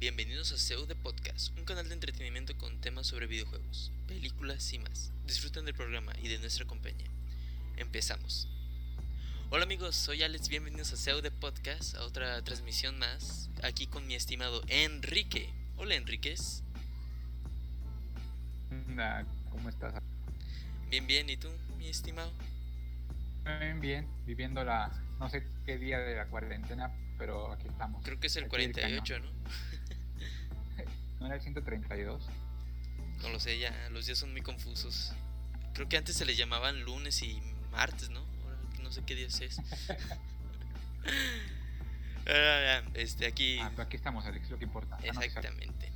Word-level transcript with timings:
Bienvenidos 0.00 0.50
a 0.52 0.56
CEU 0.56 0.86
Podcast, 1.02 1.54
un 1.58 1.66
canal 1.66 1.86
de 1.86 1.92
entretenimiento 1.92 2.56
con 2.56 2.80
temas 2.80 3.06
sobre 3.06 3.26
videojuegos, 3.26 3.92
películas 4.08 4.72
y 4.72 4.78
más. 4.78 5.12
Disfruten 5.26 5.66
del 5.66 5.74
programa 5.74 6.14
y 6.22 6.28
de 6.28 6.38
nuestra 6.38 6.64
compañía. 6.64 7.10
Empezamos. 7.76 8.48
Hola 9.50 9.64
amigos, 9.64 9.94
soy 9.96 10.22
Alex, 10.22 10.48
bienvenidos 10.48 10.94
a 10.94 10.96
CEU 10.96 11.20
Podcast, 11.38 11.96
a 11.96 12.04
otra 12.04 12.42
transmisión 12.42 12.98
más, 12.98 13.50
aquí 13.62 13.86
con 13.86 14.06
mi 14.06 14.14
estimado 14.14 14.62
Enrique. 14.68 15.52
Hola 15.76 15.96
Enríquez. 15.96 16.62
¿Cómo 19.50 19.68
estás? 19.68 19.92
Bien, 20.88 21.06
bien, 21.06 21.28
¿y 21.28 21.36
tú, 21.36 21.50
mi 21.76 21.88
estimado? 21.88 22.32
Bien, 23.44 23.78
bien, 23.82 24.08
viviendo 24.24 24.64
la, 24.64 24.90
no 25.18 25.28
sé 25.28 25.46
qué 25.66 25.76
día 25.76 25.98
de 25.98 26.16
la 26.16 26.24
cuarentena, 26.28 26.90
pero 27.20 27.52
aquí 27.52 27.68
estamos. 27.68 28.02
Creo 28.02 28.18
que 28.18 28.26
es 28.28 28.36
el 28.36 28.48
48, 28.48 29.18
¿no? 29.20 29.30
¿No 31.20 31.26
era 31.26 31.34
el 31.36 31.42
132? 31.42 32.24
No 33.20 33.28
lo 33.28 33.38
sé, 33.38 33.58
ya 33.58 33.90
los 33.90 34.06
días 34.06 34.18
son 34.18 34.32
muy 34.32 34.40
confusos. 34.40 35.12
Creo 35.74 35.86
que 35.86 35.98
antes 35.98 36.16
se 36.16 36.24
les 36.24 36.38
llamaban 36.38 36.82
lunes 36.82 37.22
y 37.22 37.38
martes, 37.70 38.08
¿no? 38.08 38.20
Ahora 38.20 38.56
no 38.82 38.90
sé 38.90 39.02
qué 39.04 39.14
días 39.14 39.38
es. 39.42 39.58
este, 42.94 43.26
aquí... 43.26 43.58
Ah, 43.60 43.68
pero 43.70 43.82
aquí 43.82 43.96
estamos, 43.96 44.24
Alex, 44.24 44.48
lo 44.50 44.58
que 44.58 44.64
importa. 44.64 44.96
Ah, 44.98 45.04
Exactamente. 45.04 45.92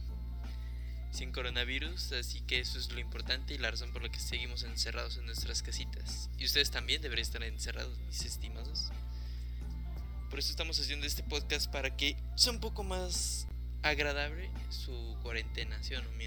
Sin 1.11 1.33
coronavirus, 1.33 2.13
así 2.13 2.43
que 2.43 2.61
eso 2.61 2.79
es 2.79 2.93
lo 2.93 3.01
importante 3.01 3.55
y 3.55 3.59
la 3.59 3.71
razón 3.71 3.93
por 3.95 4.03
la 4.03 4.11
que 4.11 4.21
seguimos 4.21 4.63
encerrados 4.65 5.17
en 5.17 5.25
nuestras 5.25 5.63
casitas. 5.63 6.29
Y 6.37 6.45
ustedes 6.45 6.71
también 6.71 7.01
deberían 7.01 7.23
estar 7.23 7.43
encerrados, 7.43 7.99
mis 8.01 8.27
estimados. 8.27 8.93
Por 10.35 10.41
eso 10.41 10.51
estamos 10.51 10.81
haciendo 10.81 11.07
este 11.07 11.23
podcast 11.23 11.71
para 11.71 11.97
que 11.97 12.17
sea 12.35 12.53
un 12.53 12.59
poco 12.59 12.83
más 12.83 13.47
agradable 13.83 14.51
su 14.69 15.17
cuarentena, 15.23 15.81
¿sí 15.81 15.95
o 15.95 16.03
no, 16.03 16.11
mi 16.11 16.25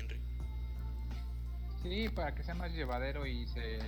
Sí, 1.83 2.07
para 2.07 2.33
que 2.33 2.41
sea 2.41 2.55
más 2.55 2.71
llevadero 2.71 3.25
y 3.25 3.45
se, 3.47 3.79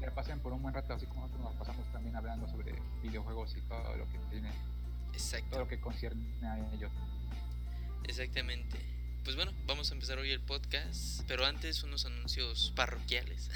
se 0.00 0.10
pasen 0.10 0.40
por 0.40 0.52
un 0.52 0.62
buen 0.62 0.74
rato, 0.74 0.94
así 0.94 1.06
como 1.06 1.20
nosotros 1.20 1.44
nos 1.44 1.54
pasamos 1.54 1.86
también 1.92 2.16
hablando 2.16 2.48
sobre 2.48 2.74
videojuegos 3.00 3.54
y 3.56 3.60
todo 3.68 3.96
lo 3.96 4.04
que 4.10 4.18
tiene. 4.30 4.50
Exacto. 5.12 5.50
Todo 5.50 5.60
lo 5.60 5.68
que 5.68 5.80
concierne 5.80 6.44
a 6.44 6.58
ellos. 6.74 6.90
Exactamente. 8.02 8.78
Pues 9.22 9.36
bueno, 9.36 9.52
vamos 9.68 9.92
a 9.92 9.94
empezar 9.94 10.18
hoy 10.18 10.32
el 10.32 10.40
podcast, 10.40 11.22
pero 11.28 11.46
antes 11.46 11.84
unos 11.84 12.04
anuncios 12.04 12.72
parroquiales. 12.74 13.48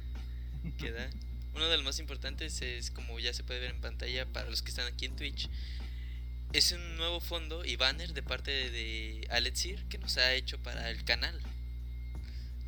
¿Qué 0.76 0.92
Uno 1.56 1.68
de 1.68 1.76
los 1.76 1.86
más 1.86 1.98
importantes 1.98 2.60
es, 2.60 2.90
como 2.90 3.18
ya 3.18 3.32
se 3.32 3.42
puede 3.42 3.60
ver 3.60 3.70
en 3.70 3.80
pantalla 3.80 4.26
para 4.26 4.50
los 4.50 4.60
que 4.60 4.68
están 4.68 4.86
aquí 4.86 5.06
en 5.06 5.16
Twitch, 5.16 5.48
es 6.52 6.72
un 6.72 6.96
nuevo 6.96 7.18
fondo 7.18 7.64
y 7.64 7.76
banner 7.76 8.12
de 8.12 8.22
parte 8.22 8.50
de 8.50 9.26
Alexir 9.30 9.82
que 9.88 9.96
nos 9.96 10.18
ha 10.18 10.34
hecho 10.34 10.62
para 10.62 10.90
el 10.90 11.02
canal. 11.04 11.40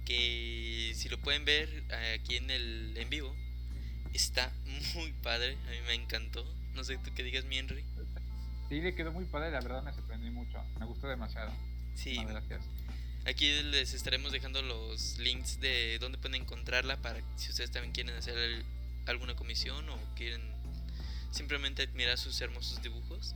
Que 0.07 0.93
si 0.95 1.11
lo 1.11 1.19
pueden 1.19 1.45
ver 1.45 1.85
aquí 2.15 2.37
en 2.37 2.51
el 2.51 2.95
en 2.97 3.11
vivo, 3.11 3.37
está 4.15 4.51
muy 4.95 5.13
padre. 5.23 5.59
A 5.67 5.71
mí 5.71 5.77
me 5.87 5.95
encantó. 5.95 6.45
No 6.75 6.83
sé 6.83 6.97
tú 6.97 7.13
qué 7.15 7.23
digas, 7.23 7.45
mi 7.45 7.59
Henry. 7.59 7.85
Sí, 8.71 8.81
le 8.81 8.95
quedó 8.95 9.13
muy 9.13 9.27
padre. 9.27 9.51
La 9.51 9.61
verdad 9.61 9.83
me 9.83 9.93
sorprendí 9.93 10.31
mucho. 10.31 10.65
Me 10.79 10.87
gustó 10.87 11.09
demasiado. 11.09 11.53
Sí. 11.95 12.17
gracias. 12.25 12.63
Aquí 13.27 13.51
les 13.65 13.93
estaremos 13.93 14.33
dejando 14.33 14.63
los 14.63 15.19
links 15.19 15.61
de 15.61 15.99
dónde 15.99 16.17
pueden 16.17 16.41
encontrarla 16.41 16.97
para 16.97 17.21
si 17.37 17.51
ustedes 17.51 17.71
también 17.71 17.93
quieren 17.93 18.17
hacer 18.17 18.65
alguna 19.09 19.35
comisión 19.35 19.89
o 19.89 19.99
quieren 20.15 20.43
simplemente 21.31 21.83
admirar 21.83 22.19
sus 22.19 22.41
hermosos 22.41 22.83
dibujos. 22.83 23.35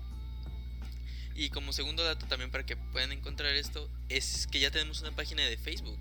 Y 1.35 1.49
como 1.51 1.73
segundo 1.73 2.05
dato 2.05 2.27
también 2.27 2.51
para 2.51 2.65
que 2.65 2.77
puedan 2.77 3.13
encontrar 3.13 3.55
esto, 3.55 3.89
es 4.09 4.47
que 4.47 4.61
ya 4.61 4.71
tenemos 4.71 5.01
una 5.01 5.13
página 5.13 5.43
de 5.43 5.57
Facebook. 5.57 6.01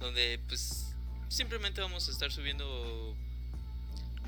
Donde 0.00 0.38
pues 0.48 0.94
simplemente 1.28 1.80
vamos 1.80 2.08
a 2.08 2.12
estar 2.12 2.30
subiendo 2.30 3.16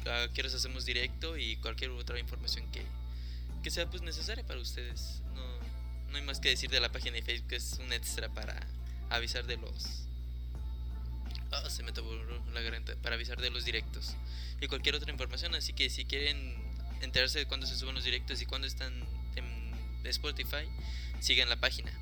a 0.07 0.29
qué 0.33 0.43
hacemos 0.43 0.85
directo 0.85 1.37
y 1.37 1.57
cualquier 1.57 1.91
otra 1.91 2.19
información 2.19 2.71
que, 2.71 2.83
que 3.63 3.71
sea 3.71 3.89
pues 3.91 4.03
necesaria 4.03 4.45
para 4.47 4.61
ustedes. 4.61 5.23
No, 5.35 5.45
no 6.11 6.17
hay 6.17 6.23
más 6.23 6.41
que 6.41 6.49
decir 6.49 6.71
de 6.71 6.81
la 6.81 6.91
página 6.91 7.17
de 7.17 7.23
Facebook, 7.23 7.53
es 7.53 7.79
un 7.79 7.93
extra 7.93 8.29
para 8.31 8.67
avisar 9.11 9.47
de 9.47 9.57
los... 9.59 10.06
Ah, 11.65 11.71
se 11.71 11.83
me 11.83 11.93
la 12.53 12.61
garganta. 12.61 12.95
Para 13.03 13.15
avisar 13.15 13.41
de 13.41 13.51
los 13.51 13.65
directos 13.65 14.17
y 14.61 14.67
cualquier 14.69 14.95
otra 14.95 15.11
información. 15.11 15.55
Así 15.55 15.73
que 15.73 15.91
si 15.91 16.05
quieren 16.05 16.55
enterarse 17.03 17.39
de 17.39 17.47
cuándo 17.47 17.67
se 17.67 17.77
suben 17.77 17.95
los 17.95 18.05
directos 18.05 18.41
y 18.43 18.47
cuándo 18.47 18.67
están 18.67 18.93
en 19.37 19.73
Spotify, 20.05 20.69
sigan 21.21 21.49
la 21.49 21.57
página. 21.57 21.93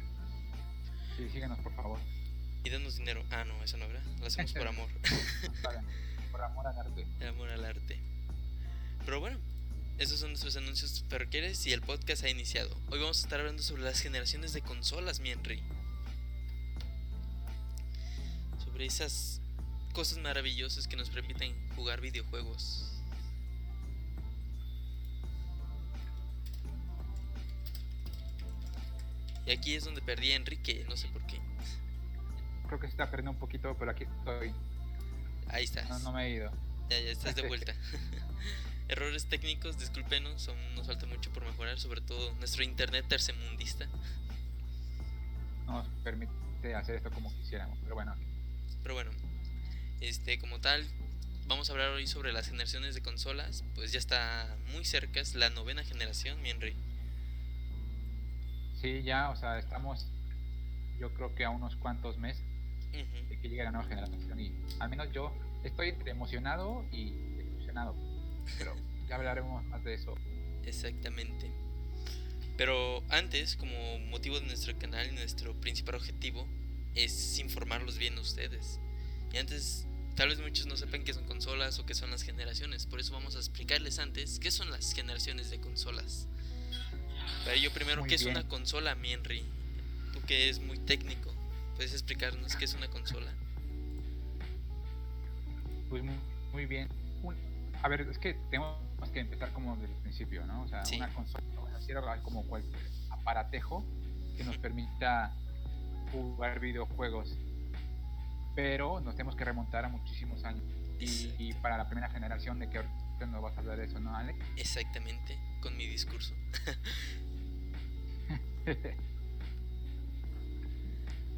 Sí, 1.16 1.28
síganos 1.32 1.58
por 1.60 1.74
favor. 1.74 1.98
Y 2.64 2.70
danos 2.70 2.96
dinero. 2.96 3.24
Ah, 3.30 3.44
no, 3.44 3.62
eso 3.62 3.76
no, 3.76 3.86
¿verdad? 3.86 4.04
Lo 4.20 4.26
hacemos 4.26 4.52
por 4.52 4.66
amor. 4.66 4.88
por 6.32 6.42
amor 6.42 6.66
al 6.66 6.78
arte. 6.78 7.06
amor 7.26 7.48
al 7.50 7.64
arte. 7.64 8.00
Pero 9.04 9.20
bueno, 9.20 9.38
esos 9.98 10.18
son 10.18 10.30
nuestros 10.30 10.56
anuncios 10.56 11.04
perqueres 11.08 11.66
y 11.66 11.72
el 11.72 11.82
podcast 11.82 12.24
ha 12.24 12.30
iniciado. 12.30 12.74
Hoy 12.90 12.98
vamos 12.98 13.20
a 13.20 13.22
estar 13.22 13.38
hablando 13.38 13.62
sobre 13.62 13.82
las 13.82 14.00
generaciones 14.00 14.52
de 14.52 14.62
consolas, 14.62 15.20
mi 15.20 15.30
Henry. 15.30 15.62
Sobre 18.64 18.86
esas 18.86 19.40
cosas 19.94 20.18
maravillosas 20.18 20.88
que 20.88 20.96
nos 20.96 21.08
permiten 21.08 21.54
jugar 21.76 22.00
videojuegos. 22.00 22.90
Y 29.46 29.52
aquí 29.52 29.74
es 29.74 29.84
donde 29.84 30.02
perdí 30.02 30.32
a 30.32 30.36
Enrique, 30.36 30.84
no 30.88 30.96
sé 30.96 31.06
por 31.08 31.24
qué. 31.26 31.40
Creo 32.66 32.80
que 32.80 32.86
se 32.88 32.92
está 32.92 33.10
perdiendo 33.10 33.30
un 33.30 33.38
poquito, 33.38 33.76
pero 33.78 33.92
aquí 33.92 34.04
estoy. 34.04 34.52
Ahí 35.48 35.64
estás. 35.64 35.88
No, 35.88 35.98
no 36.00 36.12
me 36.12 36.26
he 36.26 36.30
ido. 36.30 36.50
Ya, 36.90 37.00
ya 37.00 37.10
estás 37.10 37.36
de 37.36 37.42
vuelta. 37.48 37.72
Errores 38.88 39.26
técnicos, 39.26 39.78
discúlpenos, 39.78 40.48
aún 40.48 40.74
nos 40.74 40.86
falta 40.88 41.06
mucho 41.06 41.32
por 41.32 41.44
mejorar, 41.44 41.78
sobre 41.78 42.00
todo 42.00 42.34
nuestro 42.34 42.64
internet 42.64 43.06
tercermundista. 43.08 43.86
No 45.66 45.74
nos 45.74 45.88
permite 46.02 46.74
hacer 46.74 46.96
esto 46.96 47.10
como 47.10 47.30
quisiéramos, 47.36 47.78
pero 47.82 47.94
bueno. 47.94 48.14
Pero 48.82 48.94
bueno, 48.94 49.10
este, 50.00 50.38
como 50.38 50.60
tal, 50.60 50.86
vamos 51.46 51.68
a 51.68 51.72
hablar 51.72 51.90
hoy 51.90 52.06
sobre 52.06 52.32
las 52.32 52.48
generaciones 52.48 52.94
de 52.94 53.02
consolas. 53.02 53.64
Pues 53.74 53.92
ya 53.92 53.98
está 53.98 54.56
muy 54.72 54.84
cerca, 54.84 55.20
es 55.20 55.34
la 55.34 55.50
novena 55.50 55.84
generación, 55.84 56.40
mi 56.42 56.50
Enrique. 56.50 56.78
Sí, 58.80 59.02
ya, 59.02 59.30
o 59.30 59.36
sea, 59.36 59.58
estamos 59.58 60.06
yo 60.98 61.12
creo 61.14 61.34
que 61.34 61.44
a 61.44 61.50
unos 61.50 61.76
cuantos 61.76 62.18
meses 62.18 62.42
de 62.92 63.38
que 63.40 63.48
llegue 63.48 63.64
la 63.64 63.72
nueva 63.72 63.88
generación 63.88 64.38
y 64.38 64.52
al 64.78 64.88
menos 64.88 65.10
yo 65.12 65.32
estoy 65.64 65.94
emocionado 66.06 66.84
y 66.92 67.08
emocionado, 67.40 67.96
pero 68.58 68.74
ya 69.08 69.16
hablaremos 69.16 69.64
más 69.64 69.82
de 69.82 69.94
eso. 69.94 70.14
Exactamente. 70.64 71.50
Pero 72.56 73.02
antes, 73.08 73.56
como 73.56 73.98
motivo 74.10 74.38
de 74.38 74.46
nuestro 74.46 74.78
canal 74.78 75.08
y 75.08 75.12
nuestro 75.12 75.52
principal 75.60 75.96
objetivo 75.96 76.46
es 76.94 77.38
informarlos 77.40 77.98
bien 77.98 78.16
a 78.16 78.20
ustedes. 78.20 78.78
Y 79.34 79.38
antes, 79.38 79.84
tal 80.14 80.28
vez 80.28 80.38
muchos 80.38 80.66
no 80.66 80.76
sepan 80.76 81.02
qué 81.02 81.12
son 81.12 81.24
consolas 81.24 81.80
o 81.80 81.86
qué 81.86 81.94
son 81.94 82.12
las 82.12 82.22
generaciones, 82.22 82.86
por 82.86 83.00
eso 83.00 83.12
vamos 83.14 83.34
a 83.34 83.38
explicarles 83.38 83.98
antes 83.98 84.38
qué 84.38 84.52
son 84.52 84.70
las 84.70 84.92
generaciones 84.92 85.50
de 85.50 85.58
consolas. 85.58 86.28
Pero 87.44 87.56
yo 87.56 87.72
primero, 87.72 88.04
¿qué 88.04 88.14
es 88.14 88.26
una 88.26 88.46
consola, 88.46 88.94
mi 88.94 89.12
Henry? 89.12 89.44
Tú 90.12 90.20
que 90.20 90.48
es 90.48 90.60
muy 90.60 90.78
técnico, 90.78 91.34
¿puedes 91.74 91.92
explicarnos 91.92 92.54
qué 92.54 92.64
es 92.64 92.74
una 92.74 92.86
consola? 92.86 93.34
Pues 95.90 96.04
muy, 96.52 96.66
bien. 96.66 96.88
A 97.82 97.88
ver, 97.88 98.02
es 98.02 98.18
que 98.18 98.34
tenemos 98.50 98.78
que 99.12 99.18
empezar 99.18 99.52
como 99.52 99.74
desde 99.78 99.92
el 99.92 100.00
principio, 100.02 100.46
¿no? 100.46 100.62
O 100.62 100.68
sea, 100.68 100.84
una 100.94 101.12
consola 101.12 101.42
es 102.14 102.22
como 102.22 102.46
cualquier 102.46 102.80
aparatejo 103.10 103.84
que 104.36 104.44
nos 104.44 104.58
permita 104.58 105.34
jugar 106.12 106.60
videojuegos. 106.60 107.36
Pero 108.54 109.00
nos 109.00 109.14
tenemos 109.14 109.36
que 109.36 109.44
remontar 109.44 109.84
a 109.84 109.88
muchísimos 109.88 110.44
años. 110.44 110.64
Y, 111.00 111.52
para 111.54 111.76
la 111.76 111.86
primera 111.86 112.08
generación 112.08 112.58
de 112.58 112.70
que 112.70 112.78
ahorita 112.78 113.26
no 113.26 113.42
vas 113.42 113.56
a 113.56 113.60
hablar 113.60 113.78
de 113.78 113.84
eso, 113.84 114.00
¿no, 114.00 114.16
Alex? 114.16 114.38
Exactamente, 114.56 115.38
con 115.60 115.76
mi 115.76 115.86
discurso. 115.86 116.34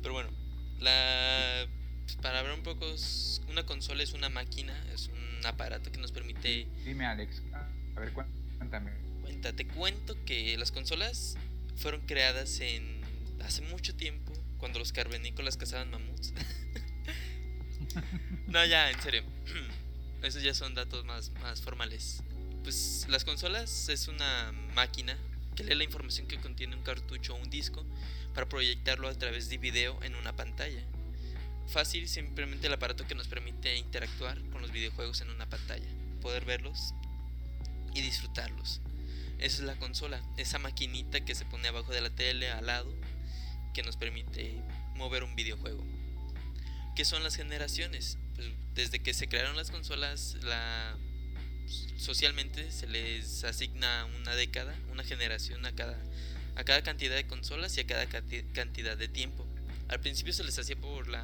Pero 0.03 0.13
bueno, 0.13 0.31
la 0.79 1.67
para 2.23 2.39
hablar 2.39 2.55
un 2.55 2.63
poco, 2.63 2.87
una 3.49 3.67
consola 3.67 4.03
es 4.03 4.13
una 4.13 4.29
máquina, 4.29 4.75
es 4.93 5.09
un 5.09 5.47
aparato 5.47 5.91
que 5.91 5.99
nos 5.99 6.13
permite. 6.13 6.69
Dime, 6.85 7.07
Alex. 7.07 7.43
A 7.53 8.01
ver, 8.01 8.13
cuéntame. 8.13 8.93
Cuenta, 9.23 9.53
te 9.53 9.67
cuento 9.67 10.17
que 10.25 10.57
las 10.57 10.73
consolas 10.73 11.37
fueron 11.77 12.01
creadas 12.03 12.61
en 12.61 13.01
hace 13.43 13.63
mucho 13.63 13.95
tiempo, 13.97 14.33
cuando 14.59 14.79
los 14.79 14.93
carbenícolas 14.93 15.57
cazaban 15.57 15.91
mamuts. 15.91 16.33
no, 18.47 18.65
ya, 18.65 18.91
en 18.91 19.01
serio. 19.01 19.23
Esos 20.23 20.43
ya 20.43 20.55
son 20.55 20.75
datos 20.75 21.05
más, 21.05 21.31
más 21.43 21.61
formales. 21.61 22.23
Pues 22.63 23.07
las 23.09 23.25
consolas 23.25 23.89
es 23.89 24.09
una 24.09 24.53
máquina 24.75 25.17
que 25.55 25.65
lee 25.65 25.75
la 25.75 25.85
información 25.85 26.27
que 26.27 26.39
contiene 26.39 26.77
un 26.77 26.83
cartucho 26.83 27.35
o 27.35 27.39
un 27.39 27.49
disco 27.49 27.85
para 28.35 28.49
proyectarlo 28.49 29.09
a 29.09 29.15
través 29.15 29.49
de 29.49 29.59
video 29.59 30.03
en 30.03 30.15
una 30.15 30.35
pantalla. 30.35 30.83
Fácil, 31.69 32.09
simplemente 32.09 32.67
el 32.67 32.73
aparato 32.73 33.07
que 33.07 33.15
nos 33.15 33.29
permite 33.29 33.77
interactuar 33.77 34.41
con 34.51 34.63
los 34.63 34.73
videojuegos 34.73 35.21
en 35.21 35.31
una 35.31 35.49
pantalla, 35.49 35.89
poder 36.21 36.45
verlos 36.45 36.95
y 37.95 38.03
disfrutarlos. 38.03 38.81
Esa 39.39 39.59
es 39.59 39.65
la 39.65 39.77
consola, 39.77 40.23
esa 40.37 40.59
maquinita 40.59 41.25
que 41.25 41.35
se 41.35 41.45
pone 41.45 41.69
abajo 41.69 41.93
de 41.93 42.01
la 42.01 42.11
tele, 42.11 42.51
al 42.51 42.67
lado, 42.67 42.95
que 43.75 43.83
nos 43.83 43.97
permite 43.97 44.63
mover 44.95 45.25
un 45.25 45.35
videojuego. 45.35 45.85
¿Qué 46.97 47.05
son 47.05 47.23
las 47.23 47.37
generaciones? 47.37 48.17
Pues, 48.35 48.49
desde 48.75 49.01
que 49.01 49.13
se 49.13 49.29
crearon 49.29 49.55
las 49.55 49.71
consolas, 49.71 50.39
la, 50.43 50.97
socialmente 51.99 52.73
se 52.73 52.87
les 52.87 53.45
asigna 53.45 54.07
una 54.19 54.35
década, 54.35 54.75
una 54.91 55.05
generación 55.05 55.67
a 55.67 55.73
cada, 55.73 56.03
a 56.57 56.65
cada 56.65 56.81
cantidad 56.83 57.15
de 57.15 57.27
consolas 57.27 57.77
y 57.77 57.81
a 57.81 57.87
cada 57.87 58.07
cantidad 58.07 58.97
de 58.97 59.09
tiempo. 59.09 59.47
Al 59.89 60.01
principio 60.01 60.33
se 60.33 60.43
les 60.43 60.59
hacía 60.59 60.77
por 60.77 61.09
la, 61.09 61.23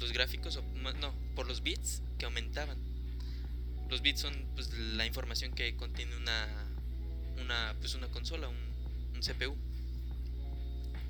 los 0.00 0.10
gráficos, 0.12 0.58
no, 1.00 1.14
por 1.36 1.46
los 1.46 1.62
bits 1.62 2.00
que 2.18 2.24
aumentaban. 2.24 2.78
Los 3.90 4.00
bits 4.00 4.20
son 4.22 4.46
pues, 4.54 4.72
la 4.72 5.04
información 5.04 5.52
que 5.52 5.76
contiene 5.76 6.16
una, 6.16 6.48
una, 7.42 7.76
pues, 7.78 7.94
una 7.94 8.08
consola, 8.08 8.48
un, 8.48 8.56
un 9.14 9.20
CPU 9.20 9.54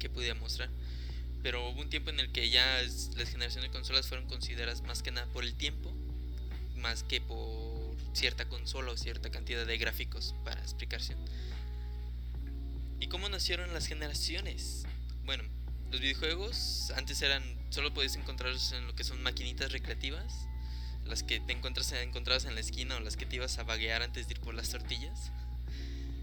que 0.01 0.11
podía 0.11 0.35
mostrar. 0.35 0.69
Pero 1.43 1.69
hubo 1.69 1.81
un 1.81 1.91
tiempo 1.91 2.11
en 2.11 2.21
el 2.21 2.33
que 2.33 2.51
ya 2.51 2.83
las 2.83 3.29
generaciones 3.29 3.71
de 3.71 3.71
consolas 3.71 4.09
fueron 4.09 4.27
consideradas 4.27 4.83
más 4.83 5.03
que 5.03 5.11
nada 5.11 5.27
por 5.33 5.45
el 5.45 5.55
tiempo, 5.55 5.93
más 6.77 7.03
que 7.03 7.21
por 7.21 7.97
cierta 8.13 8.49
consola 8.49 8.93
o 8.93 8.97
cierta 8.97 9.31
cantidad 9.31 9.65
de 9.65 9.79
gráficos 9.79 10.35
para 10.45 10.61
explicación. 10.61 11.19
¿Y 13.01 13.07
cómo 13.07 13.29
nacieron 13.29 13.73
las 13.73 13.87
generaciones? 13.87 14.85
Bueno, 15.25 15.45
los 15.93 16.01
videojuegos 16.01 16.93
antes 16.97 17.23
eran, 17.23 17.43
solo 17.71 17.95
podías 17.95 18.17
encontrarlos 18.17 18.73
en 18.73 18.87
lo 18.87 18.95
que 18.95 19.05
son 19.05 19.23
maquinitas 19.23 19.71
recreativas, 19.71 20.49
las 21.07 21.23
que 21.23 21.41
te 21.41 21.53
encuentras 21.53 21.93
encontrabas 21.93 22.45
en 22.45 22.55
la 22.55 22.61
esquina 22.61 22.97
o 22.97 23.01
las 23.01 23.17
que 23.17 23.25
te 23.25 23.37
ibas 23.37 23.59
a 23.59 23.63
vaguear 23.63 24.03
antes 24.03 24.27
de 24.27 24.35
ir 24.35 24.41
por 24.41 24.55
las 24.55 24.71
tortillas. 24.71 25.31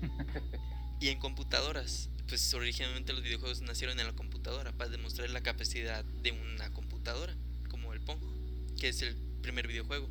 y 1.00 1.10
en 1.10 1.20
computadoras, 1.20 2.10
pues 2.28 2.54
originalmente 2.54 3.14
los 3.14 3.24
videojuegos 3.24 3.62
nacieron 3.62 4.00
en 4.00 4.08
la 4.08 4.14
computadora 4.14 4.72
para 4.72 4.90
demostrar 4.90 5.30
la 5.30 5.42
capacidad 5.42 6.04
de 6.04 6.32
una 6.32 6.72
computadora, 6.72 7.36
como 7.70 7.94
el 7.94 8.02
Pong, 8.02 8.20
que 8.80 8.90
es 8.90 9.02
el 9.02 9.16
primer 9.42 9.68
videojuego. 9.68 10.10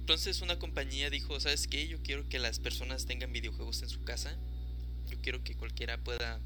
Entonces 0.00 0.42
una 0.42 0.58
compañía 0.58 1.08
dijo, 1.10 1.38
¿sabes 1.40 1.66
qué? 1.66 1.88
Yo 1.88 2.02
quiero 2.02 2.28
que 2.28 2.38
las 2.38 2.58
personas 2.58 3.06
tengan 3.06 3.32
videojuegos 3.32 3.82
en 3.82 3.88
su 3.88 4.04
casa. 4.04 4.36
Yo 5.08 5.16
quiero 5.22 5.42
que 5.42 5.54
cualquiera 5.54 5.96
pueda 5.98 6.40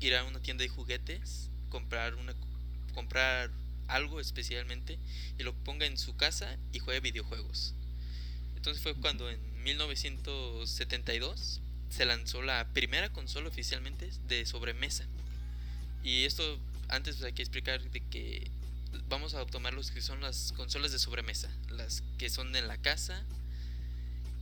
ir 0.00 0.14
a 0.14 0.24
una 0.24 0.40
tienda 0.40 0.62
de 0.62 0.68
juguetes, 0.68 1.50
comprar 1.70 2.14
una 2.16 2.34
comprar 2.94 3.50
algo 3.86 4.20
especialmente 4.20 4.98
y 5.38 5.42
lo 5.44 5.54
ponga 5.54 5.86
en 5.86 5.96
su 5.96 6.16
casa 6.16 6.58
y 6.72 6.80
juegue 6.80 7.00
videojuegos. 7.00 7.74
Entonces 8.56 8.82
fue 8.82 8.94
cuando 8.94 9.30
en 9.30 9.40
1972 9.62 11.60
se 11.90 12.04
lanzó 12.04 12.42
la 12.42 12.68
primera 12.72 13.10
consola 13.10 13.48
oficialmente 13.48 14.10
de 14.28 14.46
sobremesa. 14.46 15.04
Y 16.04 16.24
esto 16.24 16.58
antes 16.88 17.16
pues, 17.16 17.26
hay 17.26 17.32
que 17.32 17.42
explicar 17.42 17.82
de 17.90 18.00
que 18.00 18.50
vamos 19.08 19.34
a 19.34 19.44
tomar 19.46 19.74
los 19.74 19.90
que 19.90 20.00
son 20.00 20.20
las 20.20 20.52
consolas 20.56 20.92
de 20.92 20.98
sobremesa, 20.98 21.50
las 21.70 22.02
que 22.18 22.30
son 22.30 22.54
en 22.56 22.68
la 22.68 22.78
casa 22.78 23.22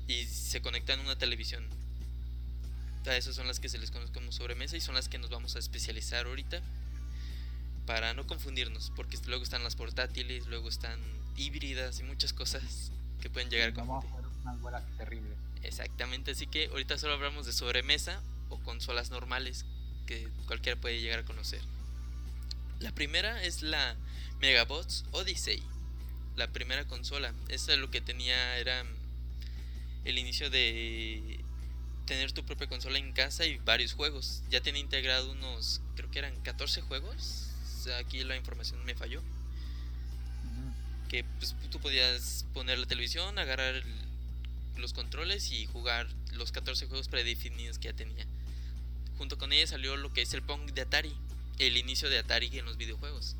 y 0.08 0.24
se 0.24 0.60
conectan 0.60 1.00
a 1.00 1.02
una 1.02 1.16
televisión. 1.16 1.66
esas 3.06 3.36
son 3.36 3.46
las 3.46 3.60
que 3.60 3.68
se 3.68 3.78
les 3.78 3.90
conoce 3.90 4.12
como 4.12 4.32
sobremesa 4.32 4.76
y 4.76 4.80
son 4.80 4.94
las 4.94 5.08
que 5.08 5.18
nos 5.18 5.30
vamos 5.30 5.56
a 5.56 5.58
especializar 5.58 6.26
ahorita 6.26 6.60
para 7.86 8.14
no 8.14 8.26
confundirnos, 8.26 8.92
porque 8.96 9.16
luego 9.26 9.44
están 9.44 9.62
las 9.62 9.76
portátiles, 9.76 10.46
luego 10.46 10.68
están 10.68 10.98
híbridas 11.36 12.00
y 12.00 12.02
muchas 12.02 12.32
cosas 12.32 12.90
que 13.20 13.30
pueden 13.30 13.48
llegar 13.48 13.72
a 13.78 13.82
unas 13.82 14.96
terribles. 14.98 15.38
Exactamente, 15.62 16.32
así 16.32 16.46
que 16.46 16.66
ahorita 16.66 16.98
solo 16.98 17.14
hablamos 17.14 17.46
de 17.46 17.52
sobremesa 17.52 18.22
o 18.48 18.58
consolas 18.60 19.10
normales 19.10 19.64
que 20.06 20.28
cualquiera 20.46 20.80
puede 20.80 21.00
llegar 21.00 21.20
a 21.20 21.24
conocer. 21.24 21.60
La 22.80 22.92
primera 22.92 23.42
es 23.42 23.62
la 23.62 23.96
Megabots 24.40 25.04
Odyssey, 25.12 25.62
la 26.36 26.48
primera 26.48 26.86
consola. 26.86 27.32
Esta 27.48 27.74
lo 27.76 27.90
que 27.90 28.00
tenía 28.00 28.58
era 28.58 28.84
el 30.04 30.18
inicio 30.18 30.50
de 30.50 31.40
tener 32.06 32.32
tu 32.32 32.44
propia 32.44 32.68
consola 32.68 32.98
en 32.98 33.12
casa 33.12 33.44
y 33.44 33.58
varios 33.58 33.94
juegos. 33.94 34.42
Ya 34.50 34.60
tenía 34.60 34.80
integrado 34.80 35.32
unos, 35.32 35.80
creo 35.96 36.10
que 36.10 36.20
eran 36.20 36.40
14 36.42 36.82
juegos. 36.82 37.50
aquí 37.98 38.22
la 38.24 38.36
información 38.36 38.84
me 38.84 38.94
falló. 38.94 39.22
Que 41.08 41.24
pues, 41.38 41.54
tú 41.70 41.80
podías 41.80 42.46
poner 42.52 42.78
la 42.78 42.86
televisión, 42.86 43.38
agarrar 43.38 43.82
los 44.78 44.92
controles 44.92 45.50
y 45.52 45.66
jugar 45.66 46.08
los 46.32 46.52
14 46.52 46.86
juegos 46.86 47.08
predefinidos 47.08 47.78
que 47.78 47.88
ya 47.88 47.94
tenía. 47.94 48.26
Junto 49.18 49.38
con 49.38 49.52
ella 49.52 49.66
salió 49.66 49.96
lo 49.96 50.12
que 50.12 50.22
es 50.22 50.34
el 50.34 50.42
Pong 50.42 50.72
de 50.72 50.82
Atari, 50.82 51.14
el 51.58 51.76
inicio 51.76 52.08
de 52.10 52.18
Atari 52.18 52.58
en 52.58 52.66
los 52.66 52.76
videojuegos. 52.76 53.36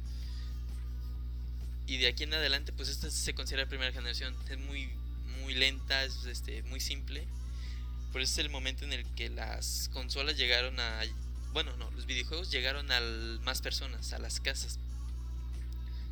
Y 1.87 1.99
de 1.99 2.09
aquí 2.09 2.25
en 2.25 2.35
adelante, 2.35 2.73
pues 2.73 2.89
esta 2.89 3.11
se 3.11 3.35
considera 3.35 3.69
primera 3.69 3.93
generación. 3.93 4.35
Es 4.51 4.59
muy, 4.59 4.89
muy 5.43 5.55
lenta, 5.55 6.03
es 6.05 6.25
este, 6.25 6.63
muy 6.65 6.81
simple. 6.81 7.27
Pero 8.13 8.25
es 8.25 8.39
el 8.39 8.51
momento 8.51 8.85
en 8.85 8.93
el 8.93 9.05
que 9.15 9.29
las 9.29 9.91
consolas 9.93 10.37
llegaron 10.37 10.81
a. 10.81 11.03
Bueno, 11.53 11.77
no, 11.77 11.91
los 11.93 12.07
videojuegos 12.07 12.51
llegaron 12.51 12.91
a 12.91 13.01
más 13.45 13.63
personas, 13.63 14.13
a 14.13 14.19
las 14.19 14.41
casas. 14.41 14.79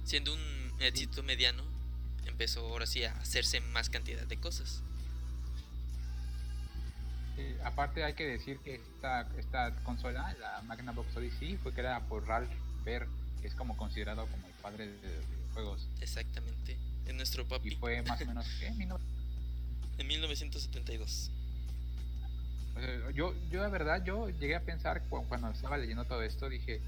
Siendo 0.04 0.32
un 0.32 0.72
éxito 0.80 1.22
mediano, 1.22 1.64
empezó 2.26 2.60
ahora 2.60 2.86
sí 2.86 3.04
a 3.04 3.12
hacerse 3.18 3.60
más 3.60 3.90
cantidad 3.90 4.26
de 4.26 4.36
cosas. 4.36 4.82
Aparte 7.64 8.04
hay 8.04 8.14
que 8.14 8.26
decir 8.26 8.58
que 8.58 8.76
esta, 8.76 9.28
esta 9.38 9.74
consola, 9.82 10.34
la 10.40 10.62
Magnavox 10.62 11.16
Odyssey, 11.16 11.56
fue 11.56 11.72
creada 11.72 12.00
por 12.00 12.26
Ralph 12.26 12.50
Baer, 12.84 13.06
que 13.40 13.48
es 13.48 13.54
como 13.54 13.76
considerado 13.76 14.26
como 14.26 14.46
el 14.46 14.52
padre 14.54 14.86
de, 14.86 15.20
juegos. 15.52 15.86
Exactamente, 16.00 16.76
en 17.06 17.16
nuestro 17.16 17.46
papi. 17.46 17.68
Y 17.68 17.76
fue 17.76 18.02
más 18.02 18.20
o 18.20 18.26
menos, 18.26 18.46
¿qué? 18.58 18.66
en 18.66 20.06
1972. 20.06 21.30
yo, 23.14 23.34
yo 23.50 23.62
la 23.62 23.68
verdad, 23.68 24.04
yo 24.04 24.28
llegué 24.28 24.56
a 24.56 24.60
pensar 24.60 25.02
cuando 25.08 25.50
estaba 25.50 25.78
leyendo 25.78 26.04
todo 26.04 26.22
esto, 26.22 26.48
dije, 26.48 26.80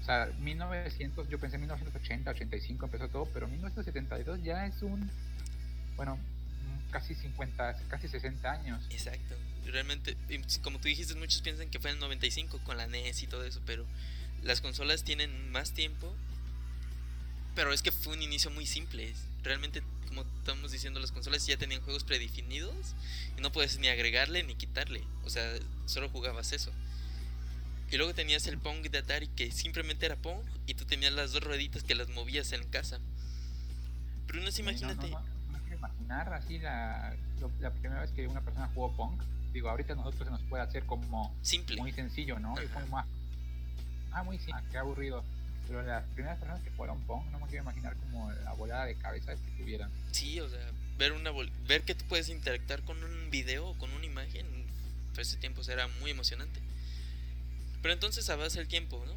o 0.00 0.04
sea, 0.04 0.28
1900, 0.40 1.28
yo 1.28 1.38
pensé 1.38 1.58
1980, 1.58 2.30
85 2.30 2.86
empezó 2.86 3.08
todo, 3.08 3.26
pero 3.26 3.46
1972 3.46 4.42
ya 4.42 4.66
es 4.66 4.82
un, 4.82 5.10
bueno, 5.96 6.18
casi 6.92 7.14
50, 7.14 7.88
casi 7.88 8.06
60 8.06 8.52
años. 8.52 8.84
Exacto. 8.90 9.34
Realmente, 9.66 10.16
como 10.62 10.78
tú 10.78 10.88
dijiste, 10.88 11.14
muchos 11.16 11.42
piensan 11.42 11.70
que 11.70 11.80
fue 11.80 11.90
en 11.90 11.96
el 11.96 12.00
95 12.00 12.60
con 12.64 12.76
la 12.76 12.86
NES 12.86 13.22
y 13.22 13.26
todo 13.26 13.44
eso, 13.44 13.60
pero 13.66 13.84
las 14.44 14.60
consolas 14.60 15.02
tienen 15.02 15.50
más 15.50 15.72
tiempo. 15.72 16.14
Pero 17.54 17.72
es 17.72 17.82
que 17.82 17.92
fue 17.92 18.14
un 18.14 18.22
inicio 18.22 18.50
muy 18.50 18.66
simple. 18.66 19.12
Realmente, 19.42 19.82
como 20.08 20.22
estamos 20.38 20.72
diciendo, 20.72 21.00
las 21.00 21.12
consolas 21.12 21.46
ya 21.46 21.56
tenían 21.56 21.82
juegos 21.82 22.04
predefinidos 22.04 22.94
y 23.36 23.40
no 23.40 23.52
puedes 23.52 23.78
ni 23.78 23.88
agregarle 23.88 24.42
ni 24.42 24.54
quitarle. 24.54 25.02
O 25.24 25.30
sea, 25.30 25.52
solo 25.86 26.08
jugabas 26.08 26.52
eso. 26.52 26.72
Y 27.90 27.98
luego 27.98 28.14
tenías 28.14 28.46
el 28.46 28.56
Pong 28.56 28.88
de 28.88 28.98
Atari 28.98 29.28
que 29.28 29.52
simplemente 29.52 30.06
era 30.06 30.16
Pong 30.16 30.40
y 30.66 30.74
tú 30.74 30.86
tenías 30.86 31.12
las 31.12 31.32
dos 31.32 31.42
rueditas 31.42 31.82
que 31.82 31.94
las 31.94 32.08
movías 32.08 32.52
en 32.52 32.64
casa. 32.68 33.00
Pero 34.26 34.40
no 34.40 34.48
imagínate 34.56 35.12
imaginar 35.88 36.32
así 36.32 36.58
la, 36.58 37.14
la 37.60 37.70
primera 37.70 38.00
vez 38.00 38.10
que 38.12 38.26
una 38.26 38.40
persona 38.40 38.70
jugó 38.74 38.92
Pong. 38.92 39.20
Digo, 39.52 39.68
ahorita 39.68 39.94
nosotros 39.94 40.24
se 40.24 40.30
nos 40.30 40.42
puede 40.42 40.62
hacer 40.62 40.84
como 40.86 41.34
Simple. 41.42 41.76
muy 41.76 41.92
sencillo, 41.92 42.38
¿no? 42.38 42.54
Y 42.62 42.66
como 42.68 43.04
ah, 44.12 44.22
muy 44.22 44.38
simple, 44.38 44.62
qué 44.70 44.78
aburrido. 44.78 45.24
Pero 45.66 45.82
las 45.82 46.04
primeras 46.14 46.38
personas 46.38 46.62
que 46.62 46.70
jugaron 46.70 47.00
Pong 47.02 47.24
no 47.30 47.38
me 47.38 47.46
quiero 47.46 47.62
imaginar 47.64 47.96
como 47.96 48.30
la 48.32 48.52
volada 48.54 48.86
de 48.86 48.94
cabeza 48.96 49.34
que 49.34 49.50
tuvieran. 49.62 49.90
Sí, 50.10 50.40
o 50.40 50.48
sea, 50.48 50.60
ver 50.98 51.12
una 51.12 51.30
ver 51.66 51.82
que 51.82 51.94
tú 51.94 52.04
puedes 52.08 52.28
interactuar 52.28 52.82
con 52.82 53.02
un 53.02 53.30
video 53.30 53.68
o 53.68 53.78
con 53.78 53.90
una 53.92 54.06
imagen, 54.06 54.46
por 55.10 55.20
ese 55.20 55.36
tiempo 55.36 55.62
será 55.62 55.88
muy 56.00 56.10
emocionante. 56.10 56.60
Pero 57.82 57.94
entonces 57.94 58.28
avanza 58.30 58.60
el 58.60 58.68
tiempo, 58.68 59.02
¿no? 59.06 59.14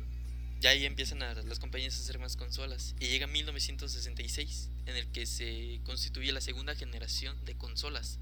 Ya 0.65 0.71
ahí 0.71 0.83
empiezan 0.87 1.21
a, 1.21 1.35
las 1.35 1.59
compañías 1.59 1.95
a 1.95 2.01
hacer 2.01 2.17
más 2.17 2.35
consolas. 2.35 2.95
Y 2.99 3.05
llega 3.05 3.27
1966, 3.27 4.71
en 4.87 4.95
el 4.95 5.05
que 5.11 5.27
se 5.27 5.79
constituye 5.83 6.31
la 6.31 6.41
segunda 6.41 6.73
generación 6.73 7.37
de 7.45 7.55
consolas. 7.55 8.17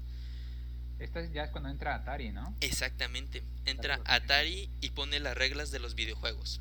Esta 0.98 1.24
ya 1.32 1.44
es 1.44 1.50
cuando 1.52 1.70
entra 1.70 1.94
Atari, 1.94 2.32
¿no? 2.32 2.54
Exactamente. 2.60 3.42
Entra 3.64 3.98
Atari 4.04 4.68
y 4.82 4.90
pone 4.90 5.20
las 5.20 5.34
reglas 5.38 5.70
de 5.70 5.78
los 5.78 5.94
videojuegos. 5.94 6.60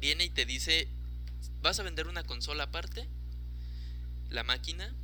Viene 0.00 0.24
y 0.24 0.30
te 0.30 0.46
dice, 0.46 0.88
vas 1.60 1.78
a 1.78 1.82
vender 1.82 2.06
una 2.06 2.24
consola 2.24 2.64
aparte, 2.64 3.06
la 4.30 4.44
máquina, 4.44 4.94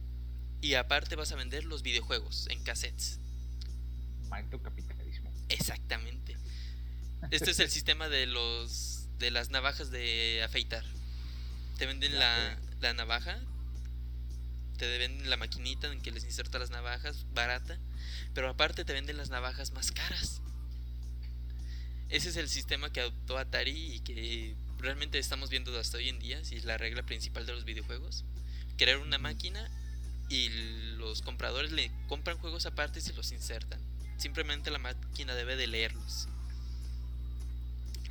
y 0.63 0.73
aparte 0.73 1.17
vas 1.17 1.33
a 1.33 1.37
vender 1.37 1.65
los 1.65 1.83
videojuegos 1.83 2.47
en 2.49 2.65
cassettes. 2.65 3.19
maldito 4.31 4.63
capitalismo. 4.63 5.31
Exactamente. 5.51 6.35
Este 7.31 7.51
es 7.51 7.61
el 7.61 7.69
sistema 7.79 8.09
de 8.09 8.25
los 8.25 9.04
de 9.25 9.31
las 9.31 9.49
navajas 9.49 9.91
de 9.91 10.43
afeitar. 10.45 10.85
Te 11.79 11.87
venden 11.87 12.19
la, 12.19 12.59
la 12.81 12.93
navaja, 12.93 13.41
te 14.77 14.99
venden 14.99 15.31
la 15.31 15.39
maquinita 15.39 15.91
en 15.91 16.03
que 16.03 16.11
les 16.11 16.25
inserta 16.25 16.59
las 16.59 16.69
navajas, 16.69 17.25
barata, 17.33 17.79
pero 18.35 18.51
aparte 18.51 18.85
te 18.85 18.93
venden 18.93 19.17
las 19.17 19.31
navajas 19.31 19.73
más 19.73 19.93
caras. 19.93 20.43
Ese 22.11 22.29
es 22.29 22.37
el 22.37 22.51
sistema 22.51 22.93
que 22.93 23.01
adoptó 23.01 23.39
Atari 23.39 23.95
y 23.95 24.01
que 24.01 24.55
realmente 24.79 25.19
estamos 25.19 25.49
viendo 25.49 25.77
hasta 25.79 25.97
hoy 25.97 26.11
en 26.11 26.19
día, 26.19 26.45
si 26.45 26.57
es 26.57 26.67
la 26.67 26.77
regla 26.77 27.03
principal 27.03 27.47
de 27.47 27.55
los 27.55 27.65
videojuegos. 27.65 28.25
Crear 28.77 28.99
una 28.99 29.17
máquina 29.17 29.71
y 30.29 30.51
los 30.99 31.23
compradores 31.23 31.73
le 31.73 31.91
compran 32.09 32.37
juegos 32.37 32.67
aparte 32.67 32.99
y 32.99 33.03
se 33.03 33.15
los 33.15 33.33
insertan. 33.33 33.81
Simplemente 34.19 34.71
la 34.71 34.79
máquina 34.79 35.35
debe 35.35 35.57
de 35.57 35.67
leerlos. 35.67 36.29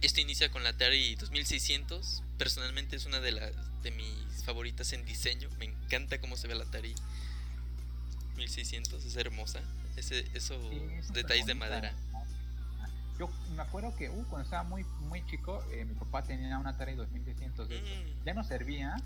Esto 0.04 0.20
inicia 0.20 0.52
con 0.52 0.64
la 0.64 0.72
Atari 0.72 1.16
2600. 1.16 2.24
Personalmente 2.38 2.98
es 2.98 3.06
una 3.06 3.22
de, 3.22 3.32
las 3.32 3.54
de 3.84 3.92
mis 3.92 4.44
favoritas 4.44 4.92
en 4.92 5.06
diseño. 5.06 5.48
Me 5.60 5.66
encanta 5.66 6.20
cómo 6.20 6.36
se 6.36 6.50
ve 6.50 6.56
la 6.56 6.66
Atari 6.66 6.94
1600. 8.36 9.06
Es 9.06 9.16
hermosa. 9.16 9.62
Ese, 9.96 10.28
esos 10.34 10.62
detalles 11.14 11.46
de 11.46 11.56
madera. 11.56 11.94
Yo 13.18 13.30
me 13.56 13.62
acuerdo 13.62 13.96
que 13.96 14.10
uh, 14.10 14.26
cuando 14.26 14.44
estaba 14.44 14.64
muy 14.64 14.84
muy 15.08 15.26
chico, 15.28 15.64
eh, 15.72 15.86
mi 15.86 15.94
papá 15.94 16.22
tenía 16.22 16.60
una 16.60 16.72
Atari 16.72 16.96
2600. 16.96 17.70
Mm. 17.70 18.26
Ya 18.26 18.34
no 18.34 18.44
servía 18.44 18.98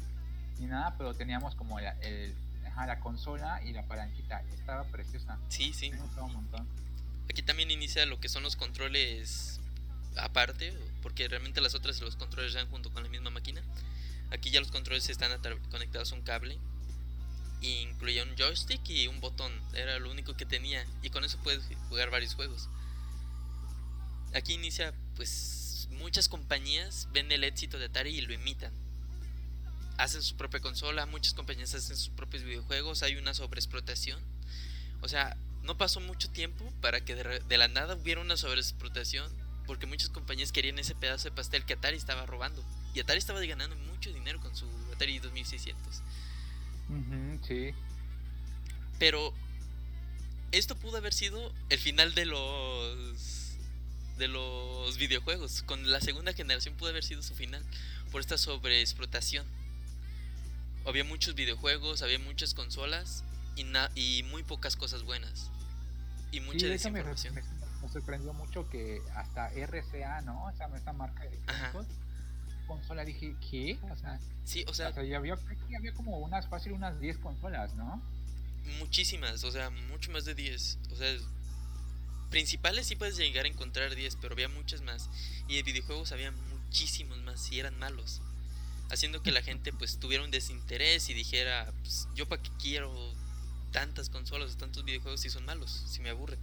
ni 0.58 0.66
nada, 0.66 0.96
pero 0.98 1.14
teníamos 1.14 1.54
como 1.54 1.78
el, 1.78 2.34
la 2.76 3.00
consola 3.02 3.62
y 3.64 3.72
la 3.72 3.84
palanquita. 3.84 4.42
Estaba 4.56 4.86
preciosa. 4.86 5.38
Sí, 5.50 5.74
sí. 5.74 5.92
Me 5.92 6.22
un 6.24 6.34
montón. 6.34 6.68
Aquí 7.30 7.44
también 7.44 7.70
inicia 7.70 8.04
lo 8.08 8.20
que 8.20 8.30
son 8.30 8.42
los 8.42 8.56
controles 8.56 9.60
aparte, 10.20 10.74
porque 11.02 11.28
realmente 11.28 11.62
las 11.62 11.76
otras 11.76 12.00
los 12.02 12.16
controles 12.16 12.54
van 12.56 12.70
junto 12.70 12.92
con 12.92 13.04
la 13.04 13.10
misma 13.10 13.30
máquina. 13.30 13.62
Aquí 14.32 14.50
ya 14.50 14.60
los 14.60 14.72
controles 14.72 15.10
están 15.10 15.32
conectados 15.70 16.12
a 16.12 16.16
un 16.16 16.22
cable. 16.22 16.58
E 17.62 17.82
incluía 17.82 18.24
un 18.24 18.36
joystick 18.36 18.88
y 18.90 19.08
un 19.08 19.20
botón. 19.20 19.52
Era 19.74 20.00
lo 20.00 20.12
único 20.12 20.36
que 20.36 20.46
tenía. 20.46 20.86
Y 21.02 21.10
con 21.10 21.24
eso 21.24 21.38
puedes 21.44 21.64
jugar 21.90 22.10
varios 22.10 22.36
juegos. 22.36 22.70
Aquí 24.34 24.54
inicia, 24.54 24.94
pues, 25.16 25.88
muchas 25.92 26.28
compañías 26.30 27.08
ven 27.12 27.32
el 27.32 27.44
éxito 27.44 27.80
de 27.80 27.86
Atari 27.86 28.12
y 28.12 28.22
lo 28.22 28.34
imitan. 28.34 28.74
Hacen 29.98 30.22
su 30.22 30.36
propia 30.36 30.60
consola, 30.60 31.06
muchas 31.06 31.34
compañías 31.34 31.74
hacen 31.74 31.98
sus 31.98 32.10
propios 32.10 32.44
videojuegos, 32.44 33.02
hay 33.04 33.16
una 33.16 33.34
sobreexplotación. 33.34 34.22
O 35.02 35.08
sea, 35.08 35.38
no 35.64 35.78
pasó 35.78 36.00
mucho 36.00 36.30
tiempo 36.30 36.72
para 36.82 37.04
que 37.04 37.16
de, 37.16 37.58
la 37.58 37.68
nada 37.68 37.96
hubiera 37.96 38.22
una 38.22 38.38
sobreexplotación, 38.38 39.32
porque 39.68 39.86
muchas 39.86 40.10
compañías 40.10 40.52
querían 40.52 40.80
ese 40.80 40.96
pedazo 40.96 41.30
de 41.30 41.36
pastel 41.36 41.66
que 41.66 41.74
Atari 41.74 41.98
estaba 41.98 42.26
robando. 42.26 42.64
Y 42.96 43.02
Atari 43.02 43.20
estaba 43.20 43.44
ganando 43.46 43.76
mucho 43.76 44.12
dinero 44.12 44.40
con 44.40 44.56
su 44.56 44.66
Atari 44.94 45.20
2600. 45.20 46.02
sí. 47.46 47.74
Pero 48.98 49.34
esto 50.52 50.76
pudo 50.76 50.98
haber 50.98 51.14
sido 51.14 51.54
el 51.70 51.78
final 51.78 52.16
de 52.16 52.26
los 52.26 53.56
de 54.18 54.28
los 54.28 54.98
videojuegos. 54.98 55.62
Con 55.64 55.92
la 55.92 56.02
segunda 56.02 56.34
generación 56.34 56.76
pudo 56.76 56.90
haber 56.90 57.04
sido 57.04 57.22
su 57.22 57.36
final 57.36 57.64
por 58.12 58.22
esta 58.22 58.38
sobreexplotación. 58.38 59.46
Había 60.86 61.04
muchos 61.04 61.36
videojuegos, 61.36 62.02
había 62.02 62.18
muchas 62.18 62.54
consolas 62.54 63.24
y, 63.56 63.66
y 63.96 64.24
muy 64.24 64.44
pocas 64.44 64.76
cosas 64.76 65.04
buenas. 65.04 65.52
Y 66.32 66.40
mucha 66.40 66.60
sí, 66.60 66.68
desinformación. 66.68 67.36
Me, 67.82 67.90
sorprendió 67.90 68.34
mucho 68.34 68.68
que 68.70 69.02
hasta 69.16 69.50
RCA, 69.50 70.22
¿no? 70.22 70.50
Esa, 70.50 70.66
esa 70.76 70.94
marca 70.94 71.24
de 71.24 71.40
consola 72.68 73.06
dije, 73.06 73.36
¿qué? 73.50 73.80
O 73.92 73.96
sea, 73.96 74.20
sí, 74.44 74.64
o 74.68 74.74
sea, 74.74 74.88
había, 74.88 75.18
había 75.18 75.94
como 75.96 76.18
unas, 76.20 76.48
fácil 76.48 76.74
unas 76.74 77.00
10 77.00 77.18
consolas, 77.18 77.74
¿no? 77.76 78.02
Muchísimas, 78.80 79.44
o 79.44 79.52
sea, 79.52 79.70
mucho 79.70 80.12
más 80.12 80.26
de 80.26 80.36
10. 80.36 80.80
O 80.92 80.96
sea, 80.96 81.08
principales 82.30 82.86
sí 82.88 82.96
puedes 82.96 83.18
llegar 83.18 83.46
a 83.46 83.48
encontrar 83.48 83.96
10, 83.96 84.18
pero 84.18 84.34
había 84.34 84.50
muchas 84.50 84.82
más. 84.82 85.10
Y 85.48 85.56
de 85.56 85.64
videojuegos 85.64 86.12
había 86.12 86.32
muchísimos 86.32 87.18
más 87.24 87.52
y 87.52 87.60
eran 87.60 87.80
malos. 87.80 88.22
Haciendo 88.90 89.22
que 89.22 89.32
la 89.32 89.42
gente 89.42 89.74
pues 89.74 89.98
tuviera 89.98 90.24
un 90.24 90.32
desinterés 90.32 91.10
y 91.10 91.14
dijera, 91.14 91.74
pues, 91.82 92.08
yo 92.16 92.28
para 92.28 92.42
qué 92.42 92.52
quiero 92.60 92.94
tantas 93.72 94.10
consolas 94.10 94.54
o 94.54 94.58
tantos 94.58 94.84
videojuegos 94.86 95.22
si 95.22 95.30
son 95.30 95.46
malos, 95.46 95.84
si 95.88 96.02
me 96.02 96.10
aburren. 96.10 96.40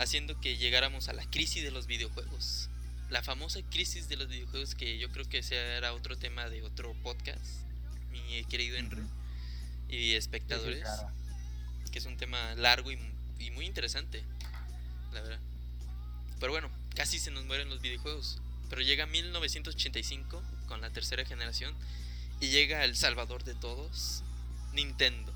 Haciendo 0.00 0.40
que 0.40 0.56
llegáramos 0.56 1.08
a 1.08 1.12
la 1.12 1.24
crisis 1.30 1.62
de 1.62 1.70
los 1.70 1.86
videojuegos. 1.86 2.68
La 3.10 3.22
famosa 3.22 3.60
crisis 3.70 4.08
de 4.08 4.16
los 4.16 4.28
videojuegos 4.28 4.74
que 4.74 4.98
yo 4.98 5.10
creo 5.10 5.28
que 5.28 5.38
ese 5.38 5.56
era 5.56 5.92
otro 5.92 6.16
tema 6.16 6.48
de 6.48 6.62
otro 6.62 6.94
podcast, 7.02 7.44
mi 8.10 8.44
querido 8.44 8.76
Henry 8.76 9.02
y 9.88 10.14
espectadores, 10.14 10.88
que 11.92 11.98
es 11.98 12.06
un 12.06 12.16
tema 12.16 12.54
largo 12.54 12.90
y 12.90 12.98
y 13.40 13.50
muy 13.50 13.66
interesante, 13.66 14.22
la 15.12 15.22
verdad. 15.22 15.40
Pero 16.38 16.52
bueno, 16.52 16.70
casi 16.94 17.18
se 17.18 17.30
nos 17.30 17.44
mueren 17.46 17.68
los 17.68 17.80
videojuegos. 17.80 18.38
Pero 18.68 18.82
llega 18.82 19.06
1985 19.06 20.42
con 20.68 20.80
la 20.80 20.90
tercera 20.90 21.24
generación 21.24 21.74
y 22.40 22.48
llega 22.48 22.84
el 22.84 22.96
salvador 22.96 23.42
de 23.42 23.54
todos, 23.54 24.22
Nintendo. 24.72 25.32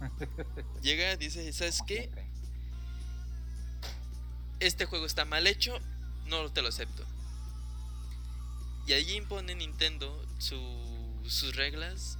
Llega, 0.82 1.16
dice, 1.16 1.52
¿sabes 1.52 1.80
qué? 1.86 2.10
Este 4.62 4.86
juego 4.86 5.06
está 5.06 5.24
mal 5.24 5.48
hecho, 5.48 5.76
no 6.26 6.48
te 6.52 6.62
lo 6.62 6.68
acepto. 6.68 7.04
Y 8.86 8.92
allí 8.92 9.16
impone 9.16 9.56
Nintendo 9.56 10.24
sus 10.38 11.56
reglas. 11.56 12.16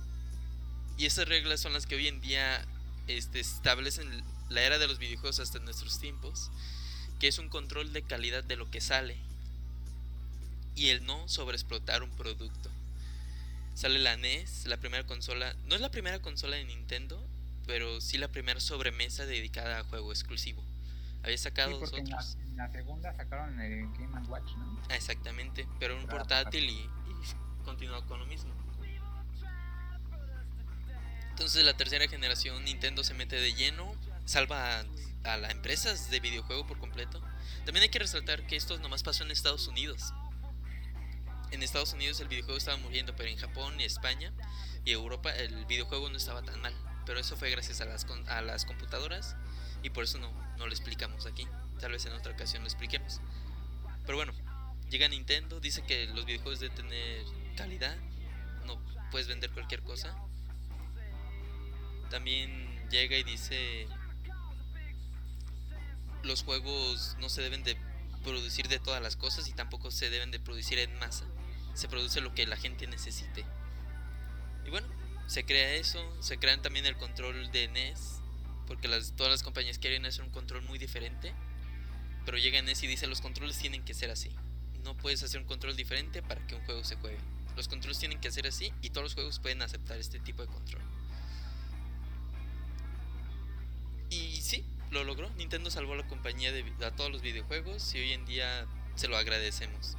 Y 0.99 1.07
esas 1.07 1.29
reglas 1.29 1.61
son 1.61 1.73
las 1.73 1.87
que 1.87 1.95
hoy 1.95 2.09
en 2.09 2.21
día 2.21 2.67
este, 3.07 3.39
establecen 3.39 4.25
la 4.49 4.63
era 4.63 4.79
de 4.79 4.89
los 4.89 4.99
videojuegos 4.99 5.39
hasta 5.39 5.61
nuestros 5.61 6.01
tiempos, 6.01 6.51
que 7.21 7.29
es 7.29 7.39
un 7.39 7.49
control 7.49 7.93
de 7.93 8.03
calidad 8.03 8.43
de 8.43 8.57
lo 8.57 8.69
que 8.73 8.81
sale 8.81 9.17
y 10.75 10.89
el 10.89 11.07
no 11.07 11.29
sobreexplotar 11.29 12.03
un 12.03 12.11
producto. 12.11 12.71
Sale 13.77 14.01
la 14.01 14.17
NES, 14.17 14.67
la 14.67 14.79
primera 14.79 15.07
consola, 15.07 15.55
no 15.67 15.77
es 15.77 15.81
la 15.81 15.93
primera 15.93 16.21
consola 16.21 16.57
de 16.57 16.65
Nintendo, 16.65 17.25
pero 17.69 18.01
sí 18.01 18.19
la 18.19 18.33
primera 18.33 18.59
sobremesa 18.59 19.27
dedicada 19.27 19.79
a 19.79 19.85
juego 19.85 20.11
exclusivo. 20.11 20.72
Había 21.23 21.39
sacado 21.39 21.79
dos 21.79 21.93
otros. 21.93 22.37
En 22.37 22.57
la, 22.57 22.69
segunda 22.69 23.15
sacaron 23.15 23.61
el 23.61 23.87
Game 23.93 24.29
Watch, 24.29 24.57
¿no? 24.57 24.81
Ah, 24.91 24.97
exactamente, 24.97 25.67
pero 25.79 25.97
un 25.97 26.07
portátil 26.07 26.65
y, 26.69 26.73
y 26.73 27.65
continuó 27.65 28.05
con 28.07 28.19
lo 28.19 28.27
mismo. 28.27 28.53
Entonces 31.31 31.65
la 31.65 31.77
tercera 31.77 32.07
generación 32.09 32.63
Nintendo 32.65 33.03
se 33.03 33.15
mete 33.15 33.37
de 33.37 33.55
lleno 33.55 33.97
salva 34.25 34.85
a, 35.25 35.37
las 35.37 35.51
empresas 35.51 36.11
de 36.11 36.21
videojuego 36.21 36.67
por 36.67 36.79
completo. 36.79 37.21
También 37.65 37.83
hay 37.83 37.89
que 37.89 37.99
resaltar 37.99 38.47
que 38.47 38.57
esto 38.57 38.79
nomás 38.79 39.03
pasó 39.03 39.25
en 39.25 39.31
Estados 39.31 39.67
Unidos. 39.67 40.13
En 41.51 41.63
Estados 41.63 41.93
Unidos 41.93 42.21
el 42.21 42.29
videojuego 42.29 42.59
estaba 42.59 42.77
muriendo, 42.79 43.15
pero 43.15 43.29
en 43.29 43.37
Japón 43.37 43.79
y 43.81 43.85
España 43.85 44.33
y 44.85 44.93
Europa 44.93 45.31
el 45.35 45.67
videojuego 45.67 46.09
no 46.11 46.17
estaba 46.17 46.43
tan 46.43 46.61
mal. 46.61 46.75
Pero 47.07 47.19
eso 47.19 47.37
fue 47.37 47.51
gracias 47.51 47.81
a 47.81 47.85
las, 47.85 48.07
a 48.29 48.41
las 48.41 48.65
computadoras 48.65 49.37
y 49.83 49.91
por 49.91 50.05
eso 50.05 50.19
no, 50.19 50.31
no 50.57 50.67
lo 50.67 50.73
explicamos 50.73 51.27
aquí. 51.27 51.47
Tal 51.81 51.93
vez 51.93 52.07
en 52.07 52.13
otra 52.13 52.33
ocasión 52.33 52.63
lo 52.63 52.69
expliquemos. 52.69 53.21
Pero 54.07 54.17
bueno, 54.17 54.33
llega 54.89 55.09
Nintendo, 55.09 55.61
dice 55.61 55.83
que 55.83 56.07
los 56.07 56.25
videojuegos 56.25 56.61
deben 56.61 56.77
tener 56.77 57.25
calidad, 57.57 57.97
no 58.67 58.81
puedes 59.11 59.27
vender 59.27 59.51
cualquier 59.51 59.83
cosa. 59.83 60.17
También 62.11 62.89
llega 62.91 63.17
y 63.17 63.25
dice 63.25 63.89
los 66.23 66.45
juegos 66.45 67.17
no 67.19 67.29
se 67.29 67.43
deben 67.43 67.65
de 67.65 67.77
producir 68.23 68.69
de 68.69 68.79
todas 68.79 69.03
las 69.03 69.17
cosas 69.17 69.49
y 69.49 69.53
tampoco 69.53 69.91
se 69.91 70.11
deben 70.11 70.31
de 70.31 70.39
producir 70.39 70.79
en 70.79 70.97
masa. 70.99 71.27
Se 71.75 71.89
produce 71.89 72.21
lo 72.21 72.35
que 72.35 72.47
la 72.47 72.57
gente 72.57 72.87
necesite. 72.87 73.45
Y 74.65 74.71
bueno, 74.71 74.87
se 75.27 75.45
crea 75.45 75.75
eso, 75.75 76.01
se 76.23 76.39
crean 76.39 76.63
también 76.63 76.87
el 76.87 76.97
control 76.97 77.51
de 77.51 77.69
NES, 77.69 78.22
porque 78.73 78.89
las, 78.89 79.13
todas 79.13 79.31
las 79.31 79.43
compañías 79.43 79.79
quieren 79.79 80.07
hacer 80.07 80.25
un 80.25 80.31
control 80.31 80.63
muy 80.63 80.79
diferente, 80.79 81.35
pero 82.25 82.39
llega 82.39 82.63
NES 82.63 82.83
y 82.85 82.87
dice 82.87 83.07
los 83.07 83.21
controles 83.21 83.59
tienen 83.59 83.85
que 83.85 83.93
ser 83.93 84.11
así. 84.11 84.31
No 84.83 84.97
puedes 84.97 85.23
hacer 85.23 85.43
un 85.43 85.47
control 85.47 85.77
diferente 85.77 86.23
para 86.23 86.47
que 86.47 86.55
un 86.55 86.65
juego 86.65 86.83
se 86.83 86.97
juegue. 86.97 87.19
Los 87.55 87.69
controles 87.69 87.99
tienen 87.99 88.19
que 88.19 88.31
ser 88.31 88.47
así 88.47 88.73
y 88.81 88.89
todos 88.89 89.05
los 89.05 89.15
juegos 89.15 89.41
pueden 89.41 89.61
aceptar 89.61 89.99
este 89.99 90.21
tipo 90.21 90.41
de 90.41 90.49
control. 90.49 90.81
Y 94.09 94.41
sí, 94.41 94.65
lo 94.91 95.05
logró. 95.05 95.29
Nintendo 95.37 95.71
salvó 95.71 95.93
a 95.93 95.97
la 95.97 96.09
compañía 96.09 96.51
de 96.51 96.65
a 96.83 96.93
todos 96.93 97.13
los 97.13 97.21
videojuegos 97.21 97.95
y 97.95 97.99
hoy 97.99 98.13
en 98.13 98.25
día 98.25 98.67
se 98.95 99.07
lo 99.07 99.19
agradecemos. 99.19 99.99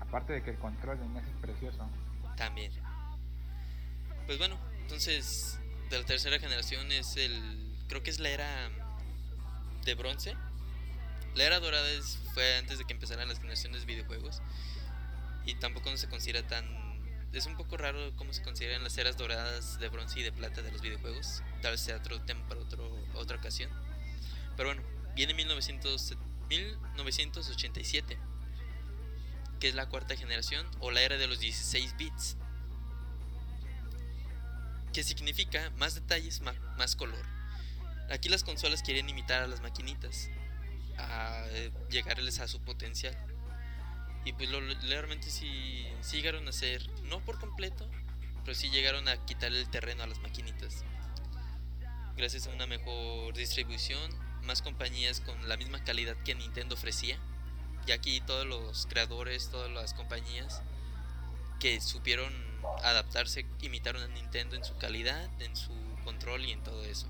Aparte 0.00 0.32
de 0.32 0.42
que 0.42 0.50
el 0.50 0.58
control 0.58 0.98
de 0.98 1.06
NES 1.06 1.28
es 1.28 1.36
precioso. 1.40 1.88
También. 2.36 2.72
Pues 4.26 4.38
bueno, 4.38 4.58
entonces 4.80 5.60
de 5.92 5.98
la 5.98 6.06
tercera 6.06 6.38
generación 6.38 6.90
es 6.90 7.18
el 7.18 7.76
creo 7.86 8.02
que 8.02 8.08
es 8.08 8.18
la 8.18 8.30
era 8.30 8.70
de 9.84 9.94
bronce. 9.94 10.34
La 11.34 11.44
era 11.44 11.60
dorada 11.60 11.86
fue 12.32 12.56
antes 12.56 12.78
de 12.78 12.86
que 12.86 12.94
empezaran 12.94 13.28
las 13.28 13.36
generaciones 13.36 13.82
de 13.82 13.86
videojuegos. 13.86 14.40
Y 15.44 15.54
tampoco 15.56 15.90
no 15.90 15.98
se 15.98 16.08
considera 16.08 16.46
tan... 16.46 16.64
Es 17.34 17.44
un 17.44 17.58
poco 17.58 17.76
raro 17.76 18.14
cómo 18.16 18.32
se 18.32 18.42
consideran 18.42 18.82
las 18.82 18.96
eras 18.96 19.18
doradas 19.18 19.78
de 19.80 19.88
bronce 19.90 20.20
y 20.20 20.22
de 20.22 20.32
plata 20.32 20.62
de 20.62 20.72
los 20.72 20.80
videojuegos. 20.80 21.42
Tal 21.60 21.72
vez 21.72 21.82
sea 21.82 21.96
otro 21.96 22.22
tema 22.22 22.46
para 22.48 22.60
otro, 22.60 22.90
otra 23.14 23.36
ocasión. 23.36 23.70
Pero 24.56 24.70
bueno, 24.70 24.82
viene 25.14 25.34
1900, 25.34 26.14
1987, 26.48 28.18
que 29.60 29.68
es 29.68 29.74
la 29.74 29.90
cuarta 29.90 30.16
generación 30.16 30.66
o 30.80 30.90
la 30.90 31.02
era 31.02 31.18
de 31.18 31.26
los 31.26 31.38
16 31.38 31.96
bits. 31.98 32.36
Que 34.92 35.02
significa 35.02 35.70
más 35.78 35.94
detalles, 35.94 36.40
más 36.40 36.96
color. 36.96 37.24
Aquí 38.10 38.28
las 38.28 38.44
consolas 38.44 38.82
quieren 38.82 39.08
imitar 39.08 39.42
a 39.42 39.46
las 39.46 39.62
maquinitas, 39.62 40.28
a 40.98 41.46
eh, 41.48 41.72
llegarles 41.90 42.40
a 42.40 42.48
su 42.48 42.60
potencial. 42.60 43.16
Y 44.24 44.34
pues 44.34 44.50
lo, 44.50 44.60
realmente 44.60 45.30
sí, 45.30 45.86
llegaron 46.12 46.46
a 46.46 46.50
hacer, 46.50 46.86
no 47.04 47.24
por 47.24 47.40
completo, 47.40 47.88
pero 48.44 48.54
sí 48.54 48.68
llegaron 48.70 49.08
a 49.08 49.24
quitarle 49.24 49.60
el 49.60 49.68
terreno 49.70 50.02
a 50.02 50.06
las 50.06 50.20
maquinitas. 50.20 50.84
Gracias 52.16 52.46
a 52.46 52.50
una 52.50 52.66
mejor 52.66 53.34
distribución, 53.34 54.10
más 54.42 54.60
compañías 54.60 55.20
con 55.20 55.48
la 55.48 55.56
misma 55.56 55.82
calidad 55.82 56.16
que 56.18 56.34
Nintendo 56.34 56.74
ofrecía. 56.74 57.18
Y 57.86 57.92
aquí 57.92 58.20
todos 58.20 58.46
los 58.46 58.86
creadores, 58.86 59.48
todas 59.48 59.70
las 59.70 59.94
compañías 59.94 60.62
que 61.58 61.80
supieron 61.80 62.51
adaptarse, 62.82 63.46
imitaron 63.60 64.02
a 64.02 64.08
Nintendo 64.08 64.56
en 64.56 64.64
su 64.64 64.76
calidad, 64.76 65.28
en 65.40 65.56
su 65.56 65.72
control 66.04 66.44
y 66.44 66.52
en 66.52 66.62
todo 66.62 66.84
eso. 66.84 67.06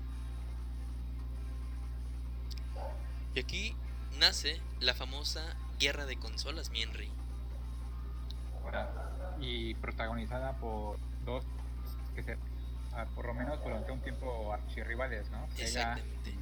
Y 3.35 3.39
aquí 3.39 3.75
nace 4.19 4.61
la 4.79 4.93
famosa 4.93 5.55
guerra 5.79 6.05
de 6.05 6.17
consolas, 6.17 6.69
mi 6.69 6.81
Henry. 6.81 7.09
Y 9.39 9.73
protagonizada 9.75 10.53
por 10.57 10.97
dos, 11.25 11.43
que 12.15 12.23
se, 12.23 12.37
ah, 12.93 13.05
por 13.15 13.25
lo 13.25 13.33
menos 13.33 13.61
durante 13.63 13.91
un 13.91 13.99
tiempo 14.01 14.53
archirrivales, 14.53 15.29
¿no? 15.29 15.47
Exactamente. 15.57 16.35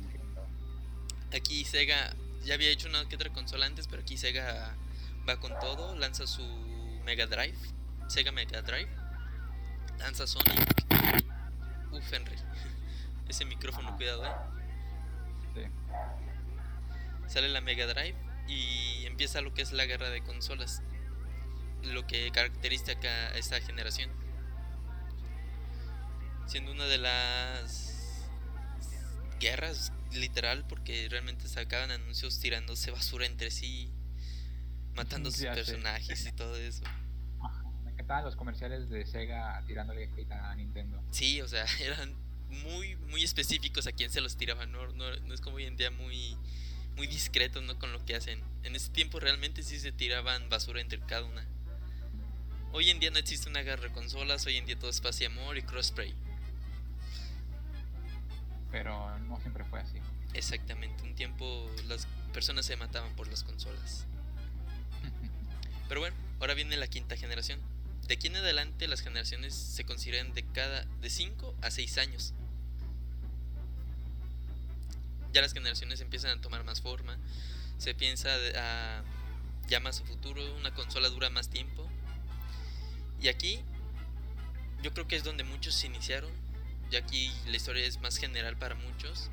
Aquí 1.34 1.64
Sega 1.64 2.14
ya 2.44 2.56
había 2.56 2.70
hecho 2.70 2.90
una 2.90 3.08
que 3.08 3.16
otra 3.16 3.32
consola 3.32 3.66
antes, 3.66 3.88
pero 3.88 4.02
aquí 4.02 4.18
Sega 4.18 4.76
va 5.28 5.40
con 5.40 5.58
todo, 5.60 5.96
lanza 5.96 6.28
su 6.28 6.44
Mega 7.06 7.26
Drive, 7.26 7.58
Sega 8.08 8.32
Mega 8.32 8.62
Drive, 8.62 8.90
lanza 10.02 10.28
Sonic. 10.28 10.60
Uf, 11.92 12.14
Henry. 12.14 12.36
Ese 13.30 13.46
micrófono, 13.46 13.96
cuidado, 13.96 14.26
eh. 14.26 14.32
Sí 15.56 15.62
sale 17.32 17.48
la 17.48 17.62
Mega 17.62 17.88
Drive 17.88 18.16
y 18.48 19.06
empieza 19.06 19.42
lo 19.42 19.54
que 19.54 19.62
es 19.62 19.72
la 19.72 19.86
guerra 19.86 20.10
de 20.10 20.22
consolas, 20.22 20.82
lo 21.82 22.06
que 22.06 22.30
caracteriza 22.32 22.92
a 22.92 23.38
esta 23.38 23.62
generación. 23.62 24.12
Siendo 26.46 26.74
una 26.74 26.86
de 26.86 26.98
las 26.98 28.28
guerras 29.40 29.94
literal 30.12 30.66
porque 30.68 31.08
realmente 31.10 31.48
sacaban 31.48 31.92
anuncios 31.92 32.40
tirándose 32.40 32.92
basura 32.92 33.26
entre 33.26 33.50
sí, 33.50 33.90
matando 34.94 35.32
sus 35.32 35.46
personajes 35.46 36.26
y 36.26 36.32
todo 36.34 36.58
eso. 36.58 36.84
Los 38.20 38.36
comerciales 38.36 38.90
de 38.90 39.06
Sega 39.06 39.64
tirándole 39.66 40.10
hate 40.18 40.32
a 40.34 40.54
Nintendo. 40.56 41.02
Sí, 41.12 41.42
o 41.42 41.48
sea, 41.48 41.66
eran 41.80 42.14
muy 42.50 42.98
muy 43.10 43.24
específicos 43.24 43.88
a 43.88 43.94
quién 43.94 44.10
se 44.12 44.20
los 44.20 44.36
tiraban, 44.36 44.74
no, 44.74 44.86
no, 44.88 45.16
no 45.16 45.34
es 45.34 45.40
como 45.40 45.56
hoy 45.56 45.66
en 45.66 45.78
día 45.78 45.90
muy 45.90 46.36
muy 46.98 47.08
discretos 47.08 47.64
¿no? 47.64 47.80
con 47.80 47.94
lo 47.94 48.04
que 48.06 48.16
hacen. 48.16 48.44
En 48.64 48.76
ese 48.76 48.90
tiempo 48.90 49.20
realmente 49.20 49.64
sí 49.64 49.80
se 49.80 49.92
tiraban 49.92 50.50
basura 50.50 50.82
entre 50.82 51.00
cada 51.00 51.24
una. 51.24 51.46
Hoy 52.74 52.90
en 52.90 53.00
día 53.00 53.12
no 53.12 53.18
existe 53.18 53.50
una 53.50 53.62
guerra 53.62 53.84
de 53.84 53.92
consolas, 53.92 54.46
hoy 54.46 54.58
en 54.58 54.66
día 54.66 54.78
todo 54.78 54.90
es 54.90 55.02
paz 55.02 55.20
y 55.22 55.26
amor 55.26 55.58
y 55.58 55.62
crossplay. 55.62 56.14
Pero 58.72 59.18
no 59.20 59.40
siempre 59.42 59.64
fue 59.66 59.80
así. 59.80 59.98
Exactamente, 60.34 61.04
un 61.04 61.16
tiempo 61.16 61.70
las 61.88 62.08
personas 62.34 62.66
se 62.66 62.78
mataban 62.78 63.14
por 63.16 63.28
las 63.28 63.44
consolas. 63.44 64.06
Pero 65.90 66.02
bueno, 66.02 66.16
ahora 66.40 66.54
viene 66.54 66.78
la 66.78 66.88
quinta 66.88 67.18
generación. 67.18 67.60
De 68.12 68.16
aquí 68.16 68.28
en 68.28 68.36
adelante 68.36 68.90
las 68.90 69.00
generaciones 69.00 69.54
se 69.56 69.86
consideran 69.86 70.34
de 70.34 70.44
cada 70.44 70.84
de 71.00 71.10
5 71.10 71.56
a 71.62 71.72
6 71.72 71.98
años 71.98 72.34
ya 75.32 75.42
las 75.42 75.54
generaciones 75.54 76.02
empiezan 76.02 76.38
a 76.38 76.42
tomar 76.42 76.66
más 76.66 76.82
forma, 76.82 77.18
se 77.78 77.94
piensa 77.94 78.30
a, 78.58 79.02
ya 79.70 79.80
más 79.80 80.02
a 80.02 80.04
futuro, 80.04 80.42
una 80.56 80.74
consola 80.74 81.08
dura 81.08 81.30
más 81.30 81.50
tiempo. 81.50 81.90
Y 83.22 83.30
aquí 83.30 83.62
yo 84.84 84.94
creo 84.94 85.08
que 85.08 85.16
es 85.16 85.24
donde 85.24 85.46
muchos 85.46 85.76
se 85.76 85.88
iniciaron, 85.88 86.34
y 86.92 86.98
aquí 86.98 87.32
la 87.48 87.56
historia 87.56 87.86
es 87.86 88.02
más 88.02 88.18
general 88.18 88.58
para 88.58 88.76
muchos. 88.76 89.30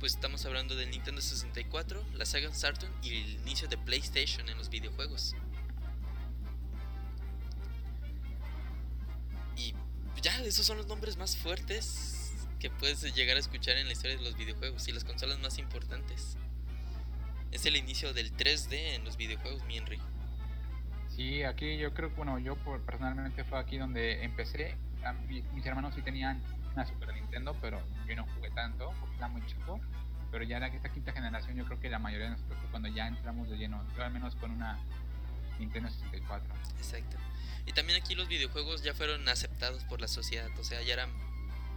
Pues 0.00 0.12
estamos 0.12 0.44
hablando 0.44 0.76
del 0.76 0.90
Nintendo 0.90 1.22
64, 1.22 2.04
la 2.12 2.26
Sega 2.26 2.52
Saturn 2.52 2.92
y 3.02 3.16
el 3.16 3.30
inicio 3.40 3.68
de 3.68 3.78
PlayStation 3.78 4.50
en 4.50 4.58
los 4.58 4.68
videojuegos. 4.68 5.34
Ya, 10.20 10.38
esos 10.42 10.66
son 10.66 10.76
los 10.76 10.86
nombres 10.86 11.16
más 11.16 11.36
fuertes 11.36 12.34
que 12.60 12.70
puedes 12.70 13.02
llegar 13.14 13.36
a 13.36 13.40
escuchar 13.40 13.76
en 13.76 13.86
la 13.86 13.92
historia 13.92 14.16
de 14.16 14.22
los 14.22 14.36
videojuegos 14.36 14.86
y 14.86 14.92
las 14.92 15.04
consolas 15.04 15.38
más 15.40 15.58
importantes. 15.58 16.36
Es 17.50 17.66
el 17.66 17.76
inicio 17.76 18.12
del 18.12 18.36
3D 18.36 18.94
en 18.94 19.04
los 19.04 19.16
videojuegos, 19.16 19.64
mi 19.64 19.76
Henry. 19.76 19.98
Sí, 21.08 21.42
aquí 21.42 21.76
yo 21.76 21.92
creo 21.92 22.10
que, 22.10 22.16
bueno, 22.16 22.38
yo 22.38 22.56
personalmente 22.86 23.44
fue 23.44 23.58
aquí 23.58 23.78
donde 23.78 24.22
empecé. 24.24 24.76
mis, 25.28 25.66
hermanos 25.66 25.94
sí 25.94 26.02
tenían 26.02 26.40
una 26.72 26.86
Super 26.86 27.12
Nintendo, 27.14 27.56
pero 27.60 27.82
yo 28.08 28.16
no 28.16 28.26
jugué 28.34 28.50
tanto, 28.50 28.92
porque 29.00 29.16
era 29.16 29.28
muy 29.28 29.44
chico. 29.46 29.80
Pero 30.30 30.44
ya 30.44 30.56
en 30.56 30.62
esta 30.62 30.88
quinta 30.88 31.12
generación 31.12 31.56
yo 31.56 31.66
creo 31.66 31.78
que 31.78 31.90
la 31.90 31.98
mayoría 31.98 32.26
de 32.26 32.32
nosotros 32.32 32.58
cuando 32.70 32.88
ya 32.88 33.08
entramos 33.08 33.50
de 33.50 33.58
lleno, 33.58 33.84
yo 33.96 34.02
al 34.02 34.12
menos 34.12 34.34
con 34.36 34.50
una 34.50 34.78
Nintendo 35.58 35.90
64. 35.90 36.54
Exacto. 36.78 37.16
Y 37.66 37.72
también 37.72 38.00
aquí 38.00 38.14
los 38.14 38.28
videojuegos 38.28 38.82
ya 38.82 38.94
fueron 38.94 39.28
aceptados 39.28 39.84
por 39.84 40.00
la 40.00 40.08
sociedad, 40.08 40.50
o 40.58 40.64
sea, 40.64 40.82
ya 40.82 40.94
eran 40.94 41.10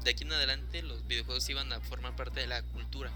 de 0.05 0.11
aquí 0.11 0.23
en 0.23 0.31
adelante 0.33 0.81
los 0.83 1.05
videojuegos 1.07 1.49
iban 1.49 1.73
a 1.73 1.81
formar 1.81 2.15
parte 2.15 2.39
de 2.39 2.47
la 2.47 2.61
cultura. 2.61 3.11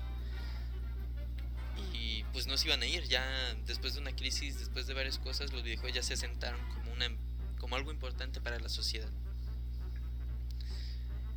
Y 1.93 2.23
pues 2.33 2.47
no 2.47 2.57
se 2.57 2.67
iban 2.67 2.81
a 2.81 2.87
ir, 2.87 3.03
ya 3.03 3.23
después 3.67 3.93
de 3.93 4.01
una 4.01 4.15
crisis, 4.15 4.57
después 4.59 4.87
de 4.87 4.95
varias 4.95 5.19
cosas, 5.19 5.53
los 5.53 5.63
videojuegos 5.63 5.95
ya 5.95 6.03
se 6.03 6.15
asentaron 6.15 6.59
como, 6.73 6.91
una, 6.91 7.07
como 7.59 7.75
algo 7.75 7.91
importante 7.91 8.41
para 8.41 8.59
la 8.59 8.69
sociedad. 8.69 9.09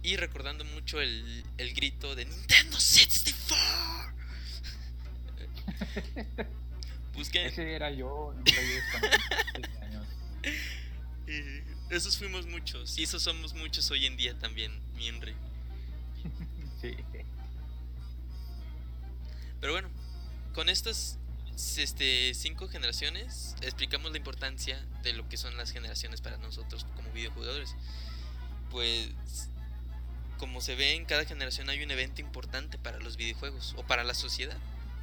Y 0.03 0.17
recordando 0.17 0.65
mucho 0.65 1.01
el, 1.01 1.45
el 1.59 1.75
grito 1.75 2.15
de 2.15 2.25
Nintendo 2.25 2.81
64. 2.81 4.15
Busquen. 7.15 7.47
Ese 7.47 7.75
era 7.75 7.91
yo, 7.91 8.35
años. 9.83 10.07
Esos 11.91 12.17
fuimos 12.17 12.47
muchos 12.47 12.99
y 12.99 13.03
esos 13.03 13.23
somos 13.23 13.55
muchos 13.55 13.91
hoy 13.91 14.07
en 14.07 14.17
día 14.17 14.39
también, 14.39 14.73
mi 14.95 15.09
Henry. 15.09 15.35
Sí. 16.81 16.97
Pero 19.61 19.73
bueno, 19.73 19.89
con 20.53 20.69
estas 20.69 21.17
este, 21.77 22.35
cinco 22.35 22.69
generaciones 22.69 23.55
explicamos 23.61 24.11
la 24.11 24.19
importancia 24.19 24.85
de 25.05 25.13
lo 25.13 25.29
que 25.29 25.37
son 25.37 25.57
las 25.57 25.71
generaciones 25.71 26.21
para 26.21 26.39
nosotros 26.39 26.87
como 26.97 27.13
videojugadores. 27.13 27.77
Pues 28.71 29.11
como 30.39 30.61
se 30.61 30.75
ve 30.75 30.95
en 30.95 31.05
cada 31.05 31.25
generación 31.25 31.69
hay 31.69 31.85
un 31.85 31.91
evento 31.93 32.21
importante 32.21 32.79
para 32.79 32.99
los 32.99 33.17
videojuegos 33.17 33.75
o 33.77 33.85
para 33.85 34.03
la 34.03 34.15
sociedad. 34.15 34.59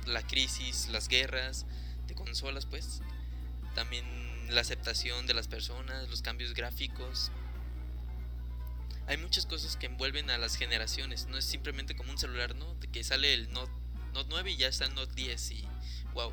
La 0.05 0.21
crisis, 0.21 0.89
las 0.89 1.07
guerras 1.07 1.65
de 2.09 2.15
consolas 2.15 2.65
pues. 2.65 3.01
También 3.75 4.05
la 4.49 4.61
aceptación 4.61 5.27
de 5.27 5.33
las 5.33 5.47
personas, 5.47 6.09
los 6.09 6.21
cambios 6.21 6.53
gráficos. 6.53 7.31
Hay 9.07 9.17
muchas 9.17 9.45
cosas 9.45 9.75
que 9.75 9.85
envuelven 9.87 10.29
a 10.29 10.37
las 10.37 10.55
generaciones, 10.55 11.27
no 11.27 11.37
es 11.37 11.45
simplemente 11.45 11.95
como 11.95 12.11
un 12.11 12.17
celular, 12.17 12.55
¿no? 12.55 12.75
De 12.75 12.87
que 12.87 13.03
sale 13.03 13.33
el 13.33 13.51
Note, 13.51 13.71
Note 14.13 14.27
9 14.29 14.51
y 14.51 14.57
ya 14.57 14.67
está 14.67 14.85
el 14.85 14.93
Note 14.93 15.13
10 15.15 15.51
y 15.51 15.67
wow, 16.13 16.31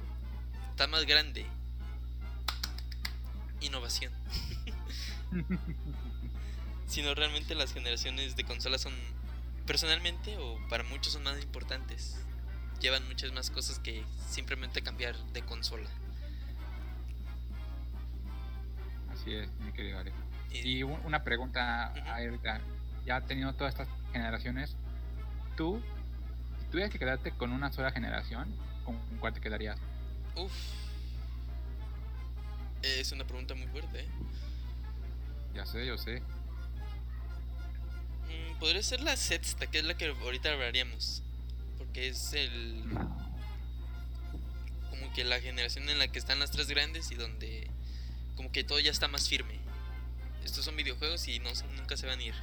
está 0.71 0.87
más 0.87 1.07
grande. 1.07 1.47
Innovación. 3.61 4.13
Sino 6.87 7.15
realmente 7.15 7.55
las 7.55 7.73
generaciones 7.73 8.37
de 8.37 8.45
consolas 8.45 8.83
son 8.83 8.93
personalmente 9.67 10.37
o 10.37 10.59
para 10.69 10.85
muchos 10.85 11.15
son 11.15 11.23
más 11.23 11.43
importantes. 11.43 12.17
Llevan 12.81 13.07
muchas 13.09 13.33
más 13.33 13.51
cosas 13.51 13.79
que 13.79 14.05
simplemente 14.29 14.83
cambiar 14.83 15.17
de 15.33 15.43
consola. 15.43 15.89
mi 19.27 19.73
querido 19.73 20.01
Y 20.53 20.83
una 20.85 21.25
pregunta 21.25 21.93
ahorita, 22.15 22.61
ya 23.05 23.21
teniendo 23.23 23.55
todas 23.55 23.75
estas 23.75 23.89
generaciones, 24.13 24.77
tú, 25.57 25.83
tuvieras 26.71 26.93
que 26.93 26.99
quedarte 26.99 27.33
con 27.33 27.53
una 27.53 27.73
sola 27.73 27.91
generación, 27.91 28.55
¿con 28.85 28.97
cuál 29.19 29.33
te 29.33 29.41
quedarías? 29.41 29.79
Uf. 30.37 30.53
Es 32.83 33.11
una 33.11 33.27
pregunta 33.27 33.55
muy 33.55 33.67
fuerte, 33.67 34.01
¿eh? 34.01 34.09
Ya 35.55 35.67
sé, 35.67 35.85
yo 35.87 35.99
sé. 35.99 36.21
Mm, 38.27 38.59
podría 38.61 38.83
ser 38.83 39.01
la 39.01 39.17
sexta, 39.17 39.67
que 39.67 39.79
es 39.79 39.85
la 39.85 39.97
que 39.97 40.07
ahorita 40.09 40.53
hablaríamos. 40.53 41.23
Porque 41.79 42.09
es 42.09 42.33
el. 42.33 42.85
Como 44.91 45.13
que 45.13 45.25
la 45.25 45.41
generación 45.41 45.89
en 45.89 45.99
la 45.99 46.09
que 46.09 46.19
están 46.19 46.39
las 46.39 46.51
tres 46.51 46.69
grandes 46.69 47.11
y 47.11 47.15
donde. 47.15 47.71
Como 48.37 48.53
que 48.53 48.65
todo 48.65 48.81
ya 48.81 48.91
está 48.91 49.09
más 49.09 49.29
firme. 49.29 49.59
Estos 50.45 50.65
son 50.65 50.77
videojuegos 50.77 51.27
y 51.29 51.39
no, 51.41 51.51
nunca 51.77 51.97
se 51.97 52.07
van 52.07 52.21
a 52.21 52.23
ir. 52.23 52.35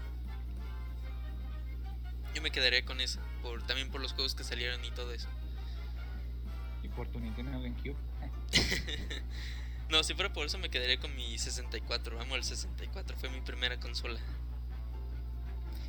Yo 2.36 2.42
me 2.42 2.52
quedaría 2.52 2.84
con 2.84 3.00
eso. 3.00 3.20
Por, 3.42 3.66
también 3.66 3.90
por 3.90 4.02
los 4.02 4.14
juegos 4.14 4.36
que 4.36 4.44
salieron 4.44 4.84
y 4.84 4.92
todo 4.92 5.14
eso. 5.14 5.28
¿Y 6.84 6.90
por 6.90 7.08
tu 7.08 7.20
Nintendo 7.20 7.52
GameCube? 7.62 7.96
no, 9.90 10.04
si 10.04 10.14
fuera 10.14 10.34
por 10.34 10.46
eso 10.46 10.58
me 10.58 10.70
quedaría 10.70 11.00
con 11.00 11.16
mi 11.16 11.38
64. 11.38 12.20
Amo 12.20 12.36
el 12.36 12.44
64, 12.44 13.18
fue 13.18 13.30
mi 13.30 13.42
primera 13.42 13.80
consola. 13.80 14.20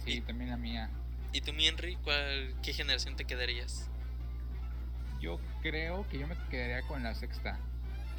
Sí, 0.04 0.20
también 0.20 0.50
la 0.50 0.56
mía. 0.56 0.90
¿Y 1.34 1.40
tú, 1.40 1.52
mi 1.52 1.66
Henry, 1.66 1.96
cuál, 1.96 2.54
qué 2.62 2.72
generación 2.72 3.16
te 3.16 3.24
quedarías? 3.24 3.90
Yo 5.20 5.40
creo 5.62 6.06
que 6.08 6.20
yo 6.20 6.28
me 6.28 6.36
quedaría 6.48 6.86
con 6.86 7.02
la 7.02 7.12
sexta. 7.16 7.58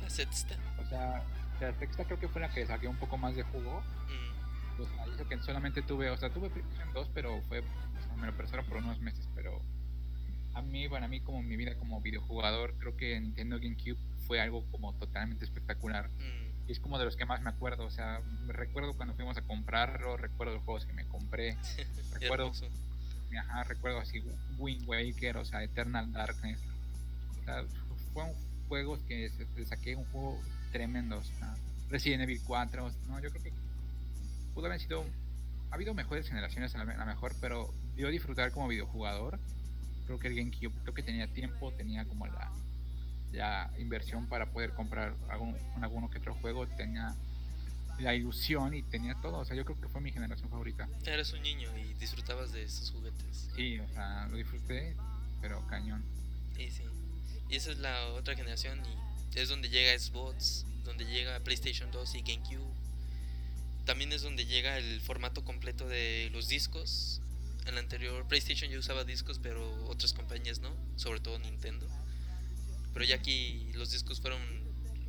¿La 0.02 0.10
sexta? 0.10 0.58
O 0.84 0.90
sea, 0.90 1.24
la 1.62 1.74
sexta 1.80 2.04
creo 2.04 2.20
que 2.20 2.28
fue 2.28 2.42
la 2.42 2.50
que 2.50 2.66
saqué 2.68 2.90
un 2.90 2.98
poco 2.98 3.18
más 3.18 3.34
de 3.34 3.44
jugo. 3.44 3.80
Mm. 3.80 4.76
Pues 4.76 4.90
hizo 5.14 5.30
que 5.30 5.38
solamente 5.40 5.82
tuve, 5.82 6.10
o 6.10 6.18
sea, 6.18 6.30
tuve 6.30 6.50
PlayStation 6.50 6.92
2, 6.92 7.10
pero 7.14 7.42
fue, 7.44 7.64
me 8.18 8.28
lo 8.28 8.36
prestaron 8.36 8.66
por 8.66 8.78
unos 8.80 9.00
meses, 9.00 9.30
pero 9.34 9.62
a 10.54 10.62
mí, 10.62 10.90
para 10.90 11.08
mí 11.08 11.22
como 11.22 11.42
mi 11.42 11.56
vida 11.56 11.76
como 11.76 12.02
videojugador, 12.02 12.78
creo 12.80 12.98
que 12.98 13.18
Nintendo 13.22 13.60
GameCube 13.62 13.98
fue 14.28 14.42
algo 14.42 14.70
como 14.72 14.94
totalmente 14.96 15.46
espectacular. 15.46 16.10
Mm. 16.10 16.68
Y 16.68 16.72
es 16.74 16.82
como 16.82 17.00
de 17.00 17.06
los 17.06 17.16
que 17.16 17.26
más 17.26 17.42
me 17.42 17.50
acuerdo, 17.50 17.86
o 17.86 17.92
sea, 17.92 18.20
recuerdo 18.48 18.94
cuando 18.98 19.16
fuimos 19.16 19.38
a 19.38 19.42
comprarlo, 19.44 20.18
recuerdo 20.18 20.56
los 20.56 20.64
juegos 20.64 20.86
que 20.86 20.92
me 20.92 21.08
compré, 21.08 21.58
recuerdo, 22.20 22.52
ajá, 23.38 23.64
recuerdo 23.64 24.00
así 24.00 24.24
Wind 24.58 24.88
Waker, 24.88 25.38
o 25.38 25.46
sea, 25.46 25.64
Eternal 25.64 26.12
Darkness. 26.12 26.60
O 27.42 27.44
sea, 27.44 27.64
fueron 28.14 28.34
juegos 28.68 29.00
que 29.08 29.30
se, 29.30 29.66
saqué 29.66 29.96
un 29.96 30.06
juego 30.06 30.42
tremendo, 30.72 31.22
Resident 31.90 32.24
Evil 32.24 32.42
4, 32.46 32.92
no, 33.08 33.20
yo 33.20 33.30
creo 33.30 33.44
que 33.44 33.54
pudo 34.54 34.66
haber 34.66 34.80
sido, 34.80 35.06
ha 35.70 35.76
habido 35.76 35.94
mejores 35.94 36.28
generaciones 36.28 36.74
a 36.76 36.84
la 36.84 37.06
mejor, 37.06 37.34
pero 37.40 37.74
yo 37.96 38.10
disfrutar 38.10 38.52
como 38.52 38.68
videojugador, 38.68 39.40
creo 40.06 40.20
que 40.20 40.28
el 40.28 40.36
GameCube, 40.36 40.74
creo 40.82 40.94
que 40.94 41.04
tenía 41.04 41.28
tiempo, 41.28 41.72
tenía 41.74 42.06
como 42.06 42.26
la 42.28 42.52
la 43.36 43.70
inversión 43.78 44.28
para 44.28 44.48
poder 44.48 44.74
comprar 44.74 45.14
algún, 45.30 45.56
alguno 45.82 46.10
que 46.10 46.18
otro 46.20 46.34
juego, 46.36 46.68
tenía 46.68 47.16
la 48.00 48.14
ilusión 48.14 48.74
y 48.74 48.84
tenía 48.84 49.16
todo. 49.22 49.40
O 49.40 49.46
sea, 49.46 49.56
yo 49.56 49.66
creo 49.66 49.80
que 49.80 49.88
fue 49.88 50.02
mi 50.02 50.12
generación 50.12 50.50
favorita. 50.50 50.88
Eres 51.06 51.34
un 51.34 51.42
niño 51.42 51.70
y 51.78 51.94
disfrutabas 51.96 52.52
de 52.52 52.64
esos 52.64 52.92
juguetes. 52.92 53.50
Sí, 53.56 53.80
o 53.80 53.88
sea, 53.90 54.28
lo 54.28 54.38
disfruté, 54.38 54.96
pero 55.42 55.66
cañón. 55.68 56.04
Sí, 56.56 56.70
sí. 56.72 56.84
Y 57.50 57.56
esa 57.56 57.72
es 57.72 57.78
la 57.80 58.08
otra 58.14 58.36
generación 58.36 58.82
y 58.86 59.40
es 59.40 59.50
donde 59.50 59.70
llega 59.70 59.98
Xbox, 59.98 60.66
donde 60.84 61.06
llega 61.06 61.40
PlayStation 61.42 61.92
2 61.92 62.16
y 62.16 62.22
GameCube. 62.22 62.74
También 63.86 64.12
es 64.14 64.22
donde 64.22 64.46
llega 64.46 64.78
el 64.78 65.02
formato 65.02 65.44
completo 65.44 65.88
de 65.88 66.30
los 66.32 66.48
discos. 66.48 67.22
En 67.66 67.76
la 67.76 67.82
anterior 67.82 68.28
PlayStation 68.28 68.70
yo 68.72 68.80
usaba 68.80 69.04
discos, 69.04 69.40
pero 69.40 69.86
otras 69.86 70.14
compañías 70.14 70.60
no, 70.60 70.72
sobre 70.96 71.20
todo 71.20 71.38
Nintendo. 71.40 71.88
Pero 72.94 73.06
ya 73.06 73.16
aquí 73.16 73.72
los 73.74 73.92
discos 73.92 74.22
fueron 74.22 74.40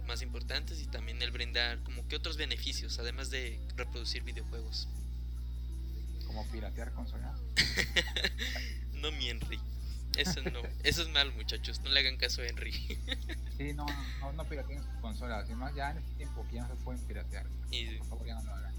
más 0.06 0.22
importantes 0.22 0.80
y 0.80 0.86
también 0.86 1.20
el 1.22 1.30
brindar 1.30 1.82
como 1.82 2.06
que 2.08 2.16
otros 2.16 2.36
beneficios, 2.36 2.98
además 2.98 3.30
de 3.30 3.60
reproducir 3.76 4.22
videojuegos. 4.22 4.88
Como 6.26 6.46
piratear 6.50 6.92
consolas. 6.92 7.38
no 8.94 9.12
mi 9.12 9.28
Henry. 9.28 9.60
Eso 10.16 10.40
no, 10.50 10.62
eso 10.82 11.02
es 11.02 11.08
mal 11.10 11.32
muchachos, 11.34 11.80
no 11.82 11.90
le 11.90 12.00
hagan 12.00 12.16
caso 12.16 12.40
a 12.40 12.46
Henry. 12.46 12.72
sí, 13.58 13.74
no, 13.74 13.84
no, 14.20 14.32
no 14.32 14.44
pirateen 14.48 14.82
sus 14.82 14.94
consolas, 15.00 15.44
además 15.44 15.74
ya 15.74 15.90
en 15.90 15.98
este 15.98 16.14
tiempo 16.14 16.46
que 16.48 16.56
ya 16.56 16.66
no 16.66 16.74
se 16.74 16.82
pueden 16.82 17.02
piratear. 17.02 17.46
Y... 17.70 17.96
Por 17.98 18.08
favor 18.08 18.26
ya 18.26 18.34
no 18.36 18.44
lo 18.44 18.54
hagan. 18.54 18.74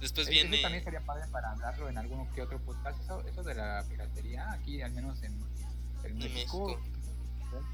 Después 0.00 0.28
viene... 0.28 0.56
Eso 0.56 0.62
también 0.62 0.84
sería 0.84 1.00
padre 1.00 1.26
para 1.32 1.50
hablarlo 1.50 1.88
en 1.88 1.96
alguno 1.96 2.28
que 2.34 2.42
otro 2.42 2.58
podcast, 2.60 3.00
eso, 3.00 3.26
eso 3.26 3.42
de 3.42 3.54
la 3.54 3.84
piratería, 3.88 4.52
aquí 4.52 4.82
al 4.82 4.92
menos 4.92 5.22
en, 5.22 5.32
en 6.04 6.18
México 6.18 6.78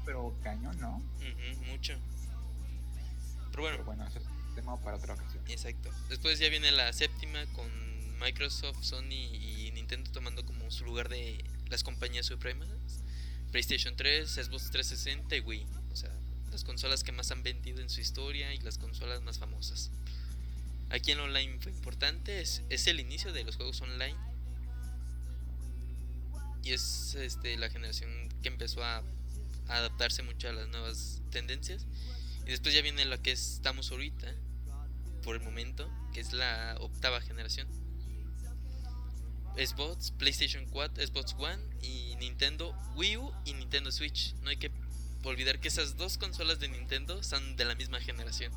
pero 0.05 0.33
cañón, 0.43 0.77
¿no? 0.79 1.01
mucho. 1.69 1.93
Pero 3.51 3.63
bueno. 3.63 3.83
bueno, 3.83 4.07
eso 4.07 4.19
es 4.19 4.25
tema 4.55 4.79
para 4.81 4.97
otra 4.97 5.13
ocasión. 5.13 5.43
Exacto. 5.47 5.89
Después 6.09 6.39
ya 6.39 6.49
viene 6.49 6.71
la 6.71 6.91
séptima 6.93 7.45
con 7.53 7.69
Microsoft, 8.19 8.83
Sony 8.83 9.13
y 9.13 9.71
Nintendo 9.73 10.11
tomando 10.11 10.45
como 10.45 10.69
su 10.71 10.85
lugar 10.85 11.09
de 11.09 11.43
las 11.69 11.83
compañías 11.83 12.25
supremas. 12.25 12.69
PlayStation 13.51 13.95
3, 13.95 14.29
Xbox 14.29 14.71
360 14.71 15.35
y 15.35 15.39
Wii. 15.41 15.65
O 15.91 15.95
sea, 15.95 16.11
las 16.51 16.63
consolas 16.63 17.03
que 17.03 17.11
más 17.11 17.31
han 17.31 17.43
vendido 17.43 17.81
en 17.81 17.89
su 17.89 18.01
historia 18.01 18.53
y 18.53 18.59
las 18.59 18.77
consolas 18.77 19.21
más 19.21 19.39
famosas. 19.39 19.91
Aquí 20.89 21.11
en 21.11 21.19
online 21.19 21.57
fue 21.59 21.71
importante, 21.71 22.41
es, 22.41 22.63
es 22.69 22.87
el 22.87 22.99
inicio 22.99 23.31
de 23.31 23.43
los 23.43 23.55
juegos 23.55 23.81
online. 23.81 24.17
Y 26.63 26.73
es 26.73 27.15
este, 27.15 27.57
la 27.57 27.69
generación 27.69 28.29
que 28.43 28.49
empezó 28.49 28.83
a 28.83 29.01
adaptarse 29.67 30.21
mucho 30.21 30.49
a 30.49 30.53
las 30.53 30.67
nuevas 30.67 31.21
tendencias. 31.31 31.85
Y 32.51 32.53
después 32.53 32.75
ya 32.75 32.81
viene 32.81 33.05
lo 33.05 33.17
que 33.21 33.31
estamos 33.31 33.91
ahorita, 33.91 34.27
por 35.23 35.37
el 35.37 35.41
momento, 35.41 35.89
que 36.13 36.19
es 36.19 36.33
la 36.33 36.75
octava 36.81 37.21
generación. 37.21 37.65
Xbox, 39.55 40.11
PlayStation 40.11 40.65
4, 40.65 41.07
Xbox 41.07 41.33
One 41.35 41.63
y 41.81 42.17
Nintendo 42.17 42.77
Wii 42.97 43.15
U 43.15 43.31
y 43.45 43.53
Nintendo 43.53 43.89
Switch. 43.89 44.35
No 44.41 44.49
hay 44.49 44.57
que 44.57 44.69
olvidar 45.23 45.61
que 45.61 45.69
esas 45.69 45.95
dos 45.95 46.17
consolas 46.17 46.59
de 46.59 46.67
Nintendo 46.67 47.23
son 47.23 47.55
de 47.55 47.63
la 47.63 47.73
misma 47.75 48.01
generación. 48.01 48.51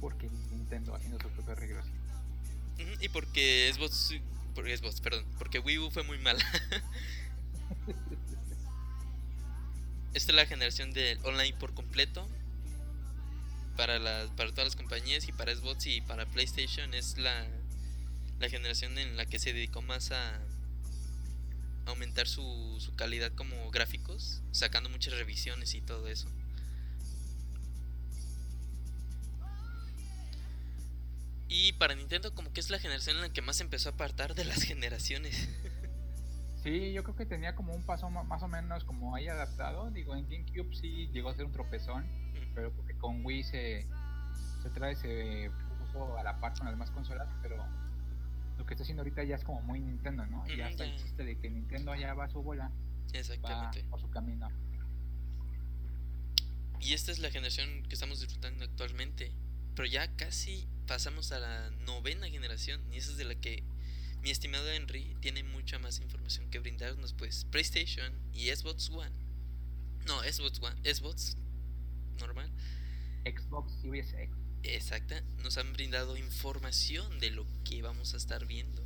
Porque 0.00 0.30
Nintendo 0.52 0.94
haciendo 0.94 1.18
su 1.18 1.28
propia 1.30 1.56
reglas. 1.56 1.84
y 3.00 3.08
porque 3.08 3.72
Xbox, 3.74 4.14
porque 4.54 4.76
Xbox, 4.76 5.00
perdón, 5.00 5.26
porque 5.36 5.58
Wii 5.58 5.78
U 5.80 5.90
fue 5.90 6.04
muy 6.04 6.18
mala. 6.18 6.44
Esta 10.14 10.30
es 10.30 10.36
la 10.36 10.46
generación 10.46 10.92
del 10.92 11.18
online 11.24 11.54
por 11.58 11.74
completo. 11.74 12.28
Para, 13.76 13.98
las, 13.98 14.30
para 14.30 14.50
todas 14.50 14.66
las 14.66 14.76
compañías 14.76 15.26
y 15.26 15.32
para 15.32 15.52
Xbox 15.52 15.86
y 15.86 16.00
para 16.00 16.26
PlayStation 16.26 16.94
es 16.94 17.18
la, 17.18 17.44
la 18.38 18.48
generación 18.48 18.96
en 18.98 19.16
la 19.16 19.26
que 19.26 19.40
se 19.40 19.52
dedicó 19.52 19.82
más 19.82 20.12
a 20.12 20.40
aumentar 21.86 22.28
su, 22.28 22.76
su 22.78 22.94
calidad 22.94 23.32
como 23.32 23.70
gráficos, 23.72 24.42
sacando 24.52 24.88
muchas 24.88 25.14
revisiones 25.14 25.74
y 25.74 25.80
todo 25.80 26.06
eso. 26.06 26.28
Y 31.48 31.72
para 31.74 31.96
Nintendo 31.96 32.32
como 32.34 32.52
que 32.52 32.60
es 32.60 32.70
la 32.70 32.78
generación 32.78 33.16
en 33.16 33.22
la 33.22 33.32
que 33.32 33.42
más 33.42 33.60
empezó 33.60 33.88
a 33.88 33.92
apartar 33.92 34.36
de 34.36 34.44
las 34.44 34.62
generaciones. 34.62 35.48
Sí, 36.64 36.94
yo 36.94 37.04
creo 37.04 37.14
que 37.14 37.26
tenía 37.26 37.54
como 37.54 37.74
un 37.74 37.82
paso 37.82 38.08
más 38.08 38.42
o 38.42 38.48
menos 38.48 38.84
como 38.84 39.14
ahí 39.14 39.28
adaptado. 39.28 39.90
Digo, 39.90 40.16
en 40.16 40.26
GameCube 40.26 40.74
sí 40.74 41.08
llegó 41.12 41.28
a 41.28 41.34
ser 41.34 41.44
un 41.44 41.52
tropezón, 41.52 42.06
pero 42.54 42.72
porque 42.72 42.96
con 42.96 43.22
Wii 43.22 43.44
se, 43.44 43.86
se 44.62 44.70
trae, 44.70 44.96
se 44.96 45.50
puso 45.78 46.16
a 46.16 46.22
la 46.22 46.40
par 46.40 46.54
con 46.54 46.64
las 46.64 46.72
demás 46.72 46.90
consolas, 46.90 47.28
pero 47.42 47.62
lo 48.56 48.64
que 48.64 48.72
está 48.72 48.82
haciendo 48.82 49.02
ahorita 49.02 49.24
ya 49.24 49.36
es 49.36 49.44
como 49.44 49.60
muy 49.60 49.78
Nintendo, 49.78 50.24
¿no? 50.24 50.46
ya 50.46 50.70
está 50.70 50.84
el 50.84 50.96
chiste 50.96 51.22
de 51.22 51.38
que 51.38 51.50
Nintendo 51.50 51.94
ya 51.96 52.14
va 52.14 52.24
a 52.24 52.28
su 52.30 52.42
bola. 52.42 52.72
Exactamente. 53.12 53.82
Va 53.82 53.90
por 53.90 54.00
su 54.00 54.08
camino. 54.08 54.48
Y 56.80 56.94
esta 56.94 57.12
es 57.12 57.18
la 57.18 57.30
generación 57.30 57.82
que 57.82 57.94
estamos 57.94 58.20
disfrutando 58.20 58.64
actualmente. 58.64 59.32
Pero 59.74 59.86
ya 59.86 60.16
casi 60.16 60.66
pasamos 60.86 61.30
a 61.32 61.40
la 61.40 61.70
novena 61.84 62.26
generación. 62.28 62.80
Y 62.90 62.96
esa 62.96 63.10
es 63.10 63.18
de 63.18 63.24
la 63.24 63.34
que 63.34 63.64
mi 64.24 64.30
estimado 64.30 64.66
Henry 64.72 65.14
tiene 65.20 65.42
mucha 65.42 65.78
más 65.78 66.00
información 66.00 66.48
que 66.48 66.58
brindarnos, 66.58 67.12
pues 67.12 67.44
PlayStation 67.44 68.10
y 68.32 68.46
Xbox 68.46 68.88
One. 68.88 69.12
No, 70.06 70.22
Xbox 70.22 70.62
One, 70.62 70.76
Xbox 70.82 71.36
normal. 72.18 72.50
Xbox 73.26 73.74
Series 73.82 74.14
X. 74.14 74.34
Exacta, 74.62 75.22
nos 75.42 75.58
han 75.58 75.70
brindado 75.74 76.16
información 76.16 77.18
de 77.20 77.32
lo 77.32 77.46
que 77.64 77.82
vamos 77.82 78.14
a 78.14 78.16
estar 78.16 78.46
viendo. 78.46 78.82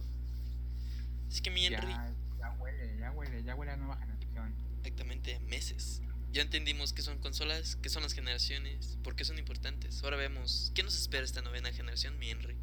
Así 1.28 1.40
que 1.40 1.52
mi 1.52 1.66
Henry. 1.66 1.92
Ya, 2.40 2.50
huele, 2.58 2.98
ya 2.98 3.12
huele, 3.12 3.44
ya 3.44 3.54
huele 3.54 3.70
a 3.70 3.76
nueva 3.76 3.96
generación. 3.96 4.56
Exactamente, 4.78 5.38
meses. 5.38 6.02
Ya 6.32 6.42
entendimos 6.42 6.92
qué 6.92 7.02
son 7.02 7.20
consolas, 7.20 7.76
qué 7.76 7.90
son 7.90 8.02
las 8.02 8.12
generaciones, 8.12 8.98
por 9.04 9.14
qué 9.14 9.24
son 9.24 9.38
importantes. 9.38 10.02
Ahora 10.02 10.16
vemos 10.16 10.72
qué 10.74 10.82
nos 10.82 10.96
espera 10.96 11.24
esta 11.24 11.42
novena 11.42 11.72
generación, 11.72 12.18
mi 12.18 12.28
Henry. 12.28 12.56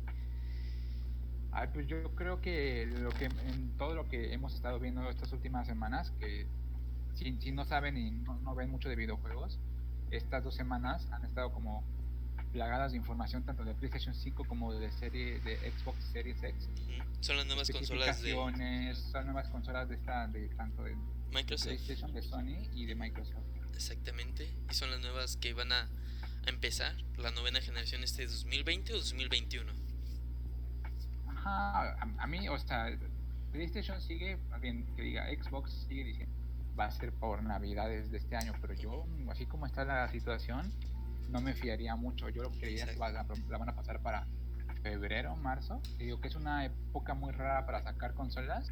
Ay, 1.55 1.69
pues 1.73 1.87
yo 1.87 2.13
creo 2.15 2.41
que 2.41 2.85
lo 2.85 3.11
que 3.11 3.25
en 3.25 3.77
todo 3.77 3.95
lo 3.95 4.09
que 4.09 4.33
hemos 4.33 4.53
estado 4.53 4.77
viendo 4.77 5.09
estas 5.09 5.31
últimas 5.31 5.65
semanas, 5.65 6.11
que 6.19 6.45
si, 7.13 7.39
si 7.39 7.53
no 7.53 7.63
saben 7.63 7.97
y 7.97 8.11
no, 8.11 8.53
ven 8.55 8.69
mucho 8.69 8.89
de 8.89 8.97
videojuegos, 8.97 9.57
estas 10.11 10.43
dos 10.43 10.53
semanas 10.53 11.07
han 11.11 11.23
estado 11.23 11.53
como 11.53 11.81
plagadas 12.51 12.91
de 12.91 12.97
información 12.97 13.43
tanto 13.43 13.63
de 13.63 13.73
PlayStation 13.73 14.13
5 14.13 14.43
como 14.45 14.73
de 14.73 14.91
serie 14.91 15.39
de 15.39 15.55
Xbox 15.71 16.03
Series 16.11 16.43
X. 16.43 16.69
Son 17.21 17.37
las 17.37 17.45
nuevas 17.45 17.69
consolas 17.71 18.21
de 18.21 18.93
son 18.93 19.25
nuevas 19.25 19.49
consolas 19.49 19.87
de 19.87 19.95
esta 19.95 20.27
de 20.27 20.49
tanto 20.49 20.83
de 20.83 20.95
Microsoft, 21.33 21.67
PlayStation, 21.67 22.13
de 22.13 22.21
Sony 22.21 22.69
y 22.73 22.85
de 22.85 22.95
Microsoft. 22.95 23.43
Exactamente, 23.73 24.53
y 24.69 24.73
son 24.73 24.91
las 24.91 24.99
nuevas 24.99 25.37
que 25.37 25.53
van 25.53 25.71
a, 25.71 25.89
empezar 26.47 26.93
la 27.17 27.31
novena 27.31 27.59
generación 27.59 28.03
este 28.03 28.27
2020 28.27 28.93
o 28.93 28.97
2021. 28.97 29.71
Ajá, 31.45 31.95
a, 32.17 32.27
mí, 32.27 32.49
o 32.49 32.57
sea, 32.57 32.89
PlayStation 33.51 34.01
sigue, 34.01 34.37
bien 34.59 34.85
que 34.95 35.03
diga 35.03 35.27
Xbox 35.29 35.71
sigue 35.87 36.03
diciendo 36.03 36.35
va 36.77 36.85
a 36.85 36.91
ser 36.91 37.13
por 37.13 37.43
Navidades 37.43 38.11
de 38.11 38.17
este 38.17 38.35
año, 38.35 38.53
pero 38.61 38.73
yo, 38.73 39.05
así 39.29 39.45
como 39.45 39.65
está 39.65 39.85
la 39.85 40.07
situación, 40.09 40.71
no 41.29 41.41
me 41.41 41.53
fiaría 41.53 41.95
mucho. 41.95 42.29
Yo 42.29 42.43
lo 42.43 42.51
que 42.51 42.59
creía 42.59 42.85
es 42.85 42.91
que 42.91 42.99
la, 42.99 43.23
van 43.23 43.69
a 43.69 43.75
pasar 43.75 44.01
para 44.01 44.27
febrero, 44.83 45.35
marzo. 45.37 45.81
digo 45.97 46.19
que 46.21 46.27
es 46.27 46.35
una 46.35 46.65
época 46.65 47.13
muy 47.13 47.31
rara 47.31 47.65
para 47.65 47.81
sacar 47.81 48.13
consolas, 48.13 48.71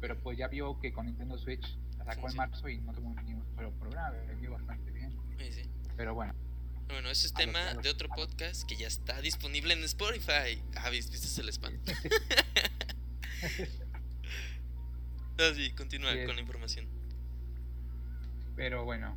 pero 0.00 0.18
pues 0.18 0.36
ya 0.36 0.48
vio 0.48 0.78
que 0.80 0.92
con 0.92 1.06
Nintendo 1.06 1.38
Switch 1.38 1.78
la 1.98 2.04
sacó 2.04 2.28
en 2.28 2.36
marzo 2.36 2.68
y 2.68 2.78
no 2.78 2.92
tuvo 2.92 3.14
ni 3.22 3.34
un 3.34 3.44
solo 3.54 3.70
programa, 3.72 4.10
le 4.10 4.48
bastante 4.48 4.90
bien. 4.90 5.16
Pero 5.96 6.14
bueno. 6.14 6.34
Bueno, 6.88 7.10
ese 7.10 7.26
es 7.26 7.34
tema 7.34 7.74
de 7.74 7.88
otro 7.88 8.08
podcast 8.08 8.68
que 8.68 8.76
ya 8.76 8.86
está 8.86 9.20
disponible 9.20 9.74
en 9.74 9.82
Spotify. 9.84 10.62
Ah, 10.76 10.90
viste 10.90 11.16
el 11.40 11.48
spam. 11.48 11.78
Así, 15.38 15.72
continúa 15.76 16.12
con 16.26 16.36
la 16.36 16.40
información. 16.42 16.86
Pero 18.56 18.84
bueno, 18.84 19.16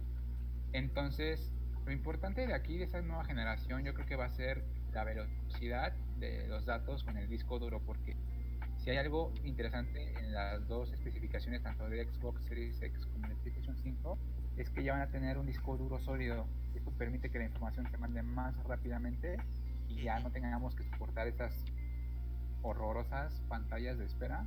entonces 0.73 1.51
lo 1.86 1.91
importante 1.91 2.47
de 2.47 2.53
aquí, 2.53 2.77
de 2.77 2.86
esta 2.86 3.01
nueva 3.01 3.25
generación, 3.25 3.84
yo 3.84 3.93
creo 3.93 4.08
que 4.08 4.15
va 4.15 4.25
a 4.25 4.32
ser 4.32 4.63
la 4.93 5.03
velocidad 5.03 5.93
de 6.17 6.47
los 6.47 6.65
datos 6.65 7.03
con 7.03 7.17
el 7.17 7.27
disco 7.30 7.60
duro, 7.60 7.82
porque 7.82 8.15
si 8.77 8.89
hay 8.89 8.97
algo 8.97 9.34
interesante 9.43 10.17
en 10.17 10.34
las 10.34 10.67
dos 10.67 10.91
especificaciones, 10.91 11.62
tanto 11.63 11.89
de 11.89 12.06
Xbox 12.06 12.43
Series 12.45 12.82
X 12.82 13.06
como 13.08 13.27
de 13.27 13.36
PlayStation 13.36 13.77
5, 13.77 14.17
es 14.58 14.70
que 14.70 14.84
ya 14.84 14.93
van 14.93 15.02
a 15.02 15.08
tener 15.08 15.38
un 15.38 15.46
disco 15.46 15.78
duro 15.78 16.00
sólido. 16.00 16.48
Esto 16.76 16.91
permite 16.91 17.30
que 17.30 17.39
la 17.39 17.46
información 17.46 17.89
se 17.89 17.98
mande 17.98 18.24
más 18.24 18.56
rápidamente 18.63 19.38
y 19.88 20.04
ya 20.04 20.20
no 20.20 20.32
tengamos 20.32 20.76
que 20.76 20.84
soportar 20.84 21.28
esas 21.28 21.54
horrorosas 22.62 23.41
pantallas 23.48 23.98
de 23.98 24.06
espera. 24.06 24.46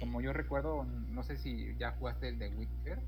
Como 0.00 0.20
yo 0.20 0.32
recuerdo, 0.32 0.84
no 0.84 1.22
sé 1.22 1.36
si 1.36 1.74
ya 1.76 1.92
jugaste 1.92 2.28
el 2.28 2.38
de 2.38 2.48
Witcher, 2.50 3.00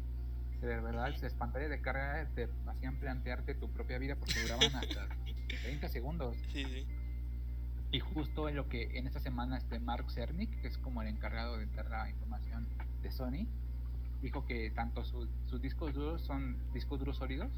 de 0.61 0.81
verdad 0.81 1.15
las 1.21 1.35
pantallas 1.35 1.71
de 1.71 1.81
carga 1.81 2.27
te 2.35 2.49
hacían 2.67 2.97
plantearte 2.97 3.55
tu 3.55 3.71
propia 3.71 3.99
vida 3.99 4.17
porque 4.17 4.41
duraban 4.43 4.75
hasta 4.75 5.09
30 5.63 5.89
segundos. 5.89 6.37
Sí, 6.53 6.65
sí. 6.65 6.87
Y 7.93 8.01
justo 8.01 8.49
en 8.49 8.57
lo 8.57 8.69
que 8.69 8.99
en 8.99 9.07
esta 9.07 9.21
semana 9.21 9.57
este 9.57 9.79
Mark 9.79 10.11
Cernick, 10.11 10.61
que 10.61 10.69
es 10.69 10.79
como 10.79 11.03
el 11.03 11.09
encargado 11.09 11.59
de 11.59 11.67
dar 11.67 11.89
la 11.91 12.11
información 12.11 12.67
de 13.03 13.13
Sony, 13.13 13.47
dijo 14.25 14.47
que 14.47 14.71
tanto 14.71 15.05
sus 15.05 15.61
discos 15.61 15.93
duros 15.93 16.23
son 16.23 16.57
discos 16.73 16.99
duros 16.99 17.19
sólidos, 17.19 17.53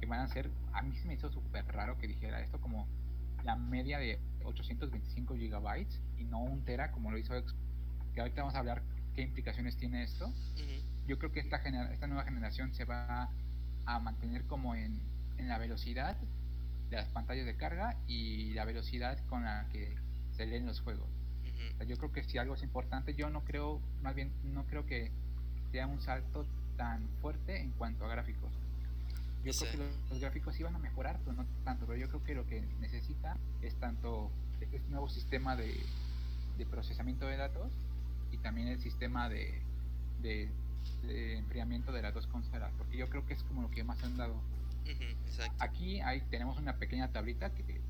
que 0.00 0.06
van 0.06 0.20
a 0.20 0.28
ser, 0.28 0.50
a 0.72 0.80
mí 0.80 0.96
se 0.96 1.06
me 1.06 1.14
hizo 1.14 1.30
súper 1.30 1.66
raro 1.66 1.98
que 1.98 2.08
dijera 2.08 2.40
esto 2.40 2.58
como 2.60 2.88
la 3.44 3.56
media 3.56 3.98
de 3.98 4.18
825 4.44 5.36
gigabytes 5.36 6.00
y 6.18 6.24
no 6.24 6.40
un 6.40 6.64
tera 6.64 6.90
como 6.92 7.10
lo 7.10 7.18
hizo 7.18 7.34
que 8.14 8.20
ahorita 8.20 8.40
vamos 8.40 8.54
a 8.54 8.60
hablar 8.60 8.82
qué 9.14 9.20
implicaciones 9.20 9.76
tiene 9.76 10.02
esto. 10.02 10.32
Yo 11.06 11.18
creo 11.18 11.30
que 11.30 11.40
esta, 11.40 11.56
esta 11.56 12.06
nueva 12.06 12.24
generación 12.24 12.72
se 12.72 12.86
va 12.86 13.28
a 13.84 13.98
mantener 13.98 14.46
como 14.46 14.74
en, 14.74 14.98
la 15.38 15.58
velocidad 15.58 16.16
de 16.90 16.96
las 16.96 17.08
pantallas 17.08 17.46
de 17.46 17.56
carga 17.56 17.96
y 18.06 18.52
la 18.52 18.64
velocidad 18.64 19.18
con 19.26 19.44
la 19.44 19.66
que 19.72 19.94
se 20.32 20.46
leen 20.46 20.66
los 20.66 20.80
juegos. 20.80 21.08
yo 21.86 21.96
creo 21.96 22.12
que 22.12 22.22
si 22.24 22.38
algo 22.38 22.54
es 22.54 22.62
importante, 22.62 23.14
yo 23.14 23.28
no 23.30 23.42
creo, 23.44 23.80
más 24.02 24.14
bien, 24.14 24.32
no 24.44 24.66
creo 24.66 24.86
que 24.86 25.10
sea 25.70 25.86
un 25.86 26.00
salto 26.00 26.46
tan 26.76 27.06
fuerte 27.20 27.60
en 27.60 27.70
cuanto 27.72 28.04
a 28.04 28.08
gráficos. 28.08 28.50
Yo 29.44 29.52
creo 29.52 29.72
que 29.72 29.78
los, 30.10 30.20
gráficos 30.20 30.60
iban 30.60 30.74
a 30.74 30.78
mejorar, 30.78 31.18
pero 31.24 31.34
no 31.34 31.46
tanto. 31.64 31.86
Pero 31.86 31.98
yo 31.98 32.08
creo 32.08 32.24
que 32.24 32.34
lo 32.34 32.46
que 32.46 32.60
necesita 32.80 33.36
es 33.62 33.74
tanto 33.76 34.30
este 34.60 34.80
nuevo 34.90 35.08
sistema 35.08 35.56
de, 35.56 35.74
procesamiento 36.70 37.26
de 37.26 37.38
datos 37.38 37.72
y 38.32 38.36
también 38.36 38.68
el 38.68 38.80
sistema 38.80 39.30
de, 39.30 39.62
de 40.20 40.50
de 41.02 41.38
enfriamiento 41.38 41.92
de 41.92 42.02
las 42.02 42.14
dos 42.14 42.26
consolas, 42.26 42.72
porque 42.76 42.96
yo 42.96 43.08
creo 43.08 43.26
que 43.26 43.34
es 43.34 43.42
como 43.44 43.62
lo 43.62 43.70
que 43.70 43.84
más 43.84 44.02
han 44.04 44.16
dado. 44.16 44.34
Aquí 45.58 46.00
hay, 46.00 46.20
tenemos 46.22 46.58
una 46.58 46.76
pequeña 46.76 47.08
tablita 47.08 47.50
que 47.50 47.80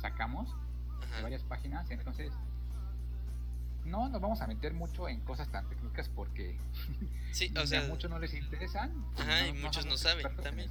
sacamos 0.00 0.54
de 1.16 1.22
varias 1.22 1.42
páginas, 1.44 1.88
entonces 1.90 2.32
no 3.84 4.08
nos 4.08 4.20
vamos 4.20 4.40
a 4.40 4.46
meter 4.46 4.72
mucho 4.72 5.08
en 5.08 5.20
cosas 5.20 5.50
tan 5.50 5.68
técnicas 5.68 6.08
porque 6.08 6.58
sí, 7.32 7.52
o 7.56 7.66
sea, 7.66 7.84
a 7.84 7.88
muchos 7.88 8.10
no 8.10 8.18
les 8.18 8.34
interesan. 8.34 8.92
Ajá, 9.16 9.46
y 9.46 9.52
muchos 9.52 9.86
no, 9.86 9.96
saben 9.96 10.26
también. 10.42 10.70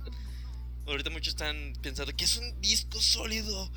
Ahorita 0.87 1.09
muchos 1.09 1.29
están 1.29 1.73
pensando 1.81 2.13
que 2.15 2.25
es 2.25 2.37
un 2.37 2.59
disco 2.61 2.99
sólido. 2.99 3.71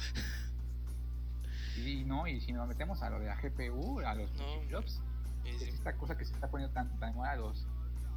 Y 1.84 2.04
no, 2.04 2.26
y 2.26 2.40
si 2.40 2.52
nos 2.52 2.66
metemos 2.66 3.02
a 3.02 3.10
lo 3.10 3.20
de 3.20 3.26
la 3.26 3.36
GPU, 3.36 4.00
a 4.00 4.14
los 4.14 4.32
no, 4.32 4.80
es 5.44 5.62
esta 5.62 5.96
cosa 5.96 6.16
que 6.16 6.24
se 6.24 6.32
está 6.32 6.48
poniendo 6.48 6.74
tan, 6.74 6.98
tan 6.98 7.18
a 7.20 7.36
los, 7.36 7.66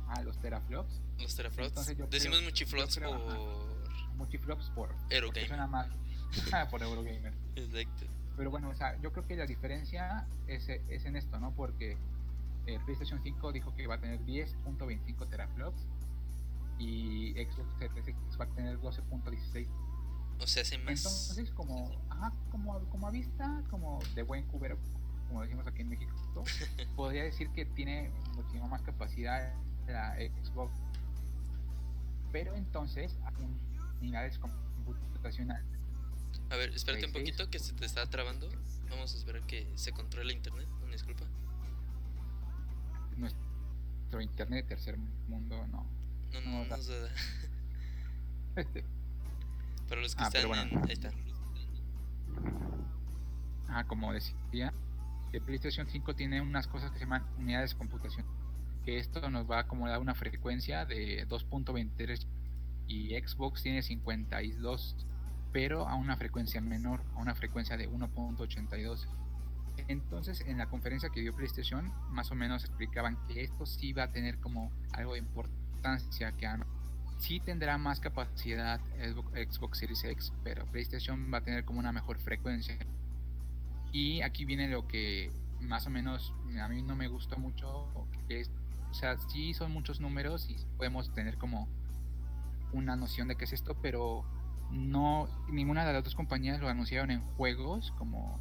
a 0.08 0.22
los 0.22 0.40
teraflops. 0.40 1.02
Los 1.20 1.36
teraflops. 1.36 2.10
Decimos 2.10 2.42
muchiflops 2.42 2.98
por. 2.98 3.20
Muchiflops 4.16 4.70
por. 4.72 4.96
Eurogamer. 5.10 5.48
Suena 5.48 5.68
más. 5.68 5.88
por 6.72 6.82
Eurogamer. 6.82 7.34
Exacto. 7.56 8.19
Pero 8.39 8.52
bueno, 8.52 8.69
o 8.69 8.73
sea, 8.73 8.97
yo 9.02 9.12
creo 9.12 9.28
que 9.28 9.36
la 9.36 9.45
diferencia 9.45 10.25
es, 10.47 10.69
es 10.69 11.04
en 11.04 11.17
esto, 11.17 11.41
¿no? 11.41 11.54
Porque 11.54 11.97
el 12.67 12.80
PlayStation 12.86 13.19
5 13.21 13.52
dijo 13.52 13.75
que 13.75 13.86
va 13.86 13.95
a 13.95 13.99
tener 13.99 14.17
10.25 14.21 15.28
teraflops 15.30 15.86
y 16.78 17.34
Xbox 17.34 17.67
Series 17.80 18.39
va 18.39 18.45
a 18.45 18.47
tener 18.47 18.80
12.16. 18.80 19.67
O 20.39 20.47
sea, 20.47 20.62
hace 20.62 20.78
más. 20.78 21.06
Entonces, 21.06 21.52
como, 21.52 21.91
ajá, 22.10 22.32
como, 22.49 22.80
como 22.86 23.10
a 23.10 23.12
vista, 23.12 23.62
como 23.69 23.99
de 24.15 24.23
buen 24.23 24.45
cubero, 24.45 24.78
como 25.28 25.41
decimos 25.41 25.67
aquí 25.67 25.82
en 25.82 25.89
México, 25.89 26.15
podría 26.95 27.25
decir 27.25 27.49
que 27.49 27.65
tiene 27.65 28.10
muchísima 28.38 28.67
más 28.67 28.82
capacidad 28.84 29.54
la 29.86 30.15
Xbox. 30.15 30.71
Pero 32.32 32.56
entonces, 32.56 33.17
a 33.25 33.34
unidades 33.99 34.39
computacionales. 34.39 35.67
A 36.50 36.56
ver, 36.56 36.74
espérate 36.74 37.06
un 37.06 37.14
poquito 37.14 37.50
que 37.50 37.60
se 37.60 37.74
te 37.74 37.86
está 37.86 38.06
trabando. 38.10 38.50
Vamos 38.90 39.14
a 39.14 39.18
esperar 39.18 39.46
que 39.46 39.72
se 39.76 39.92
controle 39.92 40.34
internet. 40.34 40.68
Una 40.82 40.94
disculpa. 40.94 41.26
Nuestro 43.18 44.22
internet 44.22 44.66
de 44.66 44.70
tercer 44.70 44.98
mundo, 44.98 45.68
no. 45.68 45.86
No, 46.34 46.42
no, 46.42 46.66
no, 46.66 46.66
no 46.66 46.78
se 46.78 47.00
da. 47.00 47.10
Para 49.88 50.02
los 50.02 50.16
que 50.16 50.24
ah, 50.24 50.28
están 50.34 50.72
en. 50.72 50.78
Ahí 50.84 50.92
está. 50.92 51.12
Ah, 53.68 53.84
como 53.86 54.14
decía, 54.14 54.74
el 55.32 55.42
PlayStation 55.42 55.88
5 55.88 56.16
tiene 56.16 56.42
unas 56.42 56.68
cosas 56.68 56.92
que 56.92 56.98
se 56.98 57.06
llaman 57.06 57.26
unidades 57.38 57.72
de 57.72 57.78
computación, 57.78 58.26
que 58.84 58.98
esto 58.98 59.30
nos 59.30 59.50
va 59.50 59.58
a 59.58 59.62
acomodar 59.62 60.00
una 60.00 60.16
frecuencia 60.16 60.86
de 60.86 61.28
2.23 61.28 62.26
y 62.88 63.10
Xbox 63.20 63.62
tiene 63.62 63.84
52, 63.84 64.96
pero 65.52 65.88
a 65.88 65.96
una 65.96 66.16
frecuencia 66.18 66.62
menor, 66.62 67.02
a 67.16 67.20
una 67.20 67.36
frecuencia 67.36 67.78
de 67.78 67.90
1.82. 67.90 69.08
Entonces, 69.88 70.42
en 70.42 70.58
la 70.58 70.68
conferencia 70.68 71.10
que 71.10 71.22
dio 71.22 71.36
PlayStation, 71.36 71.92
más 72.10 72.32
o 72.32 72.36
menos 72.36 72.64
explicaban 72.64 73.18
que 73.28 73.44
esto 73.44 73.66
sí 73.66 73.94
va 73.94 74.04
a 74.04 74.12
tener 74.12 74.38
como 74.40 74.72
algo 74.94 75.14
de 75.14 75.20
importancia, 75.20 76.32
que 76.34 76.48
sí 77.18 77.40
tendrá 77.40 77.78
más 77.78 78.00
capacidad 78.00 78.80
Xbox 79.34 79.80
Series 79.80 80.04
X, 80.04 80.34
pero 80.44 80.66
PlayStation 80.66 81.32
va 81.34 81.40
a 81.40 81.42
tener 81.42 81.66
como 81.66 81.80
una 81.80 81.92
mejor 81.92 82.20
frecuencia. 82.20 82.78
Y 83.92 84.22
aquí 84.22 84.46
viene 84.46 84.68
lo 84.68 84.88
que 84.88 85.32
más 85.60 85.88
o 85.88 85.90
menos 85.90 86.34
a 86.62 86.68
mí 86.68 86.82
no 86.82 86.96
me 86.96 87.08
gustó 87.08 87.38
mucho, 87.38 87.88
es, 88.30 88.52
o 88.92 88.94
sea, 88.94 89.18
sí 89.18 89.54
son 89.54 89.72
muchos 89.72 90.00
números 90.00 90.50
y 90.50 90.56
podemos 90.78 91.14
tener 91.14 91.38
como 91.38 91.68
una 92.72 92.96
noción 92.96 93.28
de 93.28 93.36
qué 93.36 93.46
es 93.46 93.54
esto, 93.54 93.76
pero 93.82 94.24
no 94.72 95.28
ninguna 95.50 95.86
de 95.86 95.94
las 95.94 96.04
dos 96.04 96.16
compañías 96.16 96.60
lo 96.60 96.70
anunciaron 96.70 97.12
en 97.12 97.22
juegos 97.22 97.92
como 97.98 98.40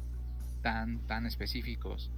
tan 0.61 1.05
tan 1.07 1.25
específicos. 1.25 2.11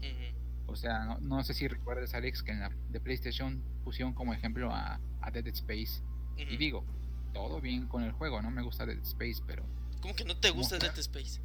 O 0.68 0.76
sea, 0.76 1.18
no, 1.20 1.44
sé 1.44 1.54
si 1.54 1.68
recuerdas 1.68 2.14
Alex 2.14 2.44
que 2.44 2.52
en 2.52 2.62
la 2.62 2.72
de 2.90 3.00
PlayStation 3.00 3.62
pusieron 3.84 4.14
como 4.14 4.34
ejemplo 4.34 4.74
a, 4.74 5.00
Dead 5.34 5.48
Space 5.48 6.02
y 6.38 6.58
digo, 6.58 6.86
todo 7.34 7.62
bien 7.62 7.88
con 7.88 8.04
el 8.04 8.12
juego, 8.14 8.42
no 8.42 8.52
me 8.52 8.62
gusta 8.62 8.86
Dead 8.86 9.00
Space, 9.00 9.42
pero 9.46 9.66
¿Cómo 10.02 10.16
que 10.16 10.26
no 10.26 10.36
te 10.36 10.50
gusta 10.50 10.78
Dead 10.78 10.98
Space? 10.98 11.40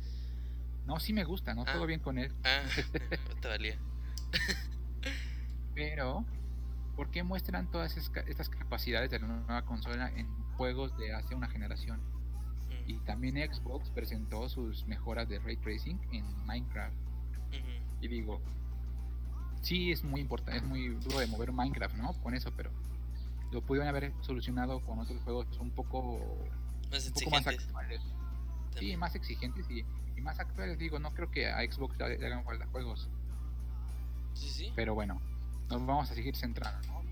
No, 0.86 0.98
sí 1.00 1.12
me 1.12 1.24
gusta, 1.24 1.54
¿no? 1.54 1.64
Todo 1.64 1.82
ah. 1.82 1.86
bien 1.86 2.00
con 2.00 2.18
él. 2.18 2.32
Ah, 2.44 2.62
te 3.40 3.48
valía. 3.48 3.78
Pero, 5.74 6.24
¿por 6.96 7.10
qué 7.10 7.22
muestran 7.22 7.70
todas 7.70 7.96
estas 7.96 8.48
capacidades 8.48 9.10
de 9.10 9.18
la 9.18 9.26
nueva 9.26 9.64
consola 9.66 10.10
en 10.16 10.26
juegos 10.56 10.96
de 10.96 11.12
hace 11.12 11.34
una 11.34 11.48
generación? 11.48 12.00
Y 12.86 12.98
también 13.00 13.36
Xbox 13.36 13.90
presentó 13.90 14.48
sus 14.48 14.86
mejoras 14.86 15.28
de 15.28 15.38
ray 15.40 15.56
tracing 15.56 15.98
en 16.12 16.46
Minecraft. 16.46 16.94
Y 18.00 18.08
digo, 18.08 18.40
sí 19.62 19.90
es 19.90 20.04
muy 20.04 20.20
importante, 20.20 20.58
es 20.58 20.64
muy 20.64 20.88
duro 20.88 21.18
de 21.18 21.26
mover 21.26 21.52
Minecraft, 21.52 21.96
¿no? 21.96 22.12
Con 22.22 22.34
eso, 22.34 22.52
pero 22.56 22.70
lo 23.50 23.62
pudieron 23.62 23.88
haber 23.88 24.12
solucionado 24.20 24.80
con 24.80 24.98
otros 24.98 25.20
juegos 25.22 25.46
un 25.58 25.70
poco 25.70 26.20
más, 26.90 27.06
un 27.06 27.12
poco 27.12 27.30
más 27.30 27.46
actuales. 27.46 28.02
Sí, 28.78 28.96
más 28.96 29.14
exigentes 29.14 29.66
y, 29.70 29.84
más 30.20 30.38
actuales. 30.38 30.78
Digo, 30.78 30.98
no 30.98 31.12
creo 31.14 31.30
que 31.30 31.48
a 31.48 31.60
Xbox 31.60 31.96
le, 31.98 32.26
hagan 32.26 32.44
falta 32.44 32.66
juegos. 32.66 33.08
Sí, 34.34 34.48
sí. 34.50 34.72
Pero 34.74 34.94
bueno, 34.94 35.20
nos 35.70 35.86
vamos 35.86 36.10
a 36.10 36.14
seguir 36.14 36.36
centrando, 36.36 36.86
¿no? 36.88 37.02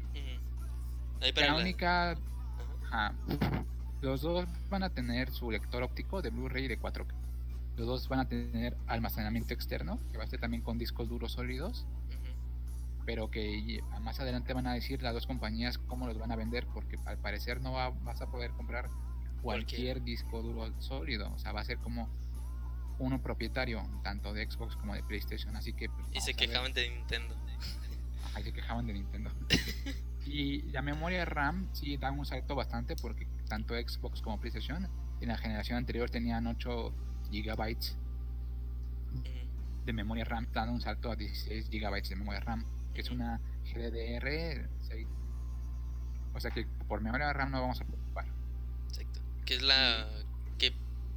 la 1.21 1.55
única. 1.55 2.17
Los 4.05 4.21
dos 4.21 4.47
van 4.69 4.83
a 4.83 4.91
tener 4.91 5.31
su 5.31 5.51
lector 5.51 5.83
óptico 5.83 6.21
de 6.21 6.29
Blu-ray 6.29 6.69
de 6.69 6.79
4K. 6.79 7.07
Los 7.79 7.87
dos 7.87 8.09
van 8.09 8.21
a 8.21 8.29
tener 8.29 8.77
almacenamiento 8.87 9.55
externo, 9.55 9.99
que 10.13 10.19
va 10.19 10.25
a 10.25 10.27
ser 10.27 10.41
también 10.41 10.63
con 10.63 10.77
discos 10.77 11.09
duros 11.09 11.33
sólidos 11.33 11.87
pero 13.07 13.31
que 13.31 13.83
más 14.01 14.19
adelante 14.21 14.55
van 14.55 14.67
a 14.67 14.73
decir 14.73 15.03
las 15.03 15.13
dos 15.13 15.27
compañías 15.27 15.77
cómo 15.77 16.07
los 16.07 16.19
van 16.19 16.33
a 16.33 16.37
vender, 16.37 16.67
porque 16.73 16.99
al 17.05 17.19
parecer 17.19 17.61
no 17.61 17.73
vas 17.73 18.23
a 18.23 18.31
poder 18.31 18.51
comprar 18.53 18.89
cualquier 19.43 20.03
disco 20.03 20.41
duro 20.41 20.73
sólido, 20.81 21.31
o 21.31 21.39
sea, 21.39 21.53
va 21.53 21.61
a 21.61 21.65
ser 21.65 21.77
como 21.79 22.09
uno 22.99 23.21
propietario, 23.21 23.83
tanto 24.03 24.33
de 24.33 24.51
Xbox 24.51 24.77
como 24.77 24.95
de 24.95 25.03
PlayStation, 25.03 25.55
así 25.55 25.75
que... 25.75 25.91
Pues, 25.91 26.07
y 26.13 26.21
se 26.21 26.33
quejaban 26.33 26.73
de 26.73 26.89
Nintendo. 26.89 27.37
Ajá, 28.25 28.43
se 28.43 28.53
quejaban 28.55 28.87
de 28.87 28.95
Nintendo. 28.95 29.31
y 30.25 30.63
la 30.71 30.81
memoria 30.81 31.27
RAM 31.27 31.69
sí 31.75 31.99
da 31.99 32.11
un 32.11 32.25
salto 32.25 32.55
bastante, 32.55 32.97
porque 32.97 33.27
tanto 33.49 33.75
Xbox 33.75 34.23
como 34.23 34.41
PlayStation 34.41 34.89
en 35.21 35.29
la 35.29 35.39
generación 35.39 35.79
anterior 35.79 36.11
tenían 36.11 36.47
8 36.47 36.95
GB 37.31 37.77
de 39.85 39.93
memoria 39.93 40.25
RAM, 40.25 40.47
dando 40.53 40.73
un 40.73 40.81
salto 40.81 41.11
a 41.11 41.17
16 41.17 41.69
GB 41.71 42.09
de 42.09 42.17
memoria 42.17 42.41
RAM 42.41 42.65
que 42.95 43.01
es 43.01 43.11
una 43.11 43.41
GDDR 43.65 44.69
6. 44.89 45.07
O 46.35 46.41
sea 46.41 46.51
que 46.51 46.67
por 46.89 47.01
memoria 47.01 47.33
RAM 47.33 47.51
no 47.51 47.61
vamos 47.61 47.81
a 47.81 47.85
preocupar. 47.85 48.27
Exacto. 48.89 49.21
Que 49.45 49.57
es 49.57 49.63
la 49.63 50.07
que 50.59 50.73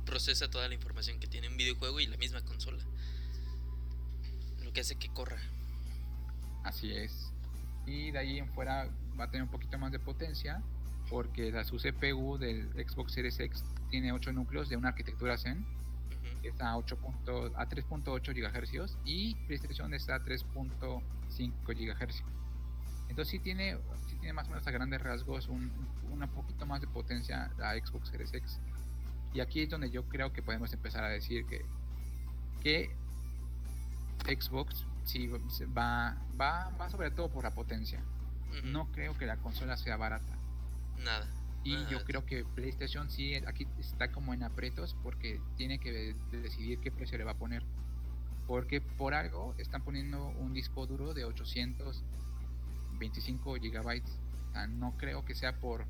procesa 0.05 0.49
toda 0.49 0.67
la 0.67 0.73
información 0.73 1.19
que 1.19 1.27
tiene 1.27 1.47
un 1.47 1.57
videojuego 1.57 1.99
y 1.99 2.07
la 2.07 2.17
misma 2.17 2.41
consola. 2.41 2.83
Lo 4.63 4.73
que 4.73 4.81
hace 4.81 4.95
que 4.95 5.09
corra. 5.09 5.39
Así 6.63 6.91
es. 6.91 7.31
Y 7.85 8.11
de 8.11 8.19
ahí 8.19 8.39
en 8.39 8.49
fuera 8.49 8.89
va 9.19 9.25
a 9.25 9.31
tener 9.31 9.43
un 9.43 9.49
poquito 9.49 9.77
más 9.77 9.91
de 9.91 9.99
potencia 9.99 10.61
porque 11.09 11.51
la 11.51 11.63
su 11.63 11.77
CPU 11.77 12.37
del 12.37 12.69
Xbox 12.73 13.13
Series 13.13 13.39
X 13.39 13.63
tiene 13.89 14.11
8 14.11 14.33
núcleos 14.33 14.69
de 14.69 14.77
una 14.77 14.89
arquitectura 14.89 15.37
Zen 15.37 15.65
que 16.41 16.49
está 16.49 16.69
a, 16.69 16.77
8 16.77 16.97
a 17.55 17.67
3.8 17.67 18.33
GHz 18.33 18.97
y 19.05 19.35
PlayStation 19.47 19.93
está 19.93 20.15
a 20.15 20.19
3.5 20.19 21.01
GHz. 21.65 22.23
Entonces 23.09 23.31
sí 23.31 23.39
tiene, 23.39 23.77
sí 24.07 24.15
tiene 24.17 24.33
más 24.33 24.47
o 24.47 24.51
menos 24.51 24.67
a 24.67 24.71
grandes 24.71 25.01
rasgos 25.01 25.47
un, 25.47 25.71
un 26.11 26.27
poquito 26.29 26.65
más 26.65 26.81
de 26.81 26.87
potencia 26.87 27.51
la 27.57 27.73
Xbox 27.73 28.09
Series 28.09 28.33
X. 28.33 28.59
Y 29.33 29.39
aquí 29.39 29.61
es 29.61 29.69
donde 29.69 29.89
yo 29.89 30.03
creo 30.09 30.33
que 30.33 30.41
podemos 30.41 30.71
empezar 30.73 31.03
a 31.03 31.09
decir 31.09 31.45
que, 31.45 31.65
que 32.61 32.91
Xbox 34.25 34.85
sí 35.05 35.27
va, 35.27 36.17
va, 36.39 36.69
va 36.79 36.89
sobre 36.89 37.11
todo 37.11 37.29
por 37.29 37.43
la 37.43 37.53
potencia. 37.53 38.01
No 38.63 38.91
creo 38.91 39.17
que 39.17 39.25
la 39.25 39.37
consola 39.37 39.77
sea 39.77 39.97
barata. 39.97 40.36
Nada. 41.03 41.27
Y 41.63 41.85
yo 41.87 42.03
creo 42.05 42.23
que 42.25 42.45
PlayStation 42.45 43.09
sí 43.11 43.35
aquí 43.35 43.67
está 43.77 44.11
como 44.11 44.33
en 44.33 44.41
apretos 44.43 44.95
porque 45.03 45.41
tiene 45.57 45.77
que 45.79 46.15
decidir 46.31 46.79
qué 46.79 46.91
precio 46.91 47.17
le 47.17 47.25
va 47.25 47.31
a 47.31 47.37
poner. 47.37 47.65
Porque 48.47 48.79
por 48.79 49.13
algo 49.13 49.53
están 49.57 49.83
poniendo 49.83 50.27
un 50.27 50.53
disco 50.53 50.87
duro 50.87 51.13
de 51.13 51.25
825 51.25 53.55
gigabytes. 53.55 54.17
no 54.69 54.95
creo 54.95 55.25
que 55.25 55.35
sea 55.35 55.59
por, 55.59 55.85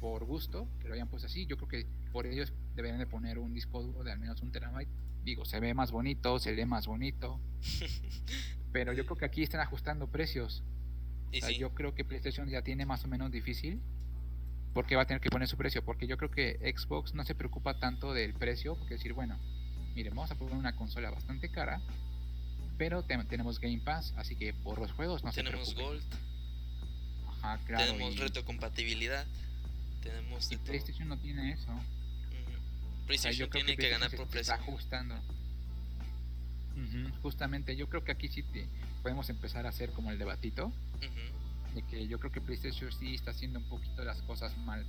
por 0.00 0.24
gusto 0.24 0.66
que 0.80 0.88
lo 0.88 0.94
hayan 0.94 1.08
puesto 1.08 1.26
así. 1.26 1.44
Yo 1.44 1.58
creo 1.58 1.68
que 1.68 1.86
por 2.10 2.24
ellos 2.26 2.54
deberían 2.74 2.98
de 2.98 3.06
poner 3.06 3.38
un 3.38 3.52
disco 3.52 3.82
duro 3.82 4.02
de 4.04 4.12
al 4.12 4.18
menos 4.18 4.40
un 4.40 4.50
terabyte. 4.50 4.88
Digo, 5.24 5.44
se 5.44 5.60
ve 5.60 5.74
más 5.74 5.92
bonito, 5.92 6.38
se 6.38 6.52
lee 6.52 6.64
más 6.64 6.86
bonito. 6.86 7.38
pero 8.72 8.94
yo 8.94 9.04
creo 9.04 9.18
que 9.18 9.26
aquí 9.26 9.42
están 9.42 9.60
ajustando 9.60 10.08
precios. 10.08 10.64
Yo 11.58 11.74
creo 11.74 11.94
que 11.94 12.02
PlayStation 12.04 12.48
ya 12.48 12.62
tiene 12.62 12.86
más 12.86 13.04
o 13.04 13.08
menos 13.08 13.30
difícil 13.30 13.82
porque 14.74 14.96
va 14.96 15.02
a 15.02 15.06
tener 15.06 15.20
que 15.20 15.30
poner 15.30 15.48
su 15.48 15.56
precio. 15.56 15.84
Porque 15.84 16.06
yo 16.06 16.16
creo 16.16 16.30
que 16.30 16.74
Xbox 16.76 17.14
no 17.14 17.24
se 17.24 17.34
preocupa 17.34 17.78
tanto 17.78 18.12
del 18.12 18.34
precio, 18.34 18.76
porque 18.76 18.94
decir, 18.94 19.12
bueno, 19.12 19.38
miren, 19.94 20.14
vamos 20.14 20.30
a 20.30 20.34
poner 20.34 20.54
una 20.54 20.74
consola 20.76 21.10
bastante 21.10 21.50
cara, 21.50 21.80
pero 22.78 23.02
tenemos 23.02 23.60
Game 23.60 23.80
Pass, 23.80 24.14
así 24.16 24.36
que 24.36 24.54
por 24.54 24.78
los 24.78 24.92
juegos 24.92 25.22
no 25.24 25.32
tenemos 25.32 25.68
se 25.68 25.74
Gold. 25.74 26.02
Ajá, 27.28 27.58
claro. 27.64 27.92
Tenemos 27.92 28.16
retrocompatibilidad. 28.18 29.26
Tenemos 30.02 30.50
y 30.50 30.56
PlayStation 30.56 31.08
no 31.08 31.18
tiene 31.18 31.52
eso. 31.52 31.72
PlayStation 33.06 33.50
tiene 33.50 33.76
que, 33.76 33.88
ganar 33.88 34.10
por 34.10 34.26
precio. 34.26 34.52
Está 34.52 34.54
ajustando. 34.54 35.14
Justamente, 37.22 37.76
yo 37.76 37.88
creo 37.88 38.02
que 38.02 38.12
aquí 38.12 38.28
sí 38.28 38.44
podemos 39.02 39.28
empezar 39.28 39.66
a 39.66 39.68
hacer 39.68 39.90
como 39.90 40.10
el 40.10 40.18
debatito 40.18 40.72
de 41.74 41.82
que 41.82 42.06
yo 42.06 42.18
creo 42.18 42.32
que 42.32 42.40
PlayStation 42.40 42.90
sí 42.92 43.14
está 43.14 43.30
haciendo 43.30 43.58
un 43.58 43.64
poquito 43.66 44.04
las 44.04 44.20
cosas 44.22 44.56
mal. 44.58 44.84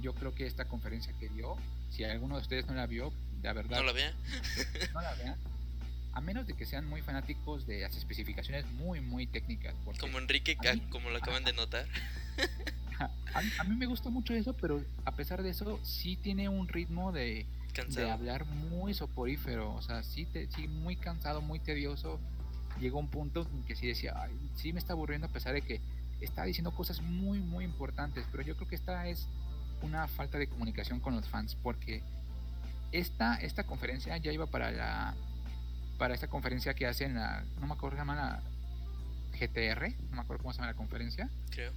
Yo 0.00 0.14
creo 0.14 0.34
que 0.34 0.46
esta 0.46 0.64
conferencia 0.64 1.12
que 1.18 1.28
dio, 1.28 1.56
si 1.90 2.04
alguno 2.04 2.36
de 2.36 2.42
ustedes 2.42 2.66
no 2.66 2.74
la 2.74 2.86
vio, 2.86 3.12
de 3.42 3.52
verdad. 3.52 3.78
No 3.78 3.84
la 3.84 3.92
vean. 3.92 4.14
no 4.94 5.00
la 5.02 5.14
vean. 5.14 5.36
A 6.12 6.20
menos 6.20 6.46
de 6.46 6.54
que 6.54 6.66
sean 6.66 6.86
muy 6.86 7.02
fanáticos 7.02 7.66
de 7.66 7.82
las 7.82 7.96
especificaciones 7.96 8.66
muy, 8.72 9.00
muy 9.00 9.26
técnicas. 9.26 9.74
Como 10.00 10.18
Enrique, 10.18 10.56
como 10.90 11.10
lo 11.10 11.18
acaban 11.18 11.44
de 11.44 11.52
notar. 11.52 11.86
A, 13.58 13.64
mí 13.64 13.76
me 13.76 13.86
gusta 13.86 14.10
mucho 14.10 14.34
eso, 14.34 14.52
pero 14.54 14.84
a 15.04 15.12
pesar 15.12 15.42
de 15.42 15.50
eso, 15.50 15.78
sí 15.84 16.16
tiene 16.16 16.48
un 16.48 16.68
ritmo 16.68 17.12
de, 17.12 17.46
de 17.88 18.10
hablar 18.10 18.44
muy 18.44 18.92
soporífero. 18.92 19.72
O 19.72 19.82
sea, 19.82 20.02
sí, 20.02 20.26
te, 20.26 20.50
sí, 20.50 20.66
muy 20.66 20.96
cansado, 20.96 21.40
muy 21.40 21.60
tedioso 21.60 22.18
llegó 22.80 22.98
un 22.98 23.08
punto 23.08 23.46
en 23.52 23.62
que 23.64 23.76
sí 23.76 23.86
decía, 23.86 24.14
Ay, 24.16 24.32
sí 24.56 24.72
me 24.72 24.78
está 24.78 24.94
aburriendo 24.94 25.26
a 25.26 25.30
pesar 25.30 25.52
de 25.54 25.62
que 25.62 25.80
está 26.20 26.44
diciendo 26.44 26.72
cosas 26.72 27.00
muy, 27.00 27.40
muy 27.40 27.64
importantes, 27.64 28.26
pero 28.30 28.42
yo 28.42 28.56
creo 28.56 28.68
que 28.68 28.74
esta 28.74 29.06
es 29.06 29.28
una 29.82 30.06
falta 30.08 30.38
de 30.38 30.46
comunicación 30.46 31.00
con 31.00 31.14
los 31.14 31.26
fans, 31.28 31.56
porque 31.62 32.02
esta, 32.92 33.36
esta 33.36 33.64
conferencia 33.64 34.16
ya 34.18 34.32
iba 34.32 34.46
para 34.46 34.70
la 34.70 35.14
para 36.00 36.14
esta 36.14 36.28
conferencia 36.28 36.72
que 36.72 36.86
hacen 36.86 37.14
la, 37.14 37.44
no 37.60 37.66
me 37.66 37.74
acuerdo 37.74 37.90
cómo 37.90 37.90
se 37.90 37.96
llama 37.98 38.14
la 38.16 38.42
GTR, 39.38 39.92
no 40.08 40.16
me 40.16 40.22
acuerdo 40.22 40.42
cómo 40.42 40.52
se 40.54 40.58
llama 40.58 40.72
la 40.72 40.76
conferencia. 40.76 41.28
Creo. 41.50 41.72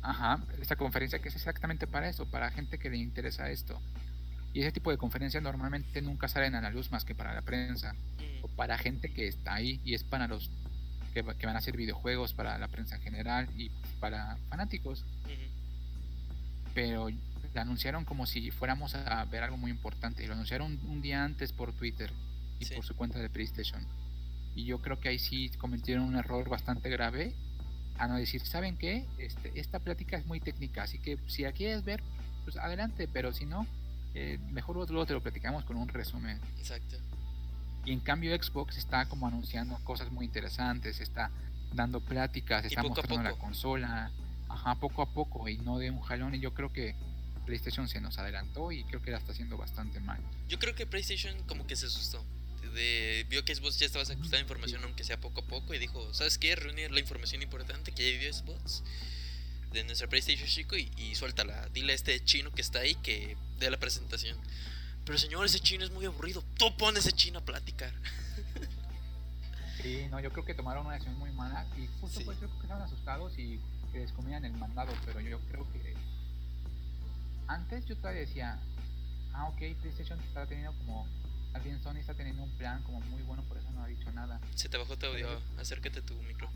Ajá, 0.00 0.42
esta 0.58 0.76
conferencia 0.76 1.18
que 1.18 1.28
es 1.28 1.36
exactamente 1.36 1.86
para 1.86 2.08
eso, 2.08 2.24
para 2.24 2.50
gente 2.50 2.78
que 2.78 2.88
le 2.88 2.96
interesa 2.96 3.50
esto. 3.50 3.78
Y 4.54 4.62
ese 4.62 4.72
tipo 4.72 4.90
de 4.90 4.96
conferencias 4.96 5.42
normalmente 5.42 6.00
nunca 6.00 6.28
salen 6.28 6.54
a 6.54 6.62
la 6.62 6.70
luz 6.70 6.90
más 6.90 7.04
que 7.04 7.14
para 7.14 7.34
la 7.34 7.42
prensa 7.42 7.94
o 8.40 8.48
para 8.48 8.78
gente 8.78 9.12
que 9.12 9.28
está 9.28 9.54
ahí 9.54 9.82
y 9.84 9.92
es 9.92 10.02
para 10.02 10.26
los 10.26 10.50
que, 11.12 11.22
van 11.22 11.56
a 11.56 11.58
hacer 11.58 11.76
videojuegos, 11.76 12.34
para 12.34 12.58
la 12.58 12.68
prensa 12.68 12.96
en 12.96 13.02
general 13.02 13.48
y 13.56 13.70
para 14.00 14.36
fanáticos. 14.48 15.04
Pero 16.74 17.08
lo 17.08 17.60
anunciaron 17.60 18.04
como 18.04 18.26
si 18.26 18.50
fuéramos 18.50 18.94
a 18.94 19.24
ver 19.24 19.42
algo 19.42 19.56
muy 19.56 19.70
importante. 19.70 20.26
Lo 20.26 20.34
anunciaron 20.34 20.78
un 20.88 21.02
día 21.02 21.24
antes 21.24 21.52
por 21.52 21.72
Twitter 21.72 22.10
y 22.60 22.66
por 22.66 22.84
su 22.84 22.94
cuenta 22.94 23.18
de 23.18 23.28
PlayStation. 23.28 23.84
Y 24.54 24.64
yo 24.64 24.80
creo 24.80 25.00
que 25.00 25.08
ahí 25.08 25.18
sí 25.18 25.50
cometieron 25.58 26.04
un 26.04 26.16
error 26.16 26.48
bastante 26.48 26.90
grave 26.90 27.34
a 27.98 28.08
no 28.08 28.16
decir, 28.16 28.40
¿saben 28.44 28.76
qué? 28.76 29.06
Este, 29.18 29.52
esta 29.58 29.78
plática 29.78 30.16
es 30.16 30.26
muy 30.26 30.40
técnica, 30.40 30.84
así 30.84 30.98
que 30.98 31.18
si 31.26 31.42
la 31.42 31.52
quieres 31.52 31.84
ver, 31.84 32.02
pues 32.44 32.56
adelante, 32.56 33.08
pero 33.12 33.32
si 33.32 33.44
no, 33.44 33.66
eh, 34.14 34.38
mejor 34.50 34.76
luego 34.76 35.06
te 35.06 35.12
lo 35.12 35.20
platicamos 35.20 35.64
con 35.64 35.76
un 35.76 35.88
resumen. 35.88 36.40
Exacto. 36.58 36.96
Y 37.84 37.92
en 37.92 38.00
cambio 38.00 38.36
Xbox 38.40 38.76
está 38.76 39.06
como 39.06 39.26
anunciando 39.26 39.76
cosas 39.84 40.10
muy 40.12 40.26
interesantes, 40.26 41.00
está 41.00 41.30
dando 41.72 42.00
pláticas, 42.00 42.64
está 42.64 42.82
mostrando 42.82 43.22
la 43.22 43.32
consola, 43.32 44.10
ajá, 44.48 44.74
poco 44.76 45.02
a 45.02 45.12
poco 45.12 45.48
y 45.48 45.56
no 45.58 45.78
de 45.78 45.90
un 45.90 46.00
jalón. 46.00 46.34
Y 46.34 46.40
yo 46.40 46.52
creo 46.52 46.72
que 46.72 46.94
PlayStation 47.46 47.88
se 47.88 48.00
nos 48.00 48.18
adelantó 48.18 48.72
y 48.72 48.84
creo 48.84 49.02
que 49.02 49.10
la 49.10 49.18
está 49.18 49.32
haciendo 49.32 49.56
bastante 49.56 50.00
mal. 50.00 50.20
Yo 50.48 50.58
creo 50.58 50.74
que 50.74 50.86
PlayStation 50.86 51.34
como 51.44 51.66
que 51.66 51.76
se 51.76 51.86
asustó. 51.86 52.24
De, 52.74 53.26
vio 53.28 53.44
que 53.44 53.54
Xbox 53.54 53.78
ya 53.78 53.86
estaba 53.86 54.04
sacando 54.04 54.38
información 54.38 54.84
aunque 54.84 55.02
sea 55.02 55.18
poco 55.18 55.40
a 55.40 55.44
poco 55.44 55.74
y 55.74 55.78
dijo, 55.78 56.14
¿sabes 56.14 56.38
qué? 56.38 56.54
Reunir 56.54 56.92
la 56.92 57.00
información 57.00 57.42
importante 57.42 57.90
que 57.90 58.12
ya 58.12 58.18
vio 58.20 58.32
Xbox 58.32 58.84
de 59.72 59.82
nuestra 59.84 60.08
PlayStation 60.08 60.46
chico 60.46 60.76
y, 60.76 60.90
y 60.96 61.14
suéltala. 61.14 61.68
Dile 61.72 61.92
a 61.92 61.96
este 61.96 62.22
chino 62.24 62.52
que 62.52 62.60
está 62.60 62.80
ahí 62.80 62.94
que 62.96 63.36
dé 63.58 63.70
la 63.70 63.78
presentación. 63.78 64.36
Pero 65.10 65.18
señor, 65.18 65.44
ese 65.44 65.58
chino 65.58 65.84
es 65.84 65.90
muy 65.90 66.06
aburrido. 66.06 66.40
Tú 66.56 66.66
pones 66.76 67.04
ese 67.04 67.10
chino 67.10 67.40
a 67.40 67.42
platicar. 67.42 67.92
Sí, 69.82 70.06
no, 70.10 70.20
yo 70.20 70.30
creo 70.30 70.44
que 70.44 70.52
tomaron 70.52 70.84
una 70.84 70.94
decisión 70.94 71.18
muy 71.18 71.32
mala 71.32 71.66
y 71.78 71.86
justo 72.00 72.20
por 72.20 72.34
eso 72.34 72.40
creo 72.40 72.50
que 72.58 72.62
estaban 72.64 72.82
asustados 72.82 73.38
y 73.38 73.58
que 73.90 74.00
descomían 74.00 74.44
el 74.44 74.52
mandado, 74.52 74.92
pero 75.06 75.20
yo 75.20 75.40
creo 75.50 75.66
que 75.72 75.94
antes 77.48 77.86
yo 77.86 77.96
todavía 77.96 78.20
decía, 78.20 78.58
ah, 79.32 79.48
ok, 79.48 79.56
PlayStation 79.80 80.20
está 80.20 80.44
teniendo 80.44 80.74
como, 80.80 81.08
también 81.54 81.82
Sony 81.82 81.96
está 81.96 82.12
teniendo 82.12 82.42
un 82.42 82.50
plan 82.58 82.82
como 82.82 83.00
muy 83.00 83.22
bueno, 83.22 83.42
por 83.44 83.56
eso 83.56 83.70
no 83.70 83.82
ha 83.82 83.86
dicho 83.86 84.12
nada. 84.12 84.38
Se 84.54 84.68
te 84.68 84.76
bajó 84.76 84.98
tu 84.98 85.06
audio, 85.06 85.40
acércate 85.58 86.02
tu 86.02 86.14
micro. 86.24 86.50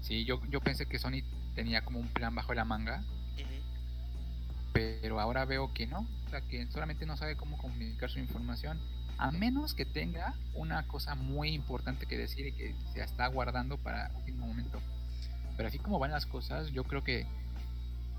Sí, 0.00 0.24
yo, 0.24 0.40
yo 0.48 0.62
pensé 0.62 0.86
que 0.86 0.98
Sony 0.98 1.22
tenía 1.54 1.84
como 1.84 2.00
un 2.00 2.08
plan 2.08 2.34
bajo 2.34 2.54
la 2.54 2.64
manga, 2.64 3.04
pero 4.76 5.20
ahora 5.20 5.44
veo 5.44 5.72
que 5.72 5.86
no, 5.86 6.06
o 6.26 6.30
sea, 6.30 6.40
que 6.42 6.66
solamente 6.70 7.06
no 7.06 7.16
sabe 7.16 7.36
cómo 7.36 7.56
comunicar 7.58 8.10
su 8.10 8.18
información 8.18 8.80
a 9.18 9.30
menos 9.30 9.74
que 9.74 9.86
tenga 9.86 10.34
una 10.54 10.86
cosa 10.86 11.14
muy 11.14 11.50
importante 11.50 12.06
que 12.06 12.18
decir 12.18 12.46
y 12.46 12.52
que 12.52 12.74
se 12.92 13.02
está 13.02 13.26
guardando 13.28 13.78
para 13.78 14.10
último 14.16 14.46
momento. 14.46 14.80
Pero 15.56 15.68
así 15.68 15.78
como 15.78 15.98
van 15.98 16.10
las 16.10 16.26
cosas, 16.26 16.70
yo 16.72 16.84
creo 16.84 17.02
que 17.02 17.26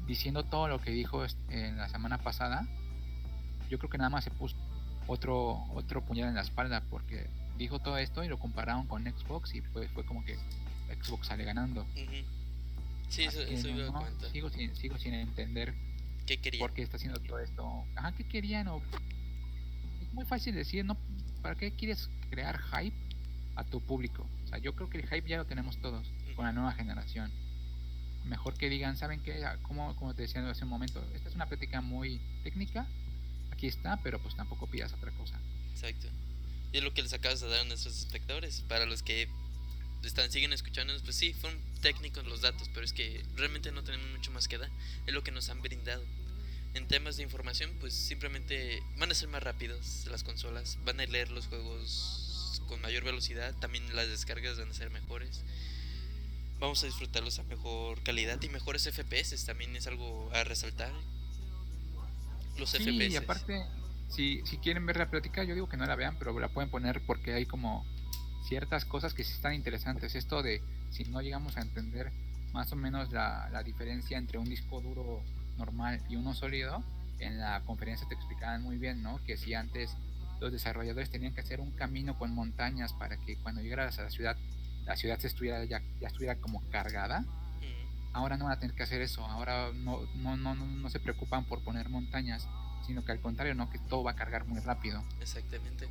diciendo 0.07 0.43
todo 0.43 0.67
lo 0.67 0.81
que 0.81 0.91
dijo 0.91 1.23
en 1.49 1.77
la 1.77 1.87
semana 1.89 2.17
pasada, 2.17 2.67
yo 3.69 3.77
creo 3.77 3.89
que 3.89 3.97
nada 3.97 4.09
más 4.09 4.23
se 4.23 4.31
puso 4.31 4.55
otro 5.05 5.63
otro 5.73 6.03
puñal 6.03 6.29
en 6.29 6.35
la 6.35 6.41
espalda 6.41 6.81
porque 6.89 7.27
dijo 7.57 7.79
todo 7.79 7.97
esto 7.97 8.23
y 8.23 8.27
lo 8.27 8.39
compararon 8.39 8.87
con 8.87 9.03
Xbox 9.03 9.53
y 9.53 9.61
pues 9.61 9.89
fue 9.91 10.05
como 10.05 10.25
que 10.25 10.37
Xbox 11.01 11.27
sale 11.27 11.43
ganando. 11.43 11.85
Sí, 13.09 13.23
eso, 13.23 13.39
Sigo 14.31 14.49
sin, 14.49 14.75
sigo 14.75 14.97
sin 14.97 15.13
entender 15.13 15.73
¿Qué 16.27 16.37
querían? 16.37 16.59
por 16.59 16.73
qué 16.73 16.83
está 16.83 16.97
haciendo 16.97 17.19
todo 17.19 17.39
esto. 17.39 17.85
Ajá, 17.95 18.11
¿qué 18.11 18.27
querían? 18.27 18.67
O 18.67 18.81
muy 20.11 20.25
fácil 20.25 20.55
decir, 20.55 20.83
¿no? 20.83 20.97
¿Para 21.41 21.55
qué 21.55 21.71
quieres 21.71 22.09
crear 22.29 22.59
hype 22.59 22.95
a 23.55 23.63
tu 23.63 23.81
público? 23.81 24.27
O 24.43 24.47
sea, 24.47 24.57
yo 24.57 24.75
creo 24.75 24.89
que 24.89 24.97
el 24.97 25.07
hype 25.07 25.27
ya 25.27 25.37
lo 25.37 25.45
tenemos 25.45 25.79
todos 25.79 26.11
con 26.35 26.45
la 26.45 26.51
nueva 26.51 26.73
generación. 26.73 27.31
Mejor 28.25 28.57
que 28.57 28.67
digan, 28.69 28.97
¿saben 28.97 29.21
qué? 29.21 29.45
Ah, 29.45 29.57
como, 29.61 29.95
como 29.95 30.13
te 30.13 30.23
decía 30.23 30.47
hace 30.49 30.63
un 30.63 30.69
momento, 30.69 31.01
esta 31.13 31.29
es 31.29 31.35
una 31.35 31.45
práctica 31.45 31.81
muy 31.81 32.19
técnica, 32.43 32.87
aquí 33.51 33.67
está, 33.67 33.97
pero 34.03 34.21
pues 34.21 34.35
tampoco 34.35 34.67
pidas 34.67 34.91
otra 34.93 35.11
cosa. 35.11 35.39
Exacto. 35.71 36.07
Y 36.73 36.77
es 36.77 36.83
lo 36.83 36.93
que 36.93 37.03
les 37.03 37.13
acabas 37.13 37.39
de 37.39 37.47
dar 37.47 37.61
a 37.61 37.65
nuestros 37.65 37.97
espectadores. 37.97 38.61
Para 38.67 38.85
los 38.85 39.01
que 39.03 39.29
están, 40.03 40.31
siguen 40.31 40.53
escuchándonos, 40.53 41.03
pues 41.03 41.15
sí, 41.15 41.33
fueron 41.33 41.59
técnicos 41.81 42.25
los 42.25 42.41
datos, 42.41 42.69
pero 42.73 42.85
es 42.85 42.93
que 42.93 43.23
realmente 43.35 43.71
no 43.71 43.83
tenemos 43.83 44.09
mucho 44.11 44.31
más 44.31 44.47
que 44.47 44.57
dar. 44.57 44.69
Es 45.05 45.13
lo 45.13 45.23
que 45.23 45.31
nos 45.31 45.49
han 45.49 45.61
brindado 45.61 46.03
en 46.73 46.87
temas 46.87 47.17
de 47.17 47.23
información, 47.23 47.71
pues 47.79 47.93
simplemente 47.93 48.83
van 48.97 49.11
a 49.11 49.15
ser 49.15 49.29
más 49.29 49.41
rápidos 49.41 50.05
las 50.09 50.23
consolas, 50.23 50.77
van 50.85 50.99
a 50.99 51.05
leer 51.05 51.31
los 51.31 51.47
juegos 51.47 52.61
con 52.67 52.81
mayor 52.81 53.03
velocidad, 53.03 53.55
también 53.55 53.95
las 53.95 54.07
descargas 54.07 54.57
van 54.57 54.69
a 54.69 54.73
ser 54.73 54.91
mejores. 54.91 55.43
Vamos 56.59 56.83
a 56.83 56.87
disfrutarlos 56.87 57.39
a 57.39 57.43
mejor 57.43 58.01
calidad 58.03 58.41
y 58.41 58.49
mejores 58.49 58.83
FPS, 58.83 59.45
también 59.45 59.75
es 59.75 59.87
algo 59.87 60.29
a 60.33 60.43
resaltar. 60.43 60.91
Los 62.57 62.71
sí, 62.71 62.77
FPS. 62.79 63.13
Y 63.13 63.15
aparte, 63.15 63.65
si, 64.09 64.41
si 64.45 64.57
quieren 64.57 64.85
ver 64.85 64.97
la 64.97 65.09
plática, 65.09 65.43
yo 65.43 65.53
digo 65.53 65.69
que 65.69 65.77
no 65.77 65.85
la 65.85 65.95
vean, 65.95 66.17
pero 66.17 66.37
la 66.39 66.49
pueden 66.49 66.69
poner 66.69 67.01
porque 67.05 67.33
hay 67.33 67.45
como 67.45 67.85
ciertas 68.43 68.85
cosas 68.85 69.13
que 69.13 69.23
sí 69.23 69.33
están 69.33 69.53
interesantes. 69.53 70.15
Esto 70.15 70.41
de 70.41 70.61
si 70.91 71.03
no 71.05 71.21
llegamos 71.21 71.57
a 71.57 71.61
entender 71.61 72.11
más 72.53 72.71
o 72.71 72.75
menos 72.75 73.11
la, 73.11 73.49
la 73.51 73.63
diferencia 73.63 74.17
entre 74.17 74.37
un 74.37 74.49
disco 74.49 74.81
duro 74.81 75.21
normal 75.57 76.01
y 76.09 76.15
uno 76.15 76.33
sólido, 76.33 76.83
en 77.19 77.39
la 77.39 77.61
conferencia 77.61 78.07
te 78.07 78.15
explicaban 78.15 78.63
muy 78.63 78.77
bien, 78.77 79.01
¿no? 79.01 79.19
Que 79.25 79.37
si 79.37 79.53
antes 79.53 79.95
los 80.39 80.51
desarrolladores 80.51 81.09
tenían 81.09 81.33
que 81.33 81.41
hacer 81.41 81.59
un 81.59 81.71
camino 81.71 82.17
con 82.17 82.33
montañas 82.33 82.93
para 82.93 83.17
que 83.17 83.37
cuando 83.37 83.61
llegaras 83.61 83.97
a 83.99 84.03
la 84.03 84.09
ciudad, 84.09 84.37
la 84.85 84.95
ciudad 84.95 85.19
se 85.19 85.27
estuviera 85.27 85.63
ya, 85.65 85.81
ya 85.99 86.07
estuviera 86.07 86.35
como 86.35 86.61
cargada. 86.69 87.25
Ahora 88.13 88.37
no 88.37 88.45
van 88.45 88.53
a 88.53 88.59
tener 88.59 88.75
que 88.75 88.81
hacer 88.81 89.01
eso, 89.01 89.23
ahora 89.25 89.71
no, 89.73 89.99
no, 90.15 90.37
no, 90.37 90.55
no, 90.55 90.89
se 90.89 90.99
preocupan 90.99 91.45
por 91.45 91.61
poner 91.63 91.87
montañas, 91.89 92.47
sino 92.87 93.05
que 93.05 93.11
al 93.11 93.19
contrario, 93.19 93.53
¿no? 93.53 93.69
Que 93.69 93.77
todo 93.77 94.03
va 94.03 94.11
a 94.11 94.15
cargar 94.15 94.45
muy 94.47 94.59
rápido. 94.59 95.03
Exactamente. 95.21 95.87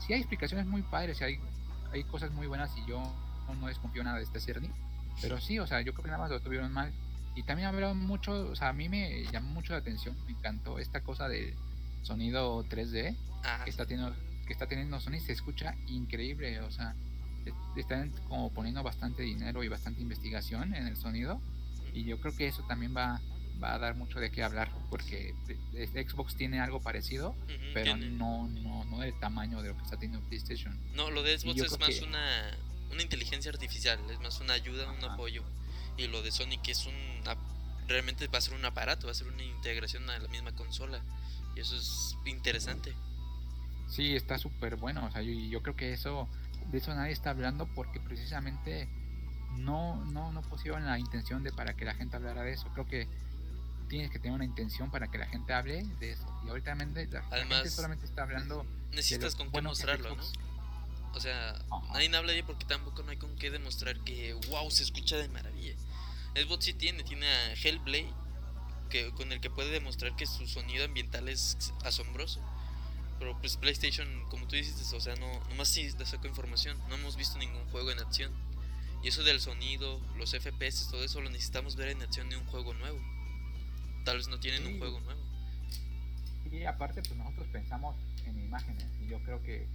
sí 0.00 0.12
hay 0.12 0.20
explicaciones 0.20 0.66
muy 0.66 0.82
padres, 0.82 1.22
hay, 1.22 1.40
hay 1.92 2.04
cosas 2.04 2.30
muy 2.32 2.46
buenas 2.46 2.76
y 2.76 2.86
yo 2.86 3.00
no, 3.60 3.66
desconfío 3.66 4.04
nada 4.04 4.18
de 4.18 4.24
este 4.24 4.40
Cerny. 4.40 4.70
Pero 5.20 5.40
sí, 5.40 5.58
o 5.58 5.66
sea, 5.66 5.80
yo 5.80 5.92
creo 5.92 6.04
que 6.04 6.10
nada 6.10 6.22
más 6.22 6.30
lo 6.30 6.40
tuvieron 6.40 6.72
mal. 6.72 6.92
Y 7.34 7.42
también 7.42 7.68
hablaron 7.68 7.98
mucho, 7.98 8.48
o 8.50 8.56
sea, 8.56 8.68
a 8.68 8.72
mí 8.72 8.88
me 8.88 9.24
llamó 9.30 9.50
mucho 9.50 9.72
la 9.72 9.80
atención, 9.80 10.16
me 10.26 10.32
encantó 10.32 10.78
esta 10.78 11.02
cosa 11.02 11.28
del 11.28 11.54
sonido 12.02 12.64
3D 12.64 13.14
que 13.64 13.70
está 13.70 13.84
teniendo 13.84 14.14
que 14.46 14.52
está 14.52 14.66
teniendo 14.66 15.00
Sony 15.00 15.18
se 15.18 15.32
escucha 15.32 15.74
increíble, 15.88 16.60
o 16.60 16.70
sea, 16.70 16.94
están 17.76 18.10
como 18.28 18.50
poniendo 18.50 18.82
bastante 18.82 19.22
dinero 19.22 19.64
y 19.64 19.68
bastante 19.68 20.00
investigación 20.00 20.74
en 20.74 20.86
el 20.86 20.96
sonido 20.96 21.40
y 21.92 22.04
yo 22.04 22.20
creo 22.20 22.34
que 22.34 22.46
eso 22.46 22.62
también 22.68 22.96
va 22.96 23.20
va 23.62 23.74
a 23.74 23.78
dar 23.78 23.94
mucho 23.94 24.20
de 24.20 24.30
qué 24.30 24.42
hablar 24.42 24.70
porque 24.90 25.34
Xbox 25.72 26.36
tiene 26.36 26.60
algo 26.60 26.80
parecido, 26.80 27.34
pero 27.74 27.96
no, 27.96 28.48
no 28.48 28.84
no 28.84 28.98
del 29.00 29.18
tamaño 29.18 29.62
de 29.62 29.68
lo 29.68 29.76
que 29.76 29.82
está 29.82 29.96
teniendo 29.96 30.26
PlayStation. 30.28 30.78
No, 30.94 31.10
lo 31.10 31.22
de 31.22 31.38
Xbox 31.38 31.60
es 31.60 31.80
más 31.80 32.00
una 32.02 32.56
una 32.90 33.02
inteligencia 33.02 33.50
artificial, 33.50 33.98
es 34.10 34.20
más 34.20 34.40
una 34.40 34.54
ayuda, 34.54 34.90
un 34.90 35.04
apoyo 35.04 35.42
y 35.96 36.06
lo 36.08 36.22
de 36.22 36.30
Sonic 36.30 36.68
es 36.68 36.86
un 36.86 36.94
realmente 37.88 38.26
va 38.28 38.38
a 38.38 38.40
ser 38.40 38.54
un 38.54 38.64
aparato, 38.64 39.06
va 39.06 39.12
a 39.12 39.14
ser 39.14 39.28
una 39.28 39.44
integración 39.44 40.08
a 40.10 40.18
la 40.18 40.28
misma 40.28 40.52
consola 40.52 41.00
y 41.54 41.60
eso 41.60 41.76
es 41.76 42.16
interesante. 42.24 42.92
Sí, 43.88 44.16
está 44.16 44.38
súper 44.38 44.76
bueno, 44.76 45.06
o 45.06 45.10
sea, 45.10 45.22
yo, 45.22 45.32
yo 45.32 45.62
creo 45.62 45.76
que 45.76 45.92
eso 45.92 46.28
de 46.70 46.78
eso 46.78 46.92
nadie 46.94 47.12
está 47.12 47.30
hablando 47.30 47.66
porque 47.74 48.00
precisamente 48.00 48.88
no 49.58 50.04
no 50.06 50.32
no 50.32 50.42
pusieron 50.42 50.84
la 50.84 50.98
intención 50.98 51.42
de 51.44 51.52
para 51.52 51.74
que 51.74 51.84
la 51.84 51.94
gente 51.94 52.16
hablara 52.16 52.42
de 52.42 52.52
eso. 52.52 52.68
Creo 52.74 52.86
que 52.86 53.08
tienes 53.88 54.10
que 54.10 54.18
tener 54.18 54.34
una 54.34 54.44
intención 54.44 54.90
para 54.90 55.08
que 55.08 55.18
la 55.18 55.26
gente 55.26 55.52
hable 55.52 55.84
de 56.00 56.12
eso. 56.12 56.26
Y 56.44 56.48
ahorita 56.48 56.74
la, 56.74 57.22
gente 57.46 57.70
solamente 57.70 58.06
está 58.06 58.22
hablando 58.22 58.66
necesitas 58.90 59.34
con 59.34 59.50
qué 59.50 59.62
mostrarlo, 59.62 60.16
¿no? 60.16 60.24
O 61.14 61.20
sea, 61.20 61.54
nadie 61.92 62.14
habla 62.14 62.32
de 62.32 62.44
porque 62.44 62.66
tampoco 62.66 63.02
no 63.02 63.10
hay 63.10 63.16
con 63.16 63.34
qué 63.36 63.50
demostrar 63.50 63.98
que 64.00 64.34
wow, 64.50 64.70
se 64.70 64.82
escucha 64.82 65.16
de 65.16 65.28
maravilla. 65.28 65.74
Xbox 66.34 66.66
sí 66.66 66.74
tiene, 66.74 67.02
tiene 67.04 67.26
a 67.26 67.54
Hellblade, 67.54 68.12
que, 68.90 69.10
con 69.12 69.32
el 69.32 69.40
que 69.40 69.48
puede 69.48 69.70
demostrar 69.70 70.14
que 70.16 70.26
su 70.26 70.46
sonido 70.46 70.84
ambiental 70.84 71.28
es 71.28 71.72
asombroso. 71.84 72.40
Pero 73.18 73.38
pues 73.40 73.56
PlayStation, 73.56 74.06
como 74.28 74.46
tú 74.46 74.56
dices, 74.56 74.92
o 74.92 75.00
sea, 75.00 75.16
no, 75.16 75.40
nomás 75.48 75.68
sí 75.68 75.90
le 75.98 76.04
saco 76.04 76.26
información, 76.26 76.78
no 76.90 76.96
hemos 76.96 77.16
visto 77.16 77.38
ningún 77.38 77.64
juego 77.70 77.90
en 77.90 77.98
acción. 77.98 78.30
Y 79.02 79.08
eso 79.08 79.22
del 79.22 79.40
sonido, 79.40 80.00
los 80.16 80.32
FPS, 80.32 80.90
todo 80.90 81.02
eso 81.02 81.22
lo 81.22 81.30
necesitamos 81.30 81.76
ver 81.76 81.88
en 81.88 82.02
acción 82.02 82.28
de 82.28 82.36
un 82.36 82.44
juego 82.46 82.74
nuevo. 82.74 83.00
Tal 84.06 84.18
vez 84.18 84.28
no 84.28 84.38
tienen 84.38 84.64
un 84.64 84.78
juego 84.78 85.00
nuevo. 85.00 85.20
Y 86.52 86.62
aparte, 86.62 87.02
pues 87.02 87.16
nosotros 87.16 87.48
pensamos 87.48 87.96
en 88.24 88.38
imágenes, 88.38 88.86
y 89.02 89.08
yo 89.08 89.20
creo 89.24 89.42
que 89.42 89.66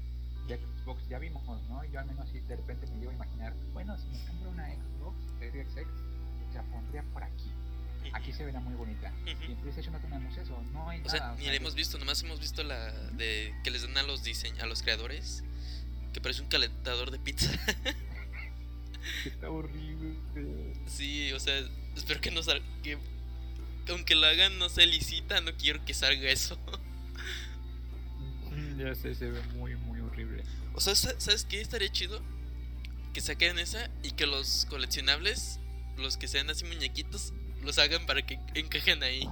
de 0.47 0.57
Xbox 0.57 1.05
ya 1.09 1.19
vimos, 1.19 1.43
¿no? 1.67 1.83
Yo 1.83 1.99
al 1.99 2.05
menos 2.05 2.29
si 2.29 2.39
de 2.39 2.55
repente 2.55 2.87
me 2.87 2.99
llevo 2.99 3.11
a 3.11 3.15
imaginar, 3.15 3.53
bueno, 3.73 3.97
si 3.97 4.07
me 4.07 4.25
compro 4.25 4.51
una 4.51 4.69
Xbox 4.69 5.17
Series 5.37 5.67
X, 5.75 5.87
la 6.53 6.63
pondría 6.63 7.03
por 7.11 7.25
aquí. 7.25 7.51
Aquí 8.13 8.31
se 8.31 8.45
verá 8.45 8.61
muy 8.61 8.73
bonita. 8.73 9.11
Y 9.25 9.51
en 9.51 9.57
PlayStation 9.57 9.93
no 9.93 9.99
tenemos 9.99 10.37
eso, 10.37 10.63
no 10.71 10.89
hay 10.89 11.01
o 11.01 11.09
Sea, 11.09 11.35
ni 11.37 11.47
la 11.47 11.55
hemos 11.55 11.75
visto, 11.75 11.97
nomás 11.97 12.23
hemos 12.23 12.39
visto 12.39 12.63
la 12.63 12.89
de 13.11 13.53
que 13.65 13.69
les 13.69 13.81
dan 13.81 13.97
a 13.97 14.03
los 14.03 14.23
a 14.61 14.65
los 14.65 14.81
creadores, 14.81 15.43
que 16.13 16.21
parece 16.21 16.41
un 16.41 16.47
calentador 16.47 17.11
de 17.11 17.19
pizza. 17.19 17.51
Está 19.25 19.49
horrible. 19.49 20.15
Sí, 20.87 21.33
o 21.33 21.39
sea, 21.41 21.53
espero 21.97 22.21
que 22.21 22.31
no 22.31 22.41
salga. 22.41 22.65
Que, 22.81 22.97
aunque 23.89 24.15
lo 24.15 24.27
hagan, 24.27 24.57
no 24.59 24.69
se 24.69 24.85
licita, 24.85 25.41
no 25.41 25.55
quiero 25.57 25.83
que 25.85 25.93
salga 25.93 26.29
eso. 26.29 26.57
ya 28.77 28.95
sé, 28.95 29.15
se 29.15 29.29
ve 29.29 29.41
muy, 29.55 29.75
muy 29.75 29.99
horrible. 29.99 30.43
O 30.73 30.81
sea, 30.81 30.95
¿sabes 30.95 31.45
qué? 31.45 31.61
Estaría 31.61 31.91
chido 31.91 32.21
que 33.13 33.21
saquen 33.21 33.59
esa 33.59 33.89
y 34.03 34.11
que 34.11 34.25
los 34.25 34.65
coleccionables 34.69 35.59
los 35.97 36.17
que 36.17 36.27
sean 36.27 36.49
así 36.49 36.65
muñequitos 36.65 37.33
los 37.63 37.77
hagan 37.77 38.05
para 38.05 38.21
que 38.23 38.39
encajen 38.55 39.03
ahí. 39.03 39.27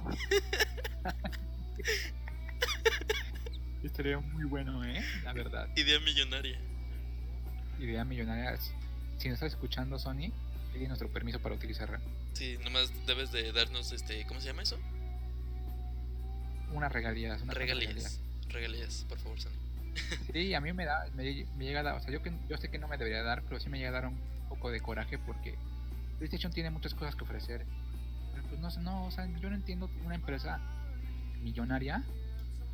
Estaría 3.82 4.18
muy 4.18 4.44
bueno, 4.44 4.84
¿eh? 4.84 5.02
La 5.24 5.32
verdad. 5.32 5.68
Idea 5.76 5.98
millonaria. 6.00 6.60
Idea 7.78 8.04
millonaria. 8.04 8.58
Si 9.18 9.28
nos 9.28 9.34
estás 9.34 9.52
escuchando, 9.52 9.98
Sony, 9.98 10.30
pide 10.72 10.88
nuestro 10.88 11.08
permiso 11.10 11.40
para 11.40 11.54
utilizarla. 11.54 12.00
Sí, 12.32 12.58
nomás 12.64 12.92
debes 13.06 13.32
de 13.32 13.52
darnos, 13.52 13.92
este, 13.92 14.26
¿cómo 14.26 14.40
se 14.40 14.48
llama 14.48 14.62
eso? 14.62 14.78
Unas 16.72 16.92
regalías. 16.92 17.42
Una 17.42 17.54
regalías. 17.54 18.20
Regalías, 18.48 19.04
por 19.08 19.18
favor, 19.18 19.40
Sony. 19.40 19.50
Sí, 20.32 20.54
a 20.54 20.60
mí 20.60 20.72
me 20.72 20.84
da, 20.84 21.06
me, 21.14 21.44
llega 21.58 21.80
a 21.80 21.82
dar, 21.82 21.94
o 21.96 22.00
sea, 22.00 22.12
yo, 22.12 22.22
que, 22.22 22.32
yo 22.48 22.56
sé 22.56 22.70
que 22.70 22.78
no 22.78 22.88
me 22.88 22.96
debería 22.96 23.22
dar, 23.22 23.42
pero 23.42 23.60
sí 23.60 23.68
me 23.68 23.78
llega 23.78 23.90
a 23.90 23.92
dar 23.92 24.06
un 24.06 24.18
poco 24.48 24.70
de 24.70 24.80
coraje 24.80 25.18
porque 25.18 25.56
PlayStation 26.18 26.52
tiene 26.52 26.70
muchas 26.70 26.94
cosas 26.94 27.16
que 27.16 27.24
ofrecer. 27.24 27.66
Pero 28.32 28.46
pues 28.48 28.60
no 28.60 28.70
sé, 28.70 28.80
no, 28.80 29.06
o 29.06 29.10
sea, 29.10 29.26
yo 29.40 29.50
no 29.50 29.56
entiendo 29.56 29.90
una 30.04 30.14
empresa 30.14 30.60
millonaria 31.42 32.04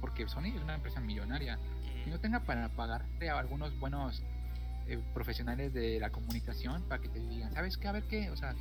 porque 0.01 0.28
Sony 0.28 0.47
es 0.55 0.62
una 0.62 0.74
empresa 0.74 1.01
millonaria 1.01 1.59
y 2.07 2.11
no 2.11 2.20
tenga 2.20 2.40
para 2.40 2.68
pagarte 2.68 3.30
a 3.30 3.38
algunos 3.38 3.78
buenos 3.78 4.22
eh, 4.89 4.99
profesionales 5.14 5.72
de 5.72 5.99
la 6.01 6.11
comunicación 6.11 6.82
para 6.89 7.03
que 7.03 7.09
te 7.09 7.20
digan, 7.20 7.53
¿sabes 7.53 7.76
qué? 7.76 7.89
A 7.89 7.93
ver 7.93 8.05
qué, 8.05 8.30
o 8.30 8.37
sea, 8.37 8.55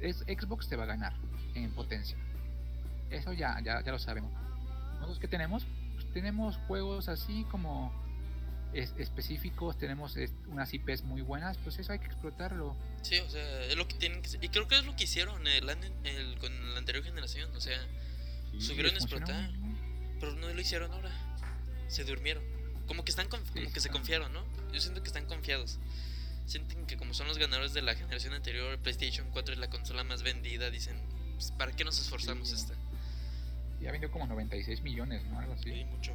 es, 0.00 0.18
Xbox 0.18 0.68
te 0.68 0.76
va 0.76 0.84
a 0.84 0.86
ganar 0.86 1.14
en 1.54 1.70
potencia. 1.72 2.16
Eso 3.10 3.32
ya, 3.32 3.60
ya, 3.62 3.82
ya 3.82 3.92
lo 3.92 3.98
sabemos. 3.98 4.32
Nosotros 4.94 5.18
que 5.18 5.28
tenemos, 5.28 5.66
pues 5.94 6.12
tenemos 6.12 6.56
juegos 6.68 7.08
así 7.08 7.44
como 7.50 7.92
específicos, 8.72 9.76
tenemos 9.76 10.16
unas 10.48 10.72
IPs 10.72 11.04
muy 11.04 11.20
buenas, 11.20 11.58
pues 11.58 11.78
eso 11.78 11.92
hay 11.92 11.98
que 11.98 12.06
explotarlo. 12.06 12.74
Sí, 13.02 13.18
o 13.18 13.28
sea, 13.28 13.64
es 13.64 13.76
lo 13.76 13.86
que 13.86 13.96
tienen 13.96 14.22
que 14.22 14.30
Y 14.40 14.48
creo 14.48 14.66
que 14.66 14.76
es 14.76 14.84
lo 14.84 14.96
que 14.96 15.04
hicieron 15.04 15.46
el, 15.46 15.68
el, 16.04 16.38
con 16.38 16.72
la 16.72 16.78
anterior 16.78 17.04
generación, 17.04 17.54
o 17.54 17.60
sea, 17.60 17.78
subieron 18.58 18.94
a 18.94 18.96
explotar, 18.96 19.50
pero 20.18 20.34
no 20.36 20.48
lo 20.48 20.60
hicieron 20.60 20.90
ahora. 20.92 21.10
Se 21.88 22.04
durmieron. 22.04 22.61
Como 22.86 23.04
que 23.04 23.10
están 23.10 23.28
como 23.28 23.42
que 23.72 23.80
se 23.80 23.88
confiaron, 23.90 24.32
¿no? 24.32 24.44
Yo 24.72 24.80
siento 24.80 25.02
que 25.02 25.08
están 25.08 25.26
confiados. 25.26 25.78
Sienten 26.46 26.86
que 26.86 26.96
como 26.96 27.14
son 27.14 27.28
los 27.28 27.38
ganadores 27.38 27.72
de 27.72 27.82
la 27.82 27.94
generación 27.94 28.34
anterior, 28.34 28.78
PlayStation 28.78 29.28
4 29.30 29.54
es 29.54 29.60
la 29.60 29.70
consola 29.70 30.04
más 30.04 30.22
vendida, 30.22 30.70
dicen, 30.70 30.96
pues, 31.34 31.52
¿para 31.52 31.72
qué 31.72 31.84
nos 31.84 31.98
esforzamos 32.00 32.52
esta? 32.52 32.74
Ya 33.80 33.92
vendió 33.92 34.10
como 34.10 34.26
96 34.26 34.82
millones, 34.82 35.24
¿no? 35.26 35.38
Algo 35.38 35.54
así. 35.54 35.70
Sí, 35.70 35.84
mucho 35.84 36.12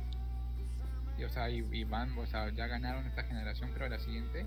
o 1.26 1.30
sea, 1.30 1.50
y, 1.50 1.84
van, 1.84 2.18
o 2.18 2.26
sea, 2.28 2.50
ya 2.52 2.68
ganaron 2.68 3.06
esta 3.08 3.24
generación, 3.24 3.72
pero 3.74 3.90
la 3.90 4.00
siguiente, 4.00 4.46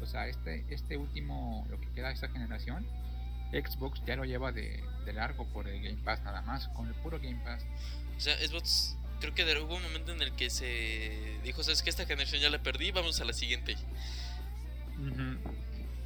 o 0.00 0.06
sea, 0.06 0.26
este, 0.28 0.64
este 0.68 0.96
último, 0.96 1.66
lo 1.70 1.80
que 1.80 1.88
queda 1.92 2.08
de 2.08 2.14
esta 2.14 2.28
generación, 2.28 2.86
Xbox 3.52 4.02
ya 4.04 4.16
lo 4.16 4.24
lleva 4.24 4.52
de, 4.52 4.82
largo 5.12 5.44
por 5.46 5.66
el 5.66 5.82
Game 5.82 6.00
Pass 6.04 6.22
nada 6.22 6.40
más, 6.42 6.68
con 6.68 6.86
el 6.86 6.94
puro 6.94 7.18
Game 7.18 7.40
Pass. 7.42 7.64
O 8.16 8.20
sea, 8.20 8.36
Xbox, 8.36 8.96
creo 9.20 9.34
que 9.34 9.44
hubo 9.60 9.76
un 9.76 9.82
momento 9.82 10.12
en 10.12 10.22
el 10.22 10.32
que 10.32 10.50
se 10.50 11.38
dijo, 11.44 11.62
sabes 11.62 11.82
que 11.82 11.90
esta 11.90 12.06
generación 12.06 12.40
ya 12.40 12.50
la 12.50 12.62
perdí, 12.62 12.90
vamos 12.90 13.20
a 13.20 13.24
la 13.24 13.32
siguiente. 13.32 13.76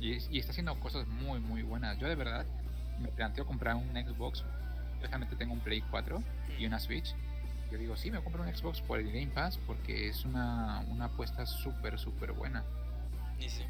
y, 0.00 0.38
está 0.38 0.52
haciendo 0.52 0.78
cosas 0.80 1.06
muy, 1.06 1.40
muy 1.40 1.62
buenas. 1.62 1.98
Yo 1.98 2.08
de 2.08 2.14
verdad 2.14 2.44
me 3.00 3.08
planteo 3.08 3.46
comprar 3.46 3.76
un 3.76 3.92
Xbox, 3.92 4.44
yo 5.00 5.08
realmente 5.08 5.36
tengo 5.36 5.52
un 5.52 5.60
Play 5.60 5.82
4 5.90 6.22
y 6.58 6.66
una 6.66 6.78
Switch 6.78 7.14
yo 7.74 7.80
digo, 7.80 7.96
sí, 7.96 8.08
me 8.08 8.22
compro 8.22 8.44
un 8.44 8.56
Xbox 8.56 8.80
por 8.80 9.00
el 9.00 9.06
Game 9.06 9.26
Pass 9.28 9.58
porque 9.66 10.08
es 10.08 10.24
una, 10.24 10.84
una 10.90 11.06
apuesta 11.06 11.44
súper, 11.44 11.98
súper 11.98 12.30
buena. 12.30 12.62
Y 13.40 13.48
sí. 13.48 13.64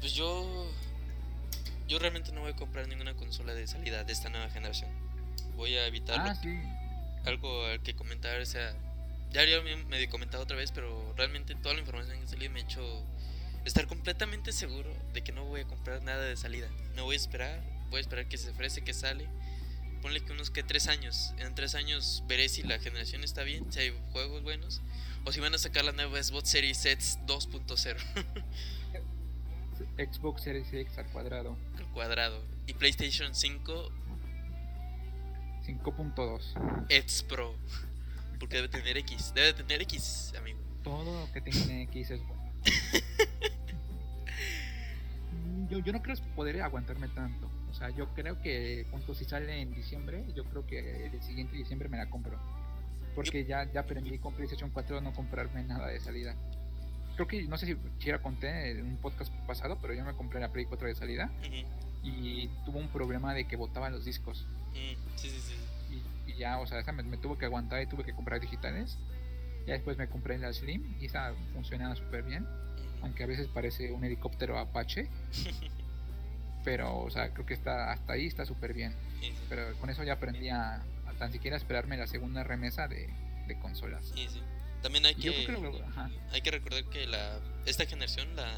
Pues 0.00 0.12
yo. 0.12 0.70
Yo 1.88 1.98
realmente 1.98 2.30
no 2.32 2.42
voy 2.42 2.52
a 2.52 2.56
comprar 2.56 2.86
ninguna 2.88 3.14
consola 3.14 3.54
de 3.54 3.66
salida 3.66 4.04
de 4.04 4.12
esta 4.12 4.28
nueva 4.28 4.50
generación. 4.50 4.90
Voy 5.56 5.76
a 5.76 5.86
evitar 5.86 6.20
ah, 6.20 6.34
sí. 6.34 6.60
Algo 7.24 7.64
al 7.66 7.82
que 7.82 7.94
comentar. 7.94 8.40
O 8.40 8.46
sea, 8.46 8.74
ya 9.32 9.42
había 9.42 9.60
medio 9.62 10.08
comentado 10.10 10.42
otra 10.42 10.56
vez, 10.56 10.72
pero 10.72 11.14
realmente 11.16 11.54
toda 11.54 11.74
la 11.74 11.80
información 11.80 12.20
que 12.20 12.26
salió 12.26 12.50
me 12.50 12.60
ha 12.60 12.62
hecho 12.62 13.04
estar 13.64 13.86
completamente 13.86 14.52
seguro 14.52 14.90
de 15.12 15.22
que 15.22 15.32
no 15.32 15.44
voy 15.44 15.60
a 15.60 15.64
comprar 15.64 16.02
nada 16.02 16.24
de 16.24 16.36
salida. 16.36 16.68
No 16.96 17.04
voy 17.04 17.14
a 17.14 17.18
esperar, 17.18 17.62
voy 17.90 17.98
a 17.98 18.00
esperar 18.00 18.28
que 18.28 18.38
se 18.38 18.50
ofrece, 18.50 18.82
que 18.82 18.94
sale 18.94 19.28
ponle 20.00 20.20
que 20.20 20.32
unos 20.32 20.50
que 20.50 20.62
tres 20.62 20.88
años. 20.88 21.34
En 21.38 21.54
tres 21.54 21.74
años 21.74 22.22
veré 22.26 22.48
si 22.48 22.62
la 22.62 22.78
generación 22.78 23.24
está 23.24 23.42
bien, 23.42 23.70
si 23.72 23.80
hay 23.80 23.94
juegos 24.12 24.42
buenos, 24.42 24.80
o 25.24 25.32
si 25.32 25.40
van 25.40 25.54
a 25.54 25.58
sacar 25.58 25.84
la 25.84 25.92
nueva 25.92 26.22
Xbox 26.22 26.48
Series 26.50 26.84
X 26.84 27.18
2.0. 27.26 27.96
Xbox 29.96 30.42
Series 30.42 30.72
X 30.72 30.98
al 30.98 31.06
cuadrado. 31.06 31.56
Al 31.78 31.86
cuadrado. 31.92 32.42
Y 32.66 32.74
PlayStation 32.74 33.34
5 33.34 33.92
5.2. 35.78 36.86
X 36.88 37.24
Pro. 37.28 37.54
Porque 38.38 38.56
debe 38.56 38.68
tener 38.68 38.96
X. 38.98 39.32
Debe 39.34 39.52
tener 39.52 39.82
X, 39.82 40.32
amigo. 40.38 40.58
Todo 40.82 41.26
lo 41.26 41.32
que 41.32 41.40
tiene 41.40 41.82
X 41.84 42.10
es 42.10 42.26
bueno. 42.26 42.42
yo, 45.70 45.78
yo 45.78 45.92
no 45.92 46.02
creo 46.02 46.16
poder 46.34 46.62
aguantarme 46.62 47.08
tanto. 47.08 47.48
O 47.70 47.74
sea, 47.74 47.90
yo 47.90 48.08
creo 48.14 48.40
que 48.40 48.86
junto 48.90 49.14
si 49.14 49.24
sale 49.24 49.60
en 49.60 49.74
diciembre, 49.74 50.24
yo 50.34 50.44
creo 50.44 50.66
que 50.66 51.06
el 51.06 51.22
siguiente 51.22 51.56
diciembre 51.56 51.88
me 51.88 51.98
la 51.98 52.10
compro. 52.10 52.38
Porque 53.14 53.44
ya, 53.44 53.70
ya 53.72 53.80
aprendí 53.80 54.18
con 54.18 54.34
PlayStation 54.34 54.70
4 54.70 55.00
no 55.00 55.12
comprarme 55.12 55.62
nada 55.64 55.88
de 55.88 56.00
salida. 56.00 56.34
Creo 57.14 57.26
que, 57.26 57.42
no 57.42 57.58
sé 57.58 57.66
si, 57.66 57.76
si 57.98 58.10
conté 58.18 58.70
en 58.70 58.86
un 58.86 58.96
podcast 58.96 59.32
pasado, 59.46 59.78
pero 59.80 59.94
yo 59.94 60.04
me 60.04 60.14
compré 60.14 60.40
la 60.40 60.50
Play 60.50 60.64
4 60.64 60.88
de 60.88 60.94
salida 60.94 61.30
y 62.02 62.48
tuvo 62.64 62.78
un 62.78 62.88
problema 62.88 63.34
de 63.34 63.46
que 63.46 63.56
botaba 63.56 63.90
los 63.90 64.04
discos. 64.04 64.46
sí, 64.72 64.96
sí, 65.16 65.40
sí. 65.40 66.02
Y, 66.26 66.34
ya, 66.38 66.58
o 66.58 66.66
sea, 66.66 66.78
esa 66.78 66.92
me, 66.92 67.16
tuvo 67.18 67.36
que 67.36 67.44
aguantar 67.44 67.82
y 67.82 67.86
tuve 67.86 68.04
que 68.04 68.14
comprar 68.14 68.40
digitales. 68.40 68.98
Ya 69.66 69.74
después 69.74 69.98
me 69.98 70.08
compré 70.08 70.38
la 70.38 70.52
Slim 70.52 70.96
y 71.00 71.06
esa 71.06 71.34
funcionaba 71.52 71.94
súper 71.96 72.22
bien. 72.22 72.46
Aunque 73.02 73.24
a 73.24 73.26
veces 73.26 73.48
parece 73.48 73.92
un 73.92 74.04
helicóptero 74.04 74.58
Apache. 74.58 75.08
pero 76.64 76.98
o 76.98 77.10
sea 77.10 77.32
creo 77.32 77.46
que 77.46 77.54
está 77.54 77.92
hasta 77.92 78.12
ahí 78.12 78.26
está 78.26 78.44
súper 78.44 78.74
bien 78.74 78.94
pero 79.48 79.74
con 79.78 79.90
eso 79.90 80.04
ya 80.04 80.14
aprendí 80.14 80.48
a, 80.50 80.82
tan 81.18 81.32
siquiera 81.32 81.56
esperarme 81.56 81.96
la 81.96 82.06
segunda 82.06 82.44
remesa 82.44 82.88
de, 82.88 83.08
consolas 83.60 84.12
sí, 84.14 84.28
también 84.80 85.04
hay 85.06 85.14
que, 85.16 85.30
hay 85.30 86.40
que 86.40 86.50
recordar 86.52 86.84
que 86.84 87.06
la 87.06 87.40
esta 87.66 87.84
generación 87.84 88.36
la 88.36 88.48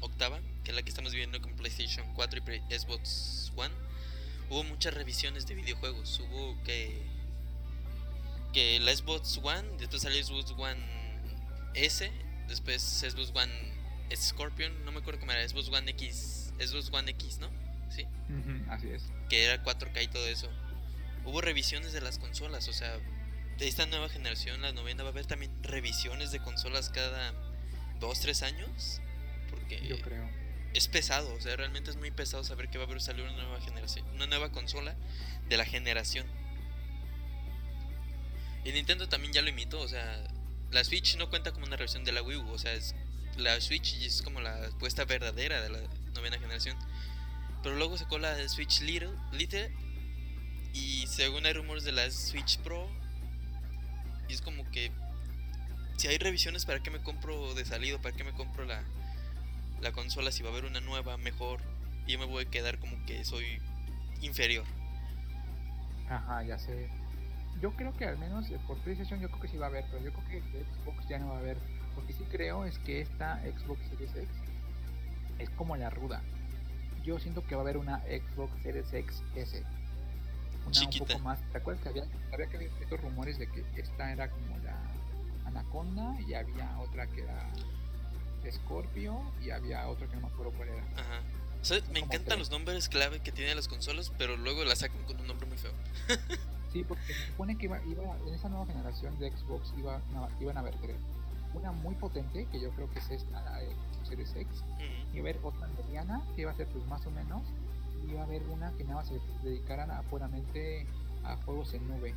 octava 0.00 0.40
que 0.64 0.70
es 0.70 0.76
la 0.76 0.82
que 0.82 0.88
estamos 0.88 1.12
viviendo 1.12 1.40
con 1.40 1.54
PlayStation 1.54 2.06
4 2.14 2.40
y 2.54 2.78
Xbox 2.78 3.52
One 3.56 3.74
hubo 4.50 4.64
muchas 4.64 4.94
revisiones 4.94 5.46
de 5.46 5.54
videojuegos 5.54 6.20
hubo 6.20 6.62
que 6.64 7.02
que 8.52 8.80
la 8.80 8.94
Xbox 8.94 9.38
One 9.42 9.68
después 9.78 10.02
salió 10.02 10.24
Xbox 10.24 10.52
One 10.52 10.80
S 11.74 12.10
después 12.48 12.82
Xbox 12.82 13.32
One 13.34 13.52
Scorpion 14.14 14.84
no 14.84 14.92
me 14.92 14.98
acuerdo 15.00 15.20
cómo 15.20 15.32
era 15.32 15.46
Xbox 15.46 15.68
One 15.68 15.90
X 15.90 16.38
Xbox 16.58 16.92
One 16.92 17.10
X, 17.12 17.38
¿no? 17.38 17.48
Sí. 17.90 18.06
así 18.68 18.90
es. 18.90 19.02
Que 19.28 19.44
era 19.44 19.62
4K 19.62 20.02
y 20.02 20.08
todo 20.08 20.26
eso. 20.26 20.48
Hubo 21.24 21.40
revisiones 21.40 21.92
de 21.92 22.00
las 22.00 22.18
consolas, 22.18 22.68
o 22.68 22.72
sea, 22.72 22.98
de 23.58 23.68
esta 23.68 23.86
nueva 23.86 24.08
generación, 24.08 24.60
la 24.62 24.72
novena, 24.72 25.02
va 25.02 25.10
a 25.10 25.12
haber 25.12 25.26
también 25.26 25.52
revisiones 25.62 26.30
de 26.30 26.40
consolas 26.40 26.90
cada 26.90 27.32
2, 28.00 28.20
3 28.20 28.42
años. 28.42 29.00
Porque 29.68 29.86
Yo 29.86 30.00
creo. 30.00 30.28
es 30.74 30.88
pesado, 30.88 31.34
o 31.34 31.40
sea, 31.40 31.56
realmente 31.56 31.90
es 31.90 31.96
muy 31.96 32.10
pesado 32.10 32.42
saber 32.44 32.68
que 32.68 32.78
va 32.78 32.84
a 32.84 32.86
haber 32.86 33.00
salir 33.00 33.24
una 33.24 33.32
nueva 33.32 33.60
generación, 33.60 34.06
una 34.14 34.26
nueva 34.26 34.50
consola 34.50 34.94
de 35.48 35.56
la 35.56 35.64
generación. 35.64 36.26
Y 38.64 38.72
Nintendo 38.72 39.08
también 39.08 39.32
ya 39.32 39.42
lo 39.42 39.48
imitó, 39.48 39.80
o 39.80 39.88
sea, 39.88 40.24
la 40.70 40.84
Switch 40.84 41.16
no 41.16 41.30
cuenta 41.30 41.52
como 41.52 41.66
una 41.66 41.76
revisión 41.76 42.04
de 42.04 42.12
la 42.12 42.22
Wii 42.22 42.36
U, 42.38 42.50
o 42.50 42.58
sea, 42.58 42.72
es, 42.72 42.94
la 43.36 43.60
Switch 43.60 43.94
es 44.02 44.22
como 44.22 44.40
la 44.40 44.66
apuesta 44.66 45.04
verdadera 45.04 45.60
de 45.60 45.70
la, 45.70 45.80
novena 46.14 46.38
generación. 46.38 46.76
Pero 47.62 47.76
luego 47.76 47.96
sacó 47.98 48.18
la 48.18 48.48
Switch 48.48 48.80
Little, 48.80 49.12
Little 49.32 49.72
y 50.72 51.06
según 51.06 51.46
hay 51.46 51.52
rumores 51.52 51.84
de 51.84 51.92
la 51.92 52.10
Switch 52.10 52.58
Pro. 52.58 52.90
Y 54.28 54.34
es 54.34 54.42
como 54.42 54.68
que 54.70 54.90
si 55.96 56.08
hay 56.08 56.18
revisiones, 56.18 56.64
¿para 56.64 56.82
qué 56.82 56.90
me 56.90 57.00
compro 57.00 57.54
de 57.54 57.64
salido? 57.64 58.00
¿Para 58.00 58.16
qué 58.16 58.24
me 58.24 58.32
compro 58.32 58.64
la, 58.64 58.84
la 59.80 59.92
consola 59.92 60.32
si 60.32 60.42
va 60.42 60.50
a 60.50 60.52
haber 60.52 60.64
una 60.64 60.80
nueva, 60.80 61.16
mejor? 61.16 61.60
Yo 62.06 62.18
me 62.18 62.24
voy 62.24 62.44
a 62.44 62.50
quedar 62.50 62.78
como 62.78 62.96
que 63.06 63.24
soy 63.24 63.44
inferior. 64.22 64.64
Ajá, 66.08 66.42
ya 66.42 66.58
sé. 66.58 66.88
Yo 67.60 67.72
creo 67.72 67.94
que 67.96 68.04
al 68.04 68.18
menos 68.18 68.48
eh, 68.50 68.58
por 68.66 68.78
PlayStation 68.78 69.20
yo 69.20 69.28
creo 69.28 69.40
que 69.40 69.48
sí 69.48 69.56
va 69.56 69.66
a 69.66 69.68
haber, 69.68 69.84
pero 69.90 70.02
yo 70.02 70.12
creo 70.12 70.28
que 70.28 70.64
Xbox 70.64 71.08
ya 71.08 71.18
no 71.18 71.28
va 71.28 71.36
a 71.36 71.38
haber. 71.38 71.58
Porque 71.94 72.12
sí 72.12 72.24
creo 72.30 72.64
es 72.64 72.78
que 72.78 73.00
esta 73.00 73.40
Xbox 73.42 73.80
Series 73.90 74.14
X 74.14 74.28
es 75.38 75.50
como 75.50 75.76
la 75.76 75.90
ruda. 75.90 76.22
Yo 77.04 77.18
siento 77.18 77.44
que 77.46 77.54
va 77.54 77.62
a 77.62 77.64
haber 77.64 77.76
una 77.76 78.00
Xbox 78.02 78.62
Series 78.62 78.92
X 78.92 79.22
S. 79.34 79.64
Una 80.66 80.80
un 80.80 80.98
poco 80.98 81.18
más. 81.20 81.40
¿Te 81.50 81.58
acuerdas 81.58 81.82
que 81.82 81.88
había, 81.88 82.04
había 82.32 82.46
que 82.46 82.70
estos 82.80 83.00
rumores 83.00 83.38
de 83.38 83.48
que 83.48 83.64
esta 83.76 84.12
era 84.12 84.30
como 84.30 84.58
la 84.58 84.76
Anaconda 85.46 86.16
y 86.26 86.34
había 86.34 86.78
otra 86.78 87.06
que 87.06 87.22
era 87.22 87.48
Scorpio 88.50 89.20
y 89.42 89.50
había 89.50 89.86
otra 89.88 90.06
que 90.06 90.16
no 90.16 90.22
me 90.22 90.28
acuerdo 90.28 90.52
cuál 90.52 90.68
era? 90.68 90.82
Ajá. 90.96 91.82
me 91.92 92.00
encantan 92.00 92.38
los 92.38 92.50
nombres 92.50 92.88
clave 92.88 93.20
que 93.20 93.32
tienen 93.32 93.56
las 93.56 93.68
consolas, 93.68 94.12
pero 94.16 94.36
luego 94.36 94.64
las 94.64 94.80
sacan 94.80 95.02
con 95.04 95.20
un 95.20 95.26
nombre 95.26 95.46
muy 95.46 95.58
feo. 95.58 95.72
sí, 96.72 96.84
porque 96.84 97.12
se 97.12 97.26
supone 97.26 97.56
que 97.58 97.66
iba, 97.66 97.80
iba, 97.84 98.16
en 98.26 98.34
esa 98.34 98.48
nueva 98.48 98.66
generación 98.66 99.18
de 99.18 99.30
Xbox 99.30 99.72
iba, 99.78 100.00
iban 100.40 100.56
a 100.56 100.60
haber 100.60 100.74
tres. 100.76 100.96
Una 101.54 101.72
muy 101.72 101.94
potente, 101.94 102.46
que 102.52 102.60
yo 102.60 102.70
creo 102.70 102.90
que 102.90 102.98
es 102.98 103.10
esta, 103.10 103.42
la 103.42 103.60
Series 104.08 104.34
X, 104.34 104.64
y 105.12 105.18
a 105.18 105.20
haber 105.20 105.38
otra 105.42 105.66
mediana, 105.68 106.22
que 106.34 106.42
iba 106.42 106.50
a 106.50 106.54
ser 106.54 106.66
pues 106.68 106.84
más 106.86 107.04
o 107.06 107.10
menos, 107.10 107.42
y 108.06 108.12
iba 108.12 108.20
a 108.22 108.24
haber 108.24 108.42
una 108.48 108.72
que 108.72 108.84
nada 108.84 108.96
más 108.96 109.08
se 109.08 109.20
dedicaran 109.42 109.90
a 109.90 110.02
puramente 110.02 110.86
a 111.24 111.36
juegos 111.36 111.74
en 111.74 111.86
nube. 111.88 112.14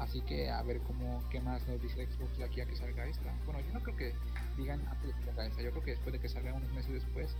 Así 0.00 0.22
que 0.22 0.50
a 0.50 0.62
ver 0.62 0.80
cómo 0.80 1.22
qué 1.30 1.40
más 1.40 1.66
nos 1.68 1.80
dice 1.80 2.06
Xbox 2.06 2.38
de 2.38 2.44
aquí 2.44 2.60
a 2.60 2.66
que 2.66 2.74
salga 2.74 3.06
esta. 3.06 3.32
Bueno, 3.44 3.60
yo 3.60 3.72
no 3.72 3.80
creo 3.80 3.96
que 3.96 4.14
digan 4.56 4.84
antes 4.88 5.08
de 5.08 5.12
que 5.12 5.24
salga 5.26 5.46
esta, 5.46 5.62
yo 5.62 5.70
creo 5.70 5.84
que 5.84 5.90
después 5.92 6.12
de 6.12 6.20
que 6.20 6.28
salga 6.28 6.54
unos 6.54 6.72
meses 6.72 6.92
después 6.92 7.36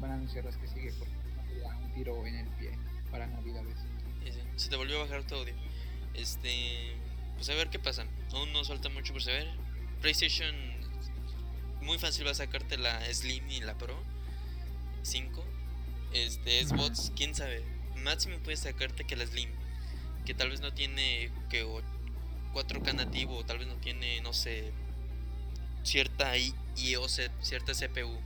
van 0.00 0.10
a 0.10 0.14
anunciar 0.14 0.44
las 0.44 0.56
que 0.56 0.68
sigue 0.68 0.92
porque 0.98 1.14
no 1.62 1.78
un 1.78 1.94
tiro 1.94 2.26
en 2.26 2.36
el 2.36 2.48
pie 2.58 2.78
para 3.10 3.26
navidades. 3.26 3.78
Se 4.56 4.68
te 4.68 4.76
volvió 4.76 5.00
a 5.00 5.04
bajar 5.04 5.26
tu 5.26 5.34
audio. 5.34 5.54
Este, 6.14 6.94
pues 7.36 7.48
a 7.48 7.54
ver 7.54 7.70
qué 7.70 7.78
pasa. 7.78 8.06
Aún 8.32 8.52
nos 8.52 8.68
falta 8.68 8.88
mucho 8.90 9.12
por 9.12 9.22
saber. 9.22 9.48
PlayStation 10.00 10.54
muy 11.84 11.98
fácil 11.98 12.26
va 12.26 12.30
a 12.30 12.34
sacarte 12.34 12.78
la 12.78 13.04
Slim 13.12 13.48
y 13.50 13.60
la 13.60 13.76
Pro 13.76 13.96
5. 15.02 15.44
Este, 16.12 16.64
Xbox, 16.64 17.12
quién 17.14 17.34
sabe. 17.34 17.62
Máximo 17.96 18.38
puede 18.38 18.56
sacarte 18.56 19.04
que 19.04 19.16
la 19.16 19.26
Slim, 19.26 19.50
que 20.24 20.34
tal 20.34 20.50
vez 20.50 20.60
no 20.60 20.72
tiene 20.72 21.30
que 21.50 21.64
4K 21.64 22.94
nativo, 22.94 23.36
o 23.36 23.44
tal 23.44 23.58
vez 23.58 23.66
no 23.66 23.74
tiene, 23.76 24.20
no 24.20 24.32
sé, 24.32 24.72
cierta 25.82 26.36
IOC, 26.36 27.30
cierta 27.40 27.72
CPU. 27.72 28.18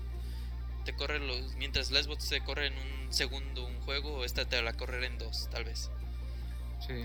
Te 0.84 0.94
corre 0.94 1.18
los 1.18 1.54
mientras 1.56 1.90
la 1.90 2.02
Xbox 2.02 2.24
se 2.24 2.40
corre 2.40 2.68
en 2.68 2.74
un 2.74 3.12
segundo 3.12 3.66
un 3.66 3.80
juego, 3.80 4.24
esta 4.24 4.44
te 4.44 4.62
la 4.62 4.72
correr 4.72 5.04
en 5.04 5.18
dos, 5.18 5.48
tal 5.50 5.64
vez. 5.64 5.90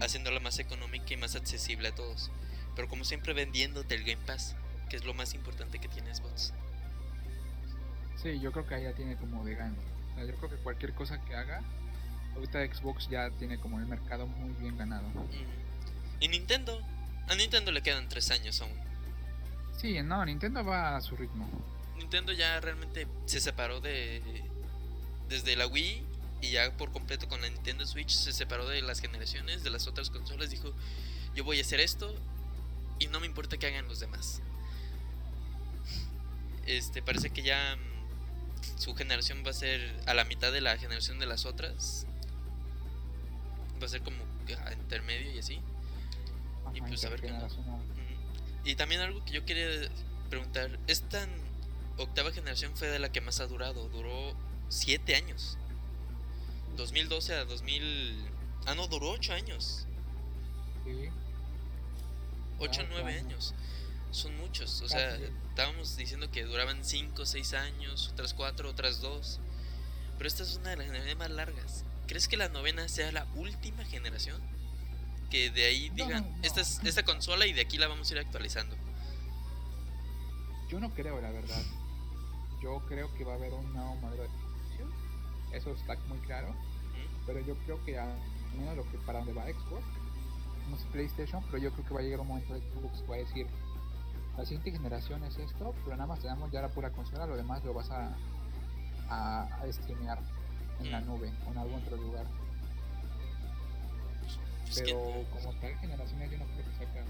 Haciéndola 0.01 0.39
más 0.39 0.59
económica 0.59 1.13
y 1.13 1.17
más 1.17 1.35
accesible 1.35 1.89
a 1.89 1.95
todos. 1.95 2.31
Pero 2.75 2.87
como 2.87 3.03
siempre 3.03 3.33
vendiéndote 3.33 3.95
el 3.95 4.03
Game 4.03 4.21
Pass, 4.25 4.55
que 4.89 4.95
es 4.95 5.05
lo 5.05 5.13
más 5.13 5.33
importante 5.33 5.79
que 5.79 5.87
tiene 5.87 6.13
Xbox. 6.13 6.53
Sí, 8.21 8.39
yo 8.39 8.51
creo 8.51 8.67
que 8.67 8.75
ahí 8.75 8.83
ya 8.83 8.93
tiene 8.93 9.17
como 9.17 9.43
de 9.43 9.55
gano. 9.55 9.75
yo 10.17 10.35
creo 10.35 10.49
que 10.49 10.55
cualquier 10.57 10.93
cosa 10.93 11.23
que 11.25 11.35
haga, 11.35 11.61
ahorita 12.35 12.65
Xbox 12.65 13.09
ya 13.09 13.29
tiene 13.31 13.57
como 13.57 13.79
el 13.79 13.85
mercado 13.85 14.27
muy 14.27 14.53
bien 14.61 14.77
ganado. 14.77 15.07
Y 16.19 16.27
Nintendo, 16.27 16.81
a 17.27 17.35
Nintendo 17.35 17.71
le 17.71 17.81
quedan 17.81 18.07
tres 18.09 18.31
años 18.31 18.61
aún. 18.61 18.73
Sí, 19.77 20.01
no, 20.01 20.25
Nintendo 20.25 20.63
va 20.63 20.95
a 20.95 21.01
su 21.01 21.15
ritmo. 21.15 21.47
Nintendo 21.97 22.31
ya 22.31 22.59
realmente 22.59 23.07
se 23.25 23.39
separó 23.39 23.81
de 23.81 24.21
desde 25.29 25.55
la 25.55 25.67
Wii 25.67 26.03
y 26.41 26.51
ya 26.51 26.71
por 26.77 26.91
completo 26.91 27.27
con 27.27 27.41
la 27.41 27.49
Nintendo 27.49 27.85
Switch 27.85 28.11
se 28.11 28.33
separó 28.33 28.67
de 28.67 28.81
las 28.81 28.99
generaciones, 28.99 29.63
de 29.63 29.69
las 29.69 29.87
otras 29.87 30.09
consolas, 30.09 30.49
dijo, 30.49 30.73
yo 31.35 31.43
voy 31.43 31.57
a 31.59 31.61
hacer 31.61 31.79
esto 31.79 32.13
y 32.99 33.07
no 33.07 33.19
me 33.19 33.25
importa 33.25 33.57
que 33.57 33.67
hagan 33.67 33.87
los 33.87 33.99
demás. 33.99 34.41
Este, 36.65 37.01
parece 37.01 37.29
que 37.29 37.43
ya 37.43 37.75
mm, 37.75 38.79
su 38.79 38.95
generación 38.95 39.43
va 39.45 39.51
a 39.51 39.53
ser 39.53 40.01
a 40.05 40.13
la 40.13 40.25
mitad 40.25 40.51
de 40.51 40.61
la 40.61 40.77
generación 40.77 41.19
de 41.19 41.25
las 41.25 41.45
otras. 41.45 42.05
Va 43.83 43.87
a 43.87 43.89
ser 43.89 44.01
como 44.01 44.23
a 44.65 44.71
intermedio 44.71 45.29
y 45.33 45.39
así. 45.39 45.59
y 46.73 46.79
pues 46.79 47.03
a 47.03 47.09
ver 47.09 47.19
qué 47.19 47.33
Y 48.63 48.75
también 48.75 49.01
algo 49.01 49.25
que 49.25 49.33
yo 49.33 49.43
quería 49.43 49.67
preguntar, 50.29 50.79
esta 50.87 51.27
octava 51.97 52.31
generación 52.31 52.77
fue 52.77 52.87
de 52.87 52.97
la 52.97 53.11
que 53.11 53.19
más 53.19 53.41
ha 53.41 53.47
durado, 53.47 53.89
duró 53.89 54.33
7 54.69 55.17
años. 55.17 55.57
2012 56.77 57.33
a 57.33 57.43
2000. 57.43 58.25
Ah, 58.65 58.73
no, 58.73 58.87
duró 58.87 59.11
8 59.11 59.33
años. 59.33 59.85
Sí. 60.85 61.09
8 62.59 62.81
o 62.83 62.85
9 62.89 63.17
años. 63.19 63.53
Son 64.11 64.33
muchos. 64.37 64.81
O 64.81 64.87
sea, 64.87 65.17
estábamos 65.49 65.97
diciendo 65.97 66.31
que 66.31 66.45
duraban 66.45 66.85
5 66.85 67.21
o 67.21 67.25
6 67.25 67.53
años, 67.55 68.11
otras 68.13 68.33
4, 68.33 68.69
otras 68.69 69.01
2. 69.01 69.39
Pero 70.17 70.27
esta 70.29 70.43
es 70.43 70.55
una 70.55 70.69
de 70.69 70.77
las 70.77 70.85
generaciones 70.85 71.17
más 71.17 71.31
largas. 71.31 71.83
¿Crees 72.13 72.27
que 72.27 72.37
la 72.37 72.47
novena 72.47 72.87
sea 72.87 73.11
la 73.11 73.25
última 73.33 73.83
generación? 73.85 74.39
Que 75.31 75.49
de 75.49 75.65
ahí 75.65 75.89
digan, 75.89 76.23
esta 76.43 76.61
es 76.61 76.79
esta 76.83 77.01
consola 77.01 77.47
y 77.47 77.53
de 77.53 77.61
aquí 77.61 77.79
la 77.79 77.87
vamos 77.87 78.07
a 78.07 78.13
ir 78.13 78.19
actualizando. 78.19 78.75
Yo 80.69 80.79
no 80.79 80.93
creo, 80.93 81.19
la 81.19 81.31
verdad. 81.31 81.59
Yo 82.61 82.83
creo 82.87 83.11
que 83.15 83.23
va 83.23 83.31
a 83.31 83.35
haber 83.37 83.51
un 83.55 83.73
nuevo 83.73 83.95
modelo 83.95 84.21
de 84.21 85.57
eso 85.57 85.71
está 85.71 85.95
muy 86.07 86.19
claro. 86.19 86.53
Pero 87.25 87.39
yo 87.39 87.55
creo 87.65 87.83
que 87.83 87.97
a 87.97 88.05
menos 88.59 88.77
lo 88.77 88.91
que 88.91 88.99
para 88.99 89.17
donde 89.17 89.33
va 89.33 89.45
Xbox, 89.45 89.83
no 90.69 90.77
sé 90.77 90.85
PlayStation, 90.91 91.43
pero 91.45 91.57
yo 91.57 91.71
creo 91.71 91.87
que 91.87 91.93
va 91.95 91.99
a 92.01 92.03
llegar 92.03 92.19
un 92.19 92.27
momento 92.27 92.53
de 92.53 92.59
Xbox 92.59 93.09
va 93.09 93.15
a 93.15 93.17
decir 93.17 93.47
la 94.37 94.45
siguiente 94.45 94.69
generación 94.69 95.23
es 95.23 95.35
esto, 95.39 95.73
pero 95.83 95.97
nada 95.97 96.05
más 96.05 96.19
tenemos 96.19 96.51
ya 96.51 96.61
la 96.61 96.69
pura 96.69 96.91
consola, 96.91 97.25
lo 97.25 97.35
demás 97.35 97.63
lo 97.63 97.73
vas 97.73 97.89
a, 97.89 98.15
a, 99.09 99.45
a 99.63 99.73
streamear 99.73 100.19
en 100.83 100.91
la 100.91 101.01
nube 101.01 101.31
o 101.47 101.51
en 101.51 101.57
algún 101.57 101.75
otro 101.75 101.97
lugar. 101.97 102.25
Pero 104.75 105.25
como 105.31 105.53
tal 105.59 105.77
generaciones 105.77 106.31
yo 106.31 106.37
no 106.37 106.45
creo 106.45 106.65
que 106.65 106.77
sea 106.77 107.05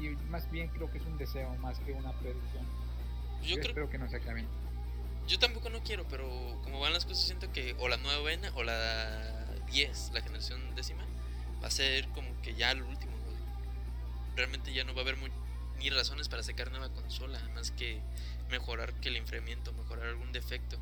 y 0.00 0.16
más 0.30 0.50
bien 0.50 0.68
creo 0.68 0.90
que 0.90 0.98
es 0.98 1.04
un 1.04 1.18
deseo 1.18 1.54
más 1.56 1.78
que 1.80 1.92
una 1.92 2.12
predicción. 2.12 2.66
Yo, 3.42 3.56
creo... 3.56 3.68
espero 3.68 3.90
que 3.90 3.98
no 3.98 4.08
se 4.08 4.16
acabe. 4.16 4.44
Yo 5.26 5.38
tampoco 5.38 5.70
no 5.70 5.82
quiero, 5.82 6.06
pero 6.08 6.28
como 6.62 6.80
van 6.80 6.92
las 6.92 7.04
cosas, 7.04 7.24
siento 7.24 7.50
que 7.52 7.74
o 7.78 7.88
la 7.88 7.96
novena 7.96 8.52
o 8.56 8.62
la 8.62 9.46
10, 9.72 10.10
la 10.12 10.20
generación 10.20 10.60
décima, 10.74 11.04
va 11.62 11.68
a 11.68 11.70
ser 11.70 12.06
como 12.08 12.28
que 12.42 12.54
ya 12.54 12.74
lo 12.74 12.86
último. 12.86 13.12
Realmente 14.36 14.72
ya 14.72 14.84
no 14.84 14.94
va 14.94 15.00
a 15.00 15.02
haber 15.02 15.16
ni 15.78 15.90
razones 15.90 16.28
para 16.28 16.42
sacar 16.42 16.70
nueva 16.70 16.90
consola, 16.90 17.40
más 17.54 17.70
que 17.70 18.00
mejorar 18.50 18.92
que 18.94 19.08
el 19.08 19.16
enfriamiento, 19.16 19.72
mejorar 19.72 20.08
algún 20.08 20.32
defecto. 20.32 20.78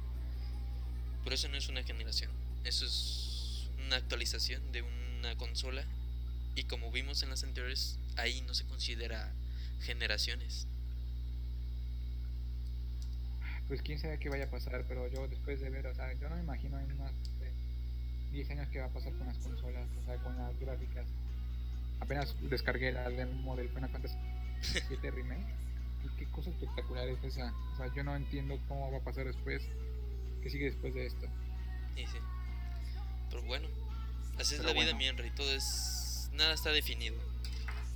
Por 1.24 1.32
eso 1.32 1.48
no 1.48 1.56
es 1.56 1.68
una 1.68 1.82
generación, 1.82 2.30
eso 2.64 2.84
es 2.84 3.68
una 3.86 3.96
actualización 3.96 4.72
de 4.72 4.82
una 4.82 5.36
consola. 5.36 5.84
Y 6.54 6.64
como 6.64 6.90
vimos 6.90 7.22
en 7.22 7.30
las 7.30 7.44
anteriores, 7.44 7.98
ahí 8.16 8.42
no 8.42 8.54
se 8.54 8.64
considera 8.64 9.32
generaciones 9.80 10.66
pues 13.72 13.80
quién 13.80 13.98
sabe 13.98 14.18
qué 14.18 14.28
vaya 14.28 14.44
a 14.44 14.50
pasar, 14.50 14.84
pero 14.86 15.08
yo 15.08 15.26
después 15.28 15.58
de 15.58 15.70
ver, 15.70 15.86
o 15.86 15.94
sea, 15.94 16.12
yo 16.20 16.28
no 16.28 16.36
me 16.36 16.42
imagino 16.42 16.78
en 16.78 16.92
unos 16.92 17.10
10 18.30 18.50
años 18.50 18.68
qué 18.70 18.80
va 18.80 18.84
a 18.84 18.90
pasar 18.90 19.14
con 19.14 19.26
las 19.26 19.38
consolas, 19.38 19.88
o 19.98 20.04
sea, 20.04 20.16
con 20.18 20.36
las 20.36 20.60
gráficas. 20.60 21.06
Apenas 22.00 22.36
descargué 22.50 22.92
la 22.92 23.08
demo 23.08 23.56
del 23.56 23.70
Final 23.70 23.88
Fantasy 23.88 24.16
7 24.60 25.10
Remake 25.12 25.46
y 26.04 26.18
qué 26.18 26.30
cosa 26.32 26.50
espectacular 26.50 27.08
es 27.08 27.24
esa. 27.24 27.50
O 27.72 27.76
sea, 27.78 27.90
yo 27.94 28.04
no 28.04 28.14
entiendo 28.14 28.60
cómo 28.68 28.90
va 28.90 28.98
a 28.98 29.00
pasar 29.00 29.24
después, 29.24 29.62
qué 30.42 30.50
sigue 30.50 30.66
después 30.66 30.94
de 30.94 31.06
esto. 31.06 31.26
Sí, 31.96 32.06
sí. 32.06 32.18
Pero 33.30 33.42
bueno, 33.42 33.68
así 34.38 34.54
es 34.54 34.64
la 34.64 34.72
vida, 34.72 34.94
mi 34.94 35.06
Henry, 35.06 35.30
todo 35.30 35.50
es... 35.52 36.30
Nada 36.32 36.54
está 36.54 36.70
definido. 36.70 37.16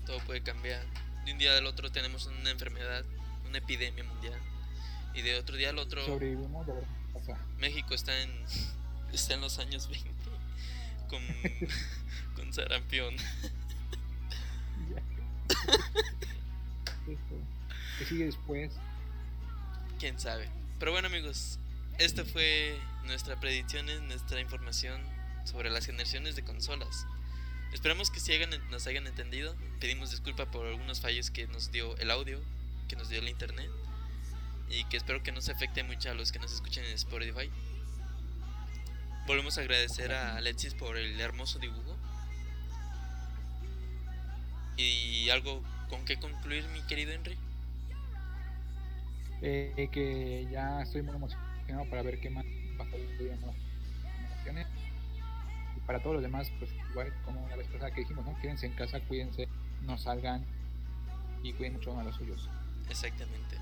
Todo 0.04 0.18
puede 0.20 0.42
cambiar. 0.42 0.84
De 1.24 1.32
un 1.32 1.38
día 1.38 1.56
al 1.56 1.66
otro 1.66 1.90
tenemos 1.90 2.26
una 2.26 2.50
enfermedad, 2.50 3.04
una 3.46 3.58
epidemia 3.58 4.04
mundial 4.04 4.38
y 5.14 5.22
de 5.22 5.38
otro 5.38 5.56
día 5.56 5.70
al 5.70 5.78
otro. 5.78 6.04
Sobrevivimos 6.04 6.66
de 6.66 6.74
verdad. 6.74 6.88
México 7.58 7.94
está 7.94 8.20
en, 8.22 8.30
está 9.12 9.34
en 9.34 9.40
los 9.40 9.58
años 9.58 9.88
20 9.88 10.10
con, 11.08 11.22
con 12.36 12.52
sarampión. 12.52 13.16
¿Qué 17.98 18.04
sigue 18.04 18.26
después? 18.26 18.72
Quién 19.98 20.20
sabe. 20.20 20.48
Pero 20.78 20.92
bueno, 20.92 21.08
amigos, 21.08 21.58
esta 21.98 22.24
fue 22.24 22.78
nuestra 23.04 23.40
predicción, 23.40 23.86
nuestra 24.08 24.40
información 24.40 25.00
sobre 25.44 25.70
las 25.70 25.86
generaciones 25.86 26.36
de 26.36 26.44
consolas. 26.44 27.06
Esperamos 27.72 28.10
que 28.10 28.20
si 28.20 28.32
nos 28.70 28.86
hayan 28.86 29.06
entendido. 29.06 29.54
Pedimos 29.80 30.10
disculpa 30.10 30.46
por 30.50 30.66
algunos 30.66 31.00
fallos 31.00 31.30
que 31.30 31.46
nos 31.46 31.70
dio 31.72 31.96
el 31.98 32.10
audio, 32.10 32.40
que 32.88 32.96
nos 32.96 33.08
dio 33.08 33.18
el 33.18 33.28
internet 33.28 33.70
y 34.68 34.84
que 34.84 34.96
espero 34.96 35.22
que 35.22 35.32
no 35.32 35.40
se 35.40 35.52
afecte 35.52 35.84
mucho 35.84 36.10
a 36.10 36.14
los 36.14 36.32
que 36.32 36.38
nos 36.38 36.52
escuchen 36.52 36.84
en 36.84 36.92
Spotify. 36.92 37.50
Volvemos 39.26 39.58
a 39.58 39.62
agradecer 39.62 40.12
a 40.12 40.36
Alexis 40.36 40.74
por 40.74 40.96
el 40.96 41.20
hermoso 41.20 41.58
dibujo. 41.58 41.96
Y 44.76 45.30
algo 45.30 45.62
con 45.88 46.04
que 46.04 46.18
concluir, 46.18 46.64
mi 46.68 46.82
querido 46.82 47.12
Henry. 47.12 47.38
Eh, 49.42 49.88
que 49.92 50.46
ya 50.50 50.82
estoy 50.82 51.02
muy 51.02 51.14
emocionado 51.14 51.45
para 51.90 52.02
ver 52.02 52.20
qué 52.20 52.30
más 52.30 52.44
salir 52.90 53.10
en 53.20 53.40
las 53.40 53.54
generaciones. 54.02 54.66
Y 55.76 55.80
para 55.80 56.00
todos 56.00 56.14
los 56.14 56.22
demás, 56.22 56.50
pues 56.58 56.70
igual 56.90 57.12
como 57.24 57.48
la 57.48 57.56
vez 57.56 57.66
pasada 57.68 57.92
que 57.92 58.00
dijimos, 58.00 58.24
¿no? 58.24 58.38
Quédense 58.40 58.66
en 58.66 58.72
casa, 58.72 59.00
cuídense, 59.00 59.48
no 59.82 59.98
salgan 59.98 60.44
y 61.42 61.52
cuiden 61.52 61.74
mucho 61.74 61.98
a 61.98 62.04
los 62.04 62.16
suyos. 62.16 62.48
Exactamente. 62.88 63.56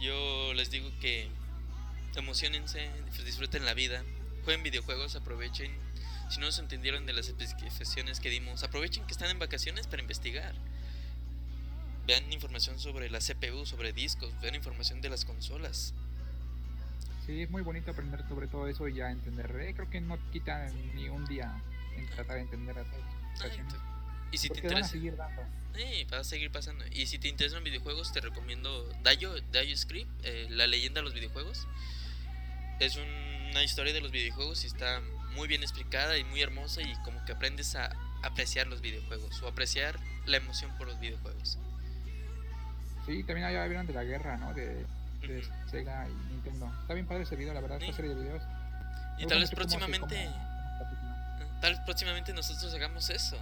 Yo 0.00 0.52
les 0.54 0.70
digo 0.70 0.90
que 1.00 1.28
emocionense, 2.16 2.90
disfruten 3.24 3.64
la 3.64 3.74
vida, 3.74 4.02
jueguen 4.44 4.62
videojuegos, 4.62 5.14
aprovechen. 5.16 5.70
Si 6.28 6.40
no 6.40 6.50
se 6.50 6.62
entendieron 6.62 7.06
de 7.06 7.12
las 7.12 7.28
especificaciones 7.28 8.18
que 8.18 8.30
dimos, 8.30 8.64
aprovechen 8.64 9.04
que 9.06 9.12
están 9.12 9.30
en 9.30 9.38
vacaciones 9.38 9.86
para 9.86 10.02
investigar. 10.02 10.54
Vean 12.06 12.32
información 12.32 12.80
sobre 12.80 13.10
la 13.10 13.20
CPU, 13.20 13.64
sobre 13.66 13.92
discos, 13.92 14.32
vean 14.40 14.56
información 14.56 15.00
de 15.00 15.10
las 15.10 15.24
consolas. 15.24 15.94
Sí, 17.26 17.42
es 17.42 17.50
muy 17.50 17.62
bonito 17.62 17.92
aprender 17.92 18.26
sobre 18.28 18.48
todo 18.48 18.66
eso 18.66 18.88
y 18.88 18.94
ya 18.94 19.10
entender. 19.10 19.54
Eh, 19.60 19.74
creo 19.74 19.88
que 19.88 20.00
no 20.00 20.18
quita 20.30 20.68
ni 20.94 21.08
un 21.08 21.24
día 21.26 21.62
en 21.96 22.06
tratar 22.10 22.36
de 22.36 22.42
entender 22.42 22.78
a 22.78 22.84
todas 22.84 23.12
y 24.30 24.38
si 24.38 24.48
te 24.48 24.60
interesa. 24.60 24.88
seguir 24.88 25.16
dando. 25.16 25.42
va 26.12 26.18
a 26.18 26.24
seguir 26.24 26.50
pasando. 26.50 26.84
Y 26.90 27.06
si 27.06 27.18
te 27.18 27.28
interesan 27.28 27.62
videojuegos, 27.62 28.12
te 28.12 28.20
recomiendo 28.20 28.88
Dayo, 29.02 29.34
Dayo 29.52 29.76
Script, 29.76 30.10
eh, 30.24 30.46
La 30.50 30.66
leyenda 30.66 31.00
de 31.00 31.04
los 31.04 31.14
videojuegos. 31.14 31.68
Es 32.80 32.96
una 32.96 33.62
historia 33.62 33.92
de 33.92 34.00
los 34.00 34.10
videojuegos 34.10 34.64
y 34.64 34.68
está 34.68 35.02
muy 35.34 35.48
bien 35.48 35.62
explicada 35.62 36.16
y 36.16 36.24
muy 36.24 36.40
hermosa 36.40 36.82
y 36.82 36.94
como 37.04 37.22
que 37.26 37.32
aprendes 37.32 37.76
a 37.76 37.94
apreciar 38.22 38.66
los 38.66 38.80
videojuegos 38.80 39.42
o 39.42 39.48
apreciar 39.48 40.00
la 40.26 40.38
emoción 40.38 40.76
por 40.78 40.86
los 40.86 40.98
videojuegos. 40.98 41.58
Sí, 43.06 43.22
también 43.24 43.46
allá 43.46 43.66
vieron 43.66 43.86
de 43.86 43.92
la 43.92 44.04
guerra, 44.04 44.38
¿no? 44.38 44.54
De, 44.54 44.86
Sega 45.70 46.08
y 46.08 46.14
Nintendo. 46.32 46.72
Está 46.82 46.94
bien 46.94 47.06
padre 47.06 47.22
ese 47.22 47.36
video, 47.36 47.54
la 47.54 47.60
verdad, 47.60 47.80
esta 47.80 47.96
serie 47.96 48.14
de 48.14 48.22
videos. 48.22 48.42
Y 49.18 49.26
tal 49.26 49.40
vez 49.40 49.50
próximamente. 49.50 50.30
tal 51.60 51.72
vez 51.72 51.80
próximamente 51.84 52.32
nosotros 52.32 52.72
hagamos 52.74 53.10
eso. 53.10 53.38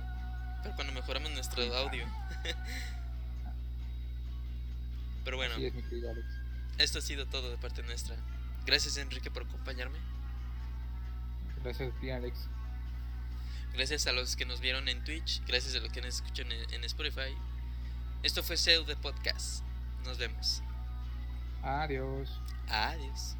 Pero 0.62 0.74
cuando 0.74 0.92
mejoramos 0.92 1.30
nuestro 1.32 1.62
audio. 1.76 2.04
pero 5.24 5.36
bueno. 5.36 5.54
Sí, 5.56 5.66
es. 5.66 5.74
Esto 6.78 6.98
ha 6.98 7.02
sido 7.02 7.26
todo 7.26 7.50
de 7.50 7.58
parte 7.58 7.82
nuestra. 7.82 8.16
Gracias 8.66 8.96
Enrique 8.96 9.30
por 9.30 9.44
acompañarme. 9.44 9.98
Gracias 11.62 11.92
a 11.92 12.00
ti 12.00 12.10
Alex. 12.10 12.48
Gracias 13.74 14.06
a 14.06 14.12
los 14.12 14.36
que 14.36 14.44
nos 14.44 14.60
vieron 14.60 14.88
en 14.88 15.02
Twitch. 15.04 15.42
Gracias 15.46 15.74
a 15.74 15.80
los 15.80 15.92
que 15.92 16.00
nos 16.00 16.16
escuchan 16.16 16.50
en, 16.50 16.84
Spotify. 16.84 17.34
Esto 18.22 18.42
fue 18.42 18.56
SEO 18.56 18.84
de 18.84 18.96
Podcast. 18.96 19.62
Nos 20.04 20.18
vemos. 20.18 20.62
Adiós. 21.62 22.40
Adiós. 22.68 23.39